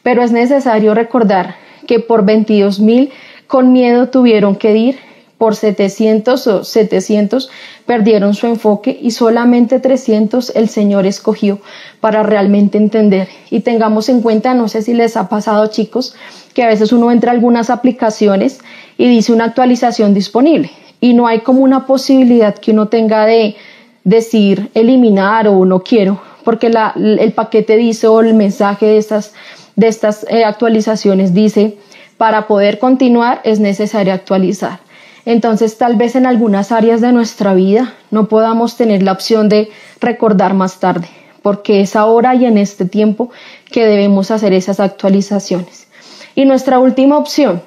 Pero 0.03 0.23
es 0.23 0.33
necesario 0.33 0.95
recordar 0.95 1.57
que 1.87 2.01
por 2.01 2.25
22 2.25 2.81
mil 2.81 3.11
con 3.47 3.73
miedo 3.73 4.09
tuvieron 4.09 4.57
que 4.57 4.77
ir, 4.77 4.99
por 5.43 5.57
700 5.57 6.47
o 6.47 6.63
700 6.63 7.51
perdieron 7.85 8.33
su 8.35 8.47
enfoque 8.47 8.97
y 9.03 9.11
solamente 9.11 9.81
300 9.81 10.55
el 10.55 10.69
Señor 10.69 11.05
escogió 11.05 11.59
para 12.01 12.23
realmente 12.23 12.79
entender. 12.79 13.27
Y 13.51 13.59
tengamos 13.61 14.09
en 14.09 14.23
cuenta, 14.23 14.55
no 14.55 14.69
sé 14.69 14.83
si 14.83 14.95
les 14.95 15.17
ha 15.17 15.29
pasado 15.29 15.67
chicos, 15.67 16.15
que 16.55 16.63
a 16.63 16.69
veces 16.69 16.93
uno 16.93 17.11
entra 17.11 17.33
a 17.33 17.35
algunas 17.35 17.71
aplicaciones 17.71 18.61
y 19.03 19.09
dice 19.09 19.33
una 19.33 19.47
actualización 19.47 20.15
disponible 20.15 20.71
y 21.01 21.13
no 21.13 21.27
hay 21.27 21.41
como 21.41 21.63
una 21.63 21.87
posibilidad 21.87 22.55
que 22.55 22.71
uno 22.71 22.87
tenga 22.87 23.27
de 23.27 23.57
decir 24.05 24.71
eliminar 24.75 25.49
o 25.49 25.65
no 25.65 25.83
quiero, 25.83 26.23
porque 26.45 26.71
la, 26.71 26.95
el 26.95 27.33
paquete 27.33 27.77
dice 27.77 28.07
o 28.07 28.21
el 28.21 28.33
mensaje 28.35 28.87
de 28.87 28.99
estas, 28.99 29.35
de 29.75 29.89
estas 29.89 30.25
eh, 30.31 30.45
actualizaciones 30.45 31.35
dice, 31.35 31.79
para 32.17 32.47
poder 32.47 32.79
continuar 32.79 33.41
es 33.43 33.59
necesario 33.59 34.15
actualizar. 34.15 34.79
Entonces 35.25 35.77
tal 35.79 35.97
vez 35.97 36.15
en 36.15 36.25
algunas 36.25 36.71
áreas 36.71 37.01
de 37.01 37.11
nuestra 37.11 37.55
vida 37.55 37.95
no 38.13 38.29
podamos 38.29 38.77
tener 38.77 39.03
la 39.03 39.11
opción 39.11 39.49
de 39.49 39.69
recordar 40.01 40.55
más 40.55 40.79
tarde, 40.79 41.09
porque 41.43 41.81
es 41.81 41.97
ahora 41.97 42.37
y 42.37 42.47
en 42.47 42.57
este 42.57 42.85
tiempo 42.85 43.33
que 43.69 43.85
debemos 43.85 44.31
hacer 44.31 44.53
esas 44.53 44.79
actualizaciones. 44.79 45.89
Y 46.37 46.45
nuestra 46.45 46.79
última 46.79 47.19
opción, 47.19 47.63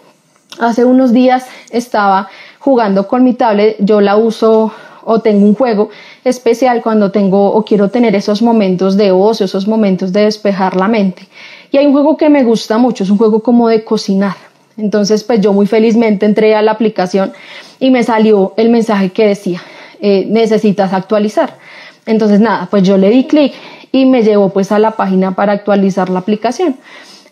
hace 0.60 0.86
unos 0.86 1.14
días 1.14 1.45
estaba 1.70 2.30
jugando 2.60 3.08
con 3.08 3.24
mi 3.24 3.34
tablet, 3.34 3.78
yo 3.80 4.01
la 4.01 4.18
uso 4.18 4.72
o 5.03 5.20
tengo 5.20 5.45
un 5.45 5.53
juego 5.53 5.89
especial 6.24 6.82
cuando 6.82 7.12
tengo 7.12 7.51
o 7.53 7.64
quiero 7.64 7.89
tener 7.89 8.16
esos 8.16 8.41
momentos 8.41 8.97
de 8.97 9.12
ocio, 9.12 9.45
esos 9.45 9.68
momentos 9.68 10.12
de 10.12 10.22
despejar 10.22 10.76
la 10.76 10.88
mente. 10.88 11.28
Y 11.72 11.78
hay 11.78 11.86
un 11.86 11.93
juego 11.93 12.18
que 12.18 12.30
me 12.30 12.43
gusta 12.43 12.78
mucho, 12.78 13.03
es 13.03 13.10
un 13.10 13.18
juego 13.18 13.41
como 13.41 13.68
de 13.70 13.84
cocinar. 13.84 14.36
Entonces, 14.78 15.24
pues 15.24 15.39
yo 15.41 15.53
muy 15.53 15.68
felizmente 15.68 16.26
entré 16.26 16.56
a 16.56 16.62
la 16.62 16.72
aplicación 16.72 17.34
y 17.80 17.91
me 17.91 18.03
salió 18.03 18.53
el 18.58 18.70
mensaje 18.70 19.12
que 19.12 19.28
decía, 19.28 19.62
eh, 20.01 20.26
necesitas 20.28 20.91
actualizar. 20.91 21.58
Entonces, 22.06 22.39
nada, 22.39 22.68
pues 22.70 22.84
yo 22.84 22.97
le 22.97 23.10
di 23.10 23.26
clic 23.26 23.53
y 23.91 24.06
me 24.06 24.24
llevó 24.24 24.49
pues 24.49 24.72
a 24.72 24.80
la 24.80 24.91
página 24.91 25.36
para 25.36 25.53
actualizar 25.53 26.10
la 26.10 26.20
aplicación. 26.20 26.76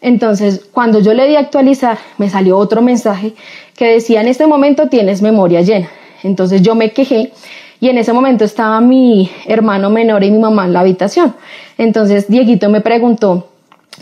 Entonces, 0.03 0.65
cuando 0.73 0.99
yo 0.99 1.13
le 1.13 1.25
di 1.29 1.37
actualizar, 1.37 1.97
me 2.17 2.29
salió 2.29 2.57
otro 2.57 2.81
mensaje 2.81 3.33
que 3.77 3.87
decía, 3.87 4.19
en 4.19 4.27
este 4.27 4.45
momento 4.47 4.89
tienes 4.89 5.21
memoria 5.21 5.61
llena. 5.61 5.89
Entonces 6.23 6.61
yo 6.61 6.75
me 6.75 6.91
quejé 6.91 7.31
y 7.79 7.87
en 7.87 7.97
ese 7.97 8.11
momento 8.11 8.43
estaba 8.43 8.81
mi 8.81 9.31
hermano 9.45 9.89
menor 9.89 10.25
y 10.25 10.29
mi 10.29 10.39
mamá 10.39 10.65
en 10.65 10.73
la 10.73 10.81
habitación. 10.81 11.33
Entonces 11.77 12.27
Dieguito 12.27 12.69
me 12.69 12.81
preguntó, 12.81 13.47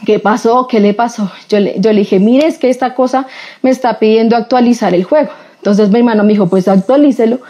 ¿qué 0.04 0.18
pasó? 0.18 0.68
¿Qué 0.68 0.80
le 0.80 0.96
pasó? 0.96 1.32
Yo 1.48 1.60
le, 1.60 1.76
yo 1.78 1.94
le 1.94 2.00
dije, 2.00 2.20
mire, 2.20 2.48
es 2.48 2.58
que 2.58 2.72
esta 2.72 2.96
cosa 2.96 3.28
me 3.62 3.70
está 3.70 4.00
pidiendo 4.00 4.36
actualizar 4.36 4.96
el 4.96 5.04
juego. 5.04 5.30
Entonces 5.58 5.92
mi 5.92 6.00
hermano 6.00 6.24
me 6.24 6.34
dijo, 6.34 6.48
pues 6.48 6.68
actualícelo. 6.68 7.42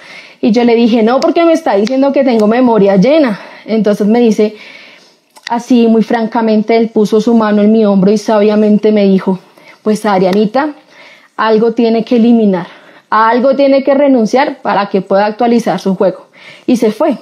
Y 0.42 0.52
yo 0.52 0.66
le 0.66 0.76
dije, 0.76 1.04
no, 1.04 1.22
porque 1.22 1.46
me 1.46 1.54
está 1.54 1.76
diciendo 1.78 2.12
que 2.12 2.26
tengo 2.26 2.48
memoria 2.48 2.98
llena. 2.98 3.40
Entonces 3.66 4.08
me 4.08 4.20
dice, 4.20 4.56
así 5.52 5.90
muy 5.90 6.02
francamente, 6.02 6.78
él 6.78 6.88
puso 6.88 7.20
su 7.20 7.34
mano 7.34 7.62
en 7.62 7.74
mi 7.74 7.84
hombro 7.84 8.10
y 8.10 8.18
sabiamente 8.18 8.94
me 8.94 9.04
dijo, 9.04 9.38
pues 9.82 10.06
Arianita, 10.06 10.76
algo 11.36 11.74
tiene 11.74 12.06
que 12.06 12.16
eliminar, 12.16 12.68
algo 13.10 13.54
tiene 13.58 13.84
que 13.84 13.94
renunciar 13.94 14.62
para 14.62 14.88
que 14.88 15.02
pueda 15.02 15.26
actualizar 15.26 15.78
su 15.82 15.96
juego. 15.96 16.28
Y 16.68 16.78
se 16.78 16.94
fue. 16.94 17.18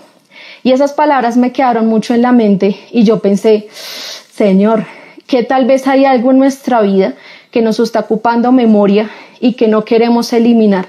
Y 0.61 0.73
esas 0.73 0.93
palabras 0.93 1.38
me 1.38 1.51
quedaron 1.51 1.88
mucho 1.88 2.13
en 2.13 2.21
la 2.21 2.32
mente 2.32 2.77
y 2.91 3.03
yo 3.03 3.17
pensé, 3.17 3.67
Señor, 3.71 4.86
que 5.25 5.41
tal 5.41 5.65
vez 5.65 5.88
hay 5.88 6.05
algo 6.05 6.30
en 6.30 6.38
nuestra 6.38 6.82
vida 6.82 7.15
que 7.49 7.63
nos 7.63 7.80
está 7.80 8.01
ocupando 8.01 8.51
memoria 8.51 9.09
y 9.39 9.53
que 9.53 9.67
no 9.67 9.86
queremos 9.86 10.32
eliminar. 10.34 10.86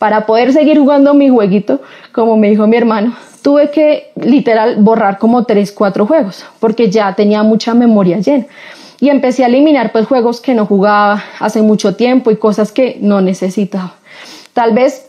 Para 0.00 0.26
poder 0.26 0.52
seguir 0.52 0.80
jugando 0.80 1.14
mi 1.14 1.28
jueguito, 1.28 1.82
como 2.10 2.36
me 2.36 2.50
dijo 2.50 2.66
mi 2.66 2.76
hermano, 2.76 3.14
tuve 3.42 3.70
que 3.70 4.12
literal 4.16 4.76
borrar 4.76 5.18
como 5.18 5.44
tres, 5.44 5.72
cuatro 5.72 6.06
juegos, 6.06 6.44
porque 6.58 6.90
ya 6.90 7.14
tenía 7.14 7.42
mucha 7.42 7.74
memoria 7.74 8.18
llena. 8.18 8.46
Y 9.00 9.08
empecé 9.08 9.44
a 9.44 9.46
eliminar 9.46 9.92
pues 9.92 10.06
juegos 10.06 10.40
que 10.40 10.54
no 10.54 10.66
jugaba 10.66 11.24
hace 11.38 11.62
mucho 11.62 11.96
tiempo 11.96 12.30
y 12.30 12.36
cosas 12.36 12.70
que 12.70 12.98
no 13.00 13.20
necesitaba. 13.20 13.94
Tal 14.52 14.74
vez 14.74 15.06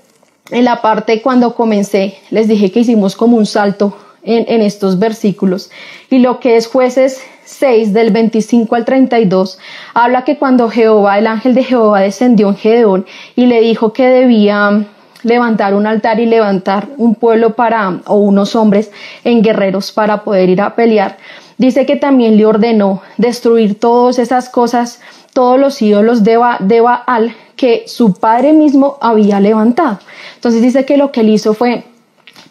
en 0.49 0.65
la 0.65 0.81
parte 0.81 1.21
cuando 1.21 1.55
comencé 1.55 2.17
les 2.29 2.47
dije 2.47 2.71
que 2.71 2.81
hicimos 2.81 3.15
como 3.15 3.37
un 3.37 3.45
salto 3.45 3.97
en, 4.23 4.45
en 4.47 4.61
estos 4.61 4.99
versículos 4.99 5.71
y 6.09 6.19
lo 6.19 6.39
que 6.39 6.55
es 6.55 6.67
jueces 6.67 7.21
6 7.45 7.93
del 7.93 8.11
25 8.11 8.75
al 8.75 8.85
32 8.85 9.59
habla 9.93 10.23
que 10.23 10.37
cuando 10.37 10.69
Jehová, 10.69 11.17
el 11.19 11.27
ángel 11.27 11.53
de 11.53 11.63
Jehová 11.63 12.01
descendió 12.01 12.49
en 12.49 12.55
Gedeón 12.55 13.05
y 13.35 13.45
le 13.45 13.61
dijo 13.61 13.93
que 13.93 14.07
debía 14.07 14.85
levantar 15.23 15.73
un 15.73 15.87
altar 15.87 16.19
y 16.19 16.25
levantar 16.25 16.87
un 16.97 17.15
pueblo 17.15 17.55
para 17.55 17.99
o 18.05 18.17
unos 18.17 18.55
hombres 18.55 18.91
en 19.23 19.41
guerreros 19.41 19.91
para 19.91 20.23
poder 20.23 20.49
ir 20.49 20.61
a 20.61 20.75
pelear. 20.75 21.17
Dice 21.57 21.85
que 21.85 21.95
también 21.95 22.37
le 22.37 22.45
ordenó 22.45 23.01
destruir 23.17 23.79
todas 23.79 24.19
esas 24.19 24.49
cosas, 24.49 24.99
todos 25.33 25.59
los 25.59 25.81
ídolos 25.81 26.23
de, 26.23 26.39
de 26.61 26.81
Baal 26.81 27.35
que 27.55 27.83
su 27.85 28.13
padre 28.13 28.53
mismo 28.53 28.97
había 29.01 29.39
levantado. 29.39 29.99
Entonces 30.35 30.61
dice 30.61 30.85
que 30.85 30.97
lo 30.97 31.11
que 31.11 31.21
él 31.21 31.29
hizo 31.29 31.53
fue 31.53 31.83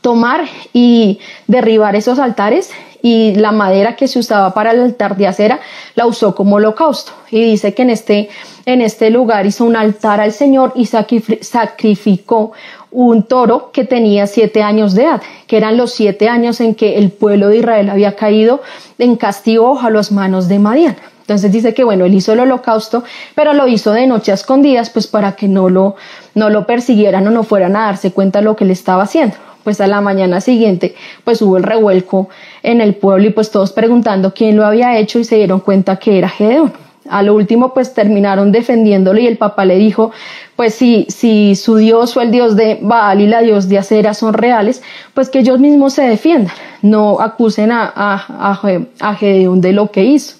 tomar 0.00 0.44
y 0.72 1.18
derribar 1.46 1.96
esos 1.96 2.18
altares 2.18 2.70
y 3.02 3.34
la 3.34 3.52
madera 3.52 3.96
que 3.96 4.08
se 4.08 4.18
usaba 4.18 4.52
para 4.54 4.72
el 4.72 4.80
altar 4.80 5.16
de 5.16 5.26
acera 5.26 5.60
la 5.94 6.06
usó 6.06 6.34
como 6.34 6.56
holocausto. 6.56 7.12
Y 7.30 7.42
dice 7.42 7.74
que 7.74 7.82
en 7.82 7.90
este, 7.90 8.28
en 8.72 8.80
este 8.80 9.10
lugar 9.10 9.46
hizo 9.46 9.64
un 9.64 9.76
altar 9.76 10.20
al 10.20 10.32
Señor 10.32 10.72
y 10.74 10.86
sacrificó 10.86 12.52
un 12.90 13.22
toro 13.22 13.70
que 13.72 13.84
tenía 13.84 14.26
siete 14.26 14.62
años 14.62 14.94
de 14.94 15.04
edad, 15.04 15.22
que 15.46 15.56
eran 15.56 15.76
los 15.76 15.92
siete 15.92 16.28
años 16.28 16.60
en 16.60 16.74
que 16.74 16.98
el 16.98 17.10
pueblo 17.10 17.48
de 17.48 17.58
Israel 17.58 17.90
había 17.90 18.16
caído 18.16 18.62
en 18.98 19.16
castigo 19.16 19.78
a 19.80 19.90
las 19.90 20.10
manos 20.10 20.48
de 20.48 20.58
Madian. 20.58 20.96
Entonces 21.20 21.52
dice 21.52 21.74
que 21.74 21.84
bueno, 21.84 22.04
él 22.06 22.14
hizo 22.14 22.32
el 22.32 22.40
holocausto, 22.40 23.04
pero 23.36 23.52
lo 23.52 23.68
hizo 23.68 23.92
de 23.92 24.08
noche 24.08 24.32
a 24.32 24.34
escondidas, 24.34 24.90
pues 24.90 25.06
para 25.06 25.36
que 25.36 25.46
no 25.46 25.68
lo, 25.68 25.94
no 26.34 26.50
lo 26.50 26.66
persiguieran 26.66 27.26
o 27.28 27.30
no 27.30 27.44
fueran 27.44 27.76
a 27.76 27.86
darse 27.86 28.10
cuenta 28.10 28.40
de 28.40 28.46
lo 28.46 28.56
que 28.56 28.64
le 28.64 28.72
estaba 28.72 29.04
haciendo 29.04 29.36
pues 29.62 29.78
a 29.82 29.86
la 29.86 30.00
mañana 30.00 30.40
siguiente 30.40 30.94
pues 31.22 31.42
hubo 31.42 31.58
el 31.58 31.62
revuelco 31.62 32.30
en 32.62 32.80
el 32.80 32.94
pueblo 32.94 33.26
y 33.26 33.30
pues 33.30 33.50
todos 33.50 33.72
preguntando 33.72 34.32
quién 34.32 34.56
lo 34.56 34.64
había 34.64 34.98
hecho 34.98 35.18
y 35.18 35.24
se 35.24 35.36
dieron 35.36 35.60
cuenta 35.60 35.96
que 35.96 36.16
era 36.16 36.30
Gedeón. 36.30 36.72
A 37.10 37.22
lo 37.22 37.34
último 37.34 37.74
pues 37.74 37.92
terminaron 37.92 38.52
defendiéndolo 38.52 39.20
y 39.20 39.26
el 39.26 39.36
papá 39.36 39.64
le 39.64 39.76
dijo 39.76 40.12
pues 40.56 40.74
si, 40.74 41.06
si 41.08 41.54
su 41.56 41.76
dios 41.76 42.16
o 42.16 42.20
el 42.20 42.30
dios 42.30 42.56
de 42.56 42.78
Baal 42.80 43.20
y 43.20 43.26
la 43.26 43.40
dios 43.40 43.68
de 43.68 43.78
Acera 43.78 44.14
son 44.14 44.34
reales 44.34 44.82
pues 45.14 45.28
que 45.28 45.40
ellos 45.40 45.58
mismos 45.58 45.94
se 45.94 46.02
defiendan, 46.02 46.54
no 46.82 47.20
acusen 47.20 47.72
a, 47.72 47.92
a, 47.94 48.60
a 49.00 49.14
Gedeón 49.14 49.60
de 49.60 49.72
lo 49.72 49.90
que 49.90 50.04
hizo. 50.04 50.36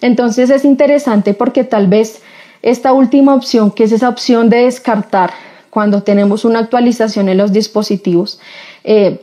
Entonces 0.00 0.50
es 0.50 0.64
interesante 0.64 1.34
porque 1.34 1.64
tal 1.64 1.86
vez 1.86 2.22
esta 2.62 2.92
última 2.92 3.34
opción 3.34 3.70
que 3.70 3.84
es 3.84 3.92
esa 3.92 4.08
opción 4.08 4.50
de 4.50 4.64
descartar 4.64 5.30
cuando 5.70 6.02
tenemos 6.02 6.44
una 6.44 6.58
actualización 6.58 7.28
en 7.28 7.38
los 7.38 7.52
dispositivos, 7.52 8.40
eh, 8.84 9.20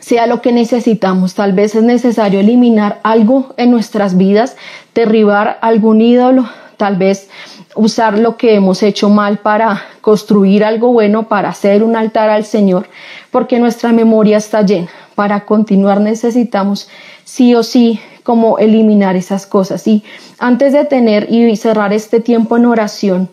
sea 0.00 0.26
lo 0.26 0.42
que 0.42 0.52
necesitamos. 0.52 1.34
Tal 1.34 1.52
vez 1.52 1.74
es 1.74 1.82
necesario 1.82 2.40
eliminar 2.40 3.00
algo 3.02 3.54
en 3.56 3.70
nuestras 3.70 4.16
vidas, 4.16 4.56
derribar 4.94 5.58
algún 5.62 6.00
ídolo, 6.00 6.48
tal 6.76 6.96
vez 6.96 7.28
usar 7.76 8.18
lo 8.18 8.36
que 8.36 8.54
hemos 8.54 8.82
hecho 8.82 9.08
mal 9.08 9.38
para 9.38 9.82
construir 10.00 10.64
algo 10.64 10.92
bueno, 10.92 11.28
para 11.28 11.48
hacer 11.48 11.82
un 11.82 11.96
altar 11.96 12.30
al 12.30 12.44
Señor, 12.44 12.88
porque 13.30 13.58
nuestra 13.58 13.92
memoria 13.92 14.36
está 14.36 14.62
llena. 14.62 14.88
Para 15.14 15.44
continuar 15.44 16.00
necesitamos 16.00 16.88
sí 17.24 17.54
o 17.54 17.62
sí 17.62 18.00
como 18.22 18.58
eliminar 18.58 19.16
esas 19.16 19.46
cosas. 19.46 19.86
Y 19.86 20.02
antes 20.38 20.72
de 20.72 20.84
tener 20.84 21.30
y 21.30 21.56
cerrar 21.56 21.92
este 21.92 22.20
tiempo 22.20 22.56
en 22.56 22.66
oración, 22.66 23.28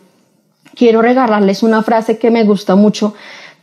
quiero 0.74 1.02
regalarles 1.02 1.62
una 1.62 1.82
frase 1.82 2.18
que 2.18 2.30
me 2.30 2.44
gusta 2.44 2.76
mucho, 2.76 3.14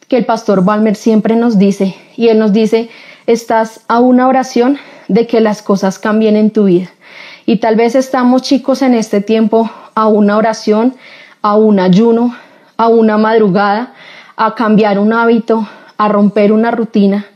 que 0.10 0.18
el 0.18 0.26
pastor 0.26 0.66
Balmer 0.66 0.95
siempre 0.95 1.36
nos 1.36 1.57
dice, 1.57 1.95
y 2.18 2.28
él 2.28 2.39
nos 2.39 2.51
dice, 2.51 2.89
estás 3.28 3.82
a 3.88 3.99
una 3.99 4.28
oración 4.28 4.78
de 5.07 5.28
que 5.28 5.39
las 5.39 5.62
cosas 5.62 5.99
cambien 5.99 6.36
en 6.36 6.49
tu 6.49 6.66
vida. 6.66 6.89
Y 7.45 7.57
tal 7.57 7.76
vez 7.76 7.95
estamos 7.95 8.41
chicos 8.41 8.82
en 8.82 8.95
este 8.95 9.22
tiempo 9.22 9.70
a 9.93 10.07
una 10.07 10.36
oración, 10.36 10.95
a 11.41 11.55
un 11.55 11.80
ayuno, 11.80 12.36
a 12.76 12.88
una 12.88 13.18
madrugada, 13.18 13.93
a 14.36 14.55
cambiar 14.55 14.99
un 14.99 15.14
hábito, 15.14 15.68
a 15.97 16.07
romper 16.07 16.51
una 16.51 16.72
rutina, 16.72 17.28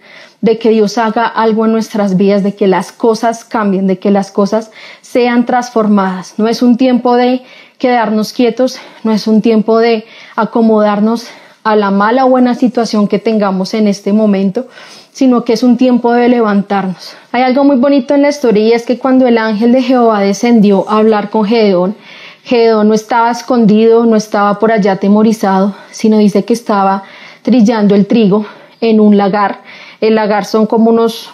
de 0.41 0.57
que 0.57 0.69
Dios 0.69 0.97
haga 0.97 1.26
algo 1.26 1.65
en 1.65 1.71
nuestras 1.71 2.17
vidas, 2.17 2.43
de 2.43 2.55
que 2.55 2.67
las 2.67 2.91
cosas 2.91 3.45
cambien, 3.45 3.88
de 3.88 3.99
que 3.99 4.09
las 4.11 4.32
cosas 4.32 4.71
sean 5.01 5.45
transformadas. 5.45 6.34
No 6.38 6.47
es 6.47 6.61
un 6.61 6.76
tiempo 6.76 7.15
de 7.15 7.43
quedarnos 7.78 8.34
quietos, 8.34 8.78
no 9.03 9.11
es 9.11 9.28
un 9.28 9.41
tiempo 9.41 9.78
de 9.78 10.05
acomodarnos 10.36 11.28
a 11.64 11.76
la 11.76 11.91
mala 11.91 12.26
o 12.26 12.30
buena 12.30 12.55
situación 12.55 13.07
que 13.07 13.20
tengamos 13.20 13.74
en 13.74 13.88
este 13.88 14.14
momento, 14.14 14.68
sino 15.11 15.43
que 15.43 15.53
es 15.53 15.64
un 15.64 15.78
tiempo 15.78 16.11
de 16.11 16.30
levantarnos. 16.30 17.16
Hay 17.32 17.43
algo 17.43 17.64
muy 17.64 17.78
bonito 17.78 18.14
en 18.16 18.24
la 18.24 18.30
historia 18.30 18.64
y 18.64 18.74
es 18.74 18.86
que 18.86 18.97
cuando 18.97 19.28
el 19.28 19.38
ángel 19.38 19.72
de 19.72 19.82
Jehová 19.82 20.20
descendió 20.22 20.89
a 20.89 20.97
hablar 20.97 21.30
con 21.30 21.45
Gedeón, 21.45 21.95
Gedeón 22.43 22.89
no 22.89 22.93
estaba 22.93 23.32
escondido, 23.32 24.05
no 24.05 24.16
estaba 24.16 24.59
por 24.59 24.72
allá 24.72 24.93
atemorizado, 24.93 25.76
sino 25.91 26.18
dice 26.18 26.43
que 26.43 26.53
estaba 26.53 27.03
trillando 27.41 27.95
el 27.95 28.05
trigo 28.05 28.45
en 28.82 28.99
un 28.99 29.18
lagar 29.18 29.59
el 30.03 30.16
lagar 30.16 30.43
son 30.43 30.66
como 30.66 30.89
unos 30.89 31.30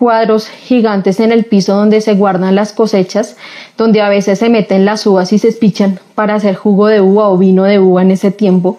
cuadros 0.00 0.48
gigantes 0.48 1.20
en 1.20 1.30
el 1.30 1.44
piso 1.44 1.74
donde 1.74 2.00
se 2.00 2.14
guardan 2.14 2.54
las 2.54 2.72
cosechas, 2.72 3.36
donde 3.76 4.00
a 4.00 4.08
veces 4.08 4.38
se 4.38 4.48
meten 4.48 4.86
las 4.86 5.06
uvas 5.06 5.30
y 5.34 5.38
se 5.38 5.48
espichan 5.48 6.00
para 6.14 6.36
hacer 6.36 6.54
jugo 6.54 6.86
de 6.86 7.02
uva 7.02 7.28
o 7.28 7.36
vino 7.36 7.64
de 7.64 7.78
uva 7.78 8.00
en 8.00 8.10
ese 8.10 8.30
tiempo. 8.30 8.78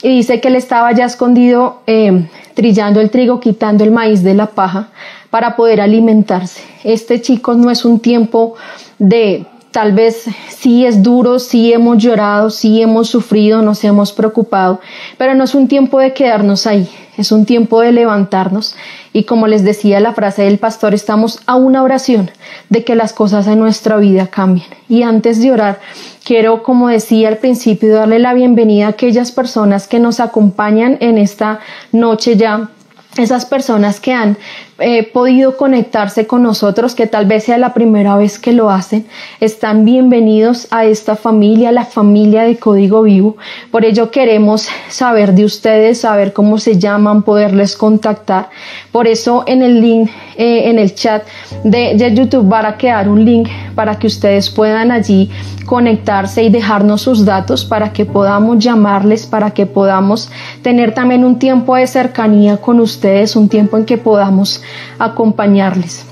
Y 0.00 0.10
dice 0.10 0.40
que 0.40 0.46
él 0.46 0.54
estaba 0.54 0.92
ya 0.92 1.06
escondido 1.06 1.80
eh, 1.88 2.24
trillando 2.54 3.00
el 3.00 3.10
trigo, 3.10 3.40
quitando 3.40 3.82
el 3.82 3.90
maíz 3.90 4.22
de 4.22 4.34
la 4.34 4.46
paja 4.46 4.90
para 5.28 5.56
poder 5.56 5.80
alimentarse. 5.80 6.62
Este 6.84 7.20
chico 7.20 7.54
no 7.54 7.72
es 7.72 7.84
un 7.84 7.98
tiempo 7.98 8.54
de 9.00 9.46
Tal 9.70 9.92
vez 9.92 10.24
sí 10.48 10.84
es 10.84 11.00
duro, 11.00 11.38
sí 11.38 11.72
hemos 11.72 11.98
llorado, 11.98 12.50
sí 12.50 12.82
hemos 12.82 13.08
sufrido, 13.08 13.62
nos 13.62 13.84
hemos 13.84 14.12
preocupado, 14.12 14.80
pero 15.16 15.36
no 15.36 15.44
es 15.44 15.54
un 15.54 15.68
tiempo 15.68 16.00
de 16.00 16.12
quedarnos 16.12 16.66
ahí, 16.66 16.88
es 17.16 17.30
un 17.30 17.46
tiempo 17.46 17.80
de 17.80 17.92
levantarnos 17.92 18.74
y 19.12 19.24
como 19.24 19.46
les 19.46 19.62
decía 19.62 20.00
la 20.00 20.12
frase 20.12 20.42
del 20.42 20.58
pastor, 20.58 20.92
estamos 20.92 21.40
a 21.46 21.54
una 21.54 21.84
oración 21.84 22.32
de 22.68 22.82
que 22.82 22.96
las 22.96 23.12
cosas 23.12 23.46
en 23.46 23.60
nuestra 23.60 23.96
vida 23.98 24.26
cambien. 24.26 24.66
Y 24.88 25.04
antes 25.04 25.40
de 25.40 25.52
orar, 25.52 25.78
quiero, 26.24 26.64
como 26.64 26.88
decía 26.88 27.28
al 27.28 27.38
principio, 27.38 27.94
darle 27.94 28.18
la 28.18 28.34
bienvenida 28.34 28.86
a 28.86 28.90
aquellas 28.90 29.30
personas 29.30 29.86
que 29.86 30.00
nos 30.00 30.18
acompañan 30.18 30.96
en 31.00 31.16
esta 31.16 31.60
noche 31.92 32.36
ya 32.36 32.70
esas 33.16 33.44
personas 33.44 34.00
que 34.00 34.12
han 34.12 34.36
eh, 34.80 35.02
podido 35.04 35.56
conectarse 35.56 36.26
con 36.26 36.42
nosotros, 36.42 36.94
que 36.94 37.06
tal 37.06 37.26
vez 37.26 37.44
sea 37.44 37.58
la 37.58 37.74
primera 37.74 38.16
vez 38.16 38.38
que 38.38 38.52
lo 38.52 38.70
hacen, 38.70 39.06
están 39.38 39.84
bienvenidos 39.84 40.68
a 40.70 40.86
esta 40.86 41.16
familia, 41.16 41.70
la 41.70 41.84
familia 41.84 42.44
de 42.44 42.56
Código 42.56 43.02
Vivo. 43.02 43.36
Por 43.70 43.84
ello 43.84 44.10
queremos 44.10 44.68
saber 44.88 45.34
de 45.34 45.44
ustedes, 45.44 46.00
saber 46.00 46.32
cómo 46.32 46.58
se 46.58 46.78
llaman, 46.78 47.22
poderles 47.22 47.76
contactar. 47.76 48.48
Por 48.90 49.06
eso 49.06 49.44
en 49.46 49.62
el 49.62 49.80
link, 49.80 50.10
eh, 50.36 50.70
en 50.70 50.78
el 50.78 50.94
chat 50.94 51.24
de, 51.62 51.94
de 51.96 52.14
YouTube 52.14 52.50
va 52.50 52.66
a 52.66 52.78
quedar 52.78 53.08
un 53.08 53.24
link 53.24 53.48
para 53.74 53.98
que 53.98 54.06
ustedes 54.06 54.48
puedan 54.48 54.90
allí 54.90 55.30
conectarse 55.70 56.42
y 56.42 56.50
dejarnos 56.50 57.02
sus 57.02 57.24
datos 57.24 57.64
para 57.64 57.92
que 57.92 58.04
podamos 58.04 58.58
llamarles, 58.58 59.26
para 59.26 59.52
que 59.52 59.66
podamos 59.66 60.28
tener 60.62 60.94
también 60.94 61.24
un 61.24 61.38
tiempo 61.38 61.76
de 61.76 61.86
cercanía 61.86 62.56
con 62.56 62.80
ustedes, 62.80 63.36
un 63.36 63.48
tiempo 63.48 63.76
en 63.76 63.84
que 63.84 63.96
podamos 63.96 64.62
acompañarles. 64.98 66.04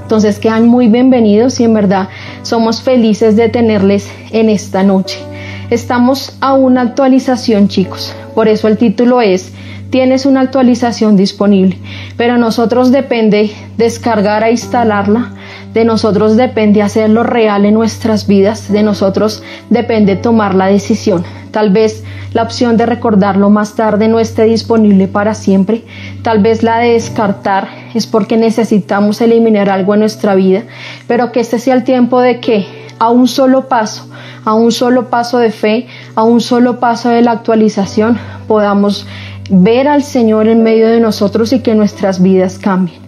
Entonces 0.00 0.38
quedan 0.38 0.66
muy 0.66 0.88
bienvenidos 0.88 1.60
y 1.60 1.64
en 1.64 1.74
verdad 1.74 2.08
somos 2.42 2.82
felices 2.82 3.36
de 3.36 3.48
tenerles 3.48 4.08
en 4.30 4.48
esta 4.48 4.82
noche. 4.82 5.18
Estamos 5.70 6.36
a 6.40 6.54
una 6.54 6.82
actualización 6.82 7.68
chicos, 7.68 8.14
por 8.34 8.48
eso 8.48 8.68
el 8.68 8.78
título 8.78 9.20
es 9.20 9.52
Tienes 9.90 10.26
una 10.26 10.42
actualización 10.42 11.16
disponible, 11.16 11.78
pero 12.18 12.36
nosotros 12.36 12.92
depende 12.92 13.50
descargar 13.78 14.42
e 14.42 14.50
instalarla, 14.50 15.32
de 15.72 15.86
nosotros 15.86 16.36
depende 16.36 16.82
hacerlo 16.82 17.22
real 17.22 17.64
en 17.64 17.72
nuestras 17.72 18.26
vidas, 18.26 18.70
de 18.70 18.82
nosotros 18.82 19.42
depende 19.70 20.16
tomar 20.16 20.54
la 20.54 20.66
decisión. 20.66 21.24
Tal 21.52 21.70
vez 21.70 22.04
la 22.34 22.42
opción 22.42 22.76
de 22.76 22.84
recordarlo 22.84 23.48
más 23.48 23.76
tarde 23.76 24.08
no 24.08 24.20
esté 24.20 24.44
disponible 24.44 25.08
para 25.08 25.34
siempre. 25.34 25.82
Tal 26.22 26.40
vez 26.40 26.62
la 26.62 26.78
de 26.78 26.92
descartar 26.92 27.68
es 27.98 28.06
porque 28.06 28.36
necesitamos 28.36 29.20
eliminar 29.20 29.68
algo 29.68 29.94
en 29.94 30.00
nuestra 30.00 30.34
vida, 30.34 30.62
pero 31.06 31.32
que 31.32 31.40
este 31.40 31.58
sea 31.58 31.74
el 31.74 31.84
tiempo 31.84 32.20
de 32.20 32.40
que 32.40 32.66
a 32.98 33.10
un 33.10 33.28
solo 33.28 33.68
paso, 33.68 34.08
a 34.44 34.54
un 34.54 34.72
solo 34.72 35.10
paso 35.10 35.38
de 35.38 35.50
fe, 35.50 35.86
a 36.14 36.22
un 36.22 36.40
solo 36.40 36.80
paso 36.80 37.10
de 37.10 37.22
la 37.22 37.32
actualización, 37.32 38.18
podamos 38.46 39.06
ver 39.50 39.88
al 39.88 40.02
Señor 40.02 40.48
en 40.48 40.62
medio 40.62 40.88
de 40.88 41.00
nosotros 41.00 41.52
y 41.52 41.60
que 41.60 41.74
nuestras 41.74 42.22
vidas 42.22 42.58
cambien. 42.58 43.00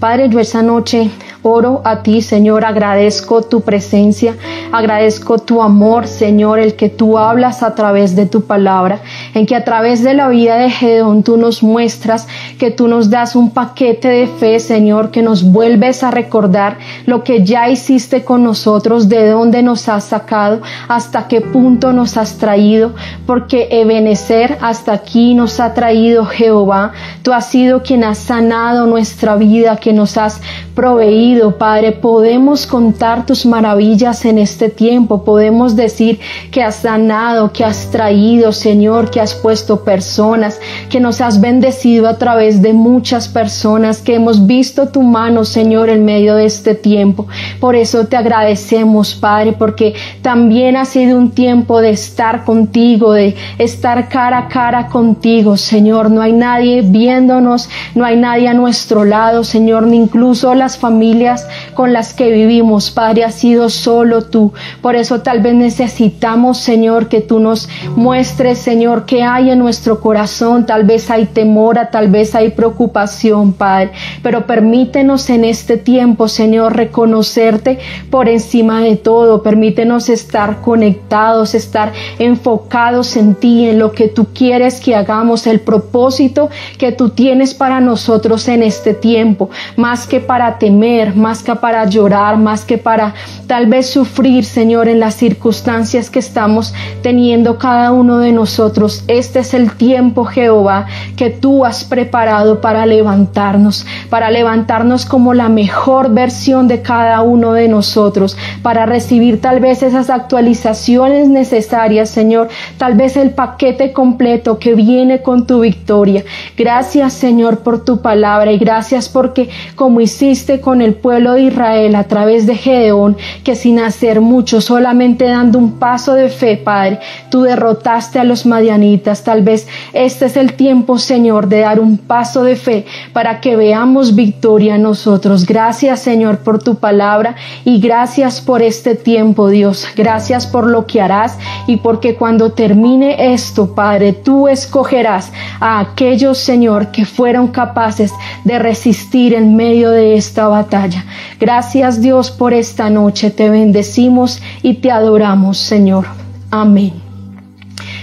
Padre, 0.00 0.28
yo 0.28 0.38
esa 0.38 0.62
noche 0.62 1.10
Oro 1.42 1.82
a 1.84 2.02
ti, 2.02 2.20
Señor, 2.20 2.64
agradezco 2.64 3.42
tu 3.42 3.60
presencia, 3.60 4.34
agradezco 4.72 5.38
tu 5.38 5.62
amor, 5.62 6.08
Señor, 6.08 6.58
el 6.58 6.74
que 6.74 6.88
tú 6.88 7.16
hablas 7.16 7.62
a 7.62 7.76
través 7.76 8.16
de 8.16 8.26
tu 8.26 8.42
palabra, 8.42 9.00
en 9.34 9.46
que 9.46 9.54
a 9.54 9.64
través 9.64 10.02
de 10.02 10.14
la 10.14 10.28
vida 10.28 10.56
de 10.56 10.68
Gedeón 10.68 11.22
tú 11.22 11.36
nos 11.36 11.62
muestras 11.62 12.26
que 12.58 12.72
tú 12.72 12.88
nos 12.88 13.08
das 13.08 13.36
un 13.36 13.50
paquete 13.50 14.08
de 14.08 14.26
fe, 14.26 14.58
Señor, 14.58 15.10
que 15.10 15.22
nos 15.22 15.44
vuelves 15.44 16.02
a 16.02 16.10
recordar 16.10 16.78
lo 17.06 17.22
que 17.22 17.44
ya 17.44 17.68
hiciste 17.68 18.24
con 18.24 18.42
nosotros, 18.42 19.08
de 19.08 19.28
dónde 19.28 19.62
nos 19.62 19.88
has 19.88 20.04
sacado, 20.04 20.60
hasta 20.88 21.28
qué 21.28 21.40
punto 21.40 21.92
nos 21.92 22.16
has 22.16 22.38
traído, 22.38 22.94
porque 23.26 23.68
Ebenecer 23.70 24.58
hasta 24.60 24.92
aquí 24.92 25.34
nos 25.34 25.60
ha 25.60 25.72
traído 25.72 26.26
Jehová. 26.26 26.92
Tú 27.22 27.32
has 27.32 27.48
sido 27.48 27.82
quien 27.82 28.02
has 28.02 28.18
sanado 28.18 28.86
nuestra 28.86 29.36
vida, 29.36 29.76
que 29.76 29.92
nos 29.92 30.16
has 30.16 30.40
proveído, 30.78 31.58
Padre. 31.58 31.90
Podemos 31.90 32.64
contar 32.64 33.26
tus 33.26 33.44
maravillas 33.44 34.24
en 34.24 34.38
este 34.38 34.68
tiempo. 34.68 35.24
Podemos 35.24 35.74
decir 35.74 36.20
que 36.52 36.62
has 36.62 36.76
sanado, 36.76 37.52
que 37.52 37.64
has 37.64 37.90
traído, 37.90 38.52
Señor, 38.52 39.10
que 39.10 39.20
has 39.20 39.34
puesto 39.34 39.82
personas, 39.82 40.60
que 40.88 41.00
nos 41.00 41.20
has 41.20 41.40
bendecido 41.40 42.06
a 42.06 42.16
través 42.16 42.62
de 42.62 42.74
muchas 42.74 43.26
personas, 43.26 43.98
que 43.98 44.14
hemos 44.14 44.46
visto 44.46 44.86
tu 44.90 45.02
mano, 45.02 45.44
Señor, 45.44 45.88
en 45.88 46.04
medio 46.04 46.36
de 46.36 46.44
este 46.44 46.76
tiempo. 46.76 47.26
Por 47.58 47.74
eso 47.74 48.06
te 48.06 48.16
agradecemos, 48.16 49.16
Padre, 49.16 49.54
porque 49.58 49.94
también 50.22 50.76
ha 50.76 50.84
sido 50.84 51.18
un 51.18 51.32
tiempo 51.32 51.80
de 51.80 51.90
estar 51.90 52.44
contigo, 52.44 53.14
de 53.14 53.34
estar 53.58 54.08
cara 54.08 54.38
a 54.38 54.48
cara 54.48 54.86
contigo, 54.86 55.56
Señor. 55.56 56.08
No 56.08 56.22
hay 56.22 56.34
nadie 56.34 56.82
viéndonos, 56.82 57.68
no 57.96 58.04
hay 58.04 58.16
nadie 58.16 58.46
a 58.46 58.54
nuestro 58.54 59.04
lado, 59.04 59.42
Señor, 59.42 59.88
ni 59.88 59.96
incluso 59.96 60.48
familias 60.76 61.46
con 61.74 61.92
las 61.92 62.12
que 62.12 62.30
vivimos, 62.30 62.90
Padre, 62.90 63.24
ha 63.24 63.30
sido 63.30 63.70
solo 63.70 64.24
tú. 64.24 64.52
Por 64.82 64.96
eso 64.96 65.22
tal 65.22 65.40
vez 65.40 65.54
necesitamos, 65.54 66.58
Señor, 66.58 67.08
que 67.08 67.20
tú 67.20 67.38
nos 67.38 67.68
muestres, 67.96 68.58
Señor, 68.58 69.06
qué 69.06 69.22
hay 69.22 69.50
en 69.50 69.60
nuestro 69.60 70.00
corazón. 70.00 70.66
Tal 70.66 70.84
vez 70.84 71.10
hay 71.10 71.26
temor, 71.26 71.78
tal 71.92 72.08
vez 72.08 72.34
hay 72.34 72.50
preocupación, 72.50 73.52
Padre. 73.52 73.92
Pero 74.22 74.46
permítenos 74.46 75.30
en 75.30 75.44
este 75.44 75.76
tiempo, 75.76 76.28
Señor, 76.28 76.76
reconocerte 76.76 77.78
por 78.10 78.28
encima 78.28 78.82
de 78.82 78.96
todo. 78.96 79.42
Permítenos 79.42 80.08
estar 80.08 80.60
conectados, 80.60 81.54
estar 81.54 81.92
enfocados 82.18 83.16
en 83.16 83.34
ti, 83.34 83.68
en 83.68 83.78
lo 83.78 83.92
que 83.92 84.08
tú 84.08 84.26
quieres 84.34 84.80
que 84.80 84.96
hagamos, 84.96 85.46
el 85.46 85.60
propósito 85.60 86.50
que 86.78 86.92
tú 86.92 87.10
tienes 87.10 87.54
para 87.54 87.80
nosotros 87.80 88.48
en 88.48 88.62
este 88.62 88.94
tiempo, 88.94 89.50
más 89.76 90.06
que 90.06 90.20
para 90.20 90.57
temer, 90.58 91.14
más 91.16 91.42
que 91.42 91.54
para 91.54 91.84
llorar, 91.86 92.36
más 92.36 92.64
que 92.64 92.78
para 92.78 93.14
tal 93.46 93.66
vez 93.66 93.88
sufrir, 93.90 94.44
Señor, 94.44 94.88
en 94.88 95.00
las 95.00 95.14
circunstancias 95.14 96.10
que 96.10 96.18
estamos 96.18 96.74
teniendo 97.02 97.58
cada 97.58 97.92
uno 97.92 98.18
de 98.18 98.32
nosotros. 98.32 99.04
Este 99.08 99.40
es 99.40 99.54
el 99.54 99.72
tiempo, 99.72 100.24
Jehová, 100.24 100.86
que 101.16 101.30
tú 101.30 101.64
has 101.64 101.84
preparado 101.84 102.60
para 102.60 102.86
levantarnos, 102.86 103.86
para 104.10 104.30
levantarnos 104.30 105.06
como 105.06 105.34
la 105.34 105.48
mejor 105.48 106.10
versión 106.12 106.68
de 106.68 106.82
cada 106.82 107.22
uno 107.22 107.52
de 107.52 107.68
nosotros, 107.68 108.36
para 108.62 108.86
recibir 108.86 109.40
tal 109.40 109.60
vez 109.60 109.82
esas 109.82 110.10
actualizaciones 110.10 111.28
necesarias, 111.28 112.10
Señor, 112.10 112.48
tal 112.78 112.94
vez 112.94 113.16
el 113.16 113.30
paquete 113.30 113.92
completo 113.92 114.58
que 114.58 114.74
viene 114.74 115.22
con 115.22 115.46
tu 115.46 115.60
victoria. 115.60 116.24
Gracias, 116.56 117.12
Señor, 117.12 117.60
por 117.60 117.84
tu 117.84 118.00
palabra 118.00 118.52
y 118.52 118.58
gracias 118.58 119.08
porque 119.08 119.48
como 119.74 120.00
hiciste 120.00 120.47
con 120.60 120.80
el 120.80 120.94
pueblo 120.94 121.34
de 121.34 121.42
Israel 121.42 121.94
a 121.94 122.04
través 122.04 122.46
de 122.46 122.56
Gedeón, 122.56 123.16
que 123.44 123.54
sin 123.54 123.78
hacer 123.78 124.20
mucho, 124.20 124.60
solamente 124.60 125.26
dando 125.26 125.58
un 125.58 125.72
paso 125.72 126.14
de 126.14 126.30
fe, 126.30 126.56
Padre, 126.56 126.98
tú 127.30 127.42
derrotaste 127.42 128.18
a 128.18 128.24
los 128.24 128.46
madianitas. 128.46 129.22
Tal 129.24 129.42
vez 129.42 129.68
este 129.92 130.26
es 130.26 130.36
el 130.36 130.54
tiempo, 130.54 130.98
Señor, 130.98 131.48
de 131.48 131.60
dar 131.60 131.78
un 131.78 131.98
paso 131.98 132.42
de 132.42 132.56
fe 132.56 132.86
para 133.12 133.40
que 133.40 133.56
veamos 133.56 134.14
victoria 134.14 134.76
en 134.76 134.82
nosotros. 134.82 135.44
Gracias, 135.44 136.00
Señor, 136.00 136.38
por 136.38 136.62
tu 136.62 136.76
palabra 136.76 137.36
y 137.64 137.80
gracias 137.80 138.40
por 138.40 138.62
este 138.62 138.94
tiempo, 138.94 139.48
Dios. 139.48 139.86
Gracias 139.94 140.46
por 140.46 140.66
lo 140.66 140.86
que 140.86 141.02
harás 141.02 141.36
y 141.66 141.76
porque 141.76 142.14
cuando 142.14 142.52
termine 142.52 143.34
esto, 143.34 143.74
Padre, 143.74 144.14
tú 144.14 144.48
escogerás 144.48 145.30
a 145.60 145.80
aquellos, 145.80 146.38
Señor, 146.38 146.90
que 146.90 147.04
fueron 147.04 147.48
capaces 147.48 148.12
de 148.44 148.58
resistir 148.58 149.34
en 149.34 149.56
medio 149.56 149.90
de 149.90 150.14
esta 150.28 150.46
batalla. 150.46 151.04
Gracias, 151.40 152.00
Dios, 152.00 152.30
por 152.30 152.52
esta 152.54 152.90
noche. 152.90 153.30
Te 153.30 153.50
bendecimos 153.50 154.40
y 154.62 154.74
te 154.74 154.90
adoramos, 154.90 155.58
Señor. 155.58 156.06
Amén. 156.50 156.92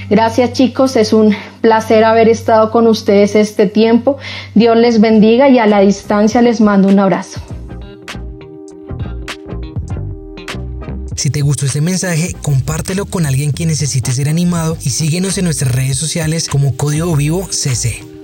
Gracias 0.09 0.53
chicos, 0.53 0.95
es 0.95 1.13
un 1.13 1.36
placer 1.61 2.03
haber 2.03 2.30
estado 2.30 2.71
con 2.71 2.88
ustedes 2.88 3.36
este 3.36 3.65
tiempo. 3.65 4.17
Dios 4.53 4.78
les 4.78 5.01
bendiga 5.01 5.49
y 5.49 5.57
a 5.57 5.65
la 5.65 5.80
distancia 5.80 6.41
les 6.41 6.61
mando 6.61 6.88
un 6.88 6.99
abrazo. 6.99 7.41
Si 11.15 11.32
te 11.32 11.41
gustó 11.41 11.65
este 11.65 11.82
mensaje, 11.82 12.36
compártelo 12.43 13.05
con 13.05 13.26
alguien 13.26 13.51
que 13.51 13.65
necesite 13.65 14.11
ser 14.11 14.30
animado 14.30 14.78
y 14.84 14.91
síguenos 14.91 15.39
en 15.39 15.45
nuestras 15.45 15.73
redes 15.73 15.97
sociales 15.97 16.47
como 16.47 16.78
Código 16.78 17.15
Vivo 17.15 17.47
CC. 17.49 18.14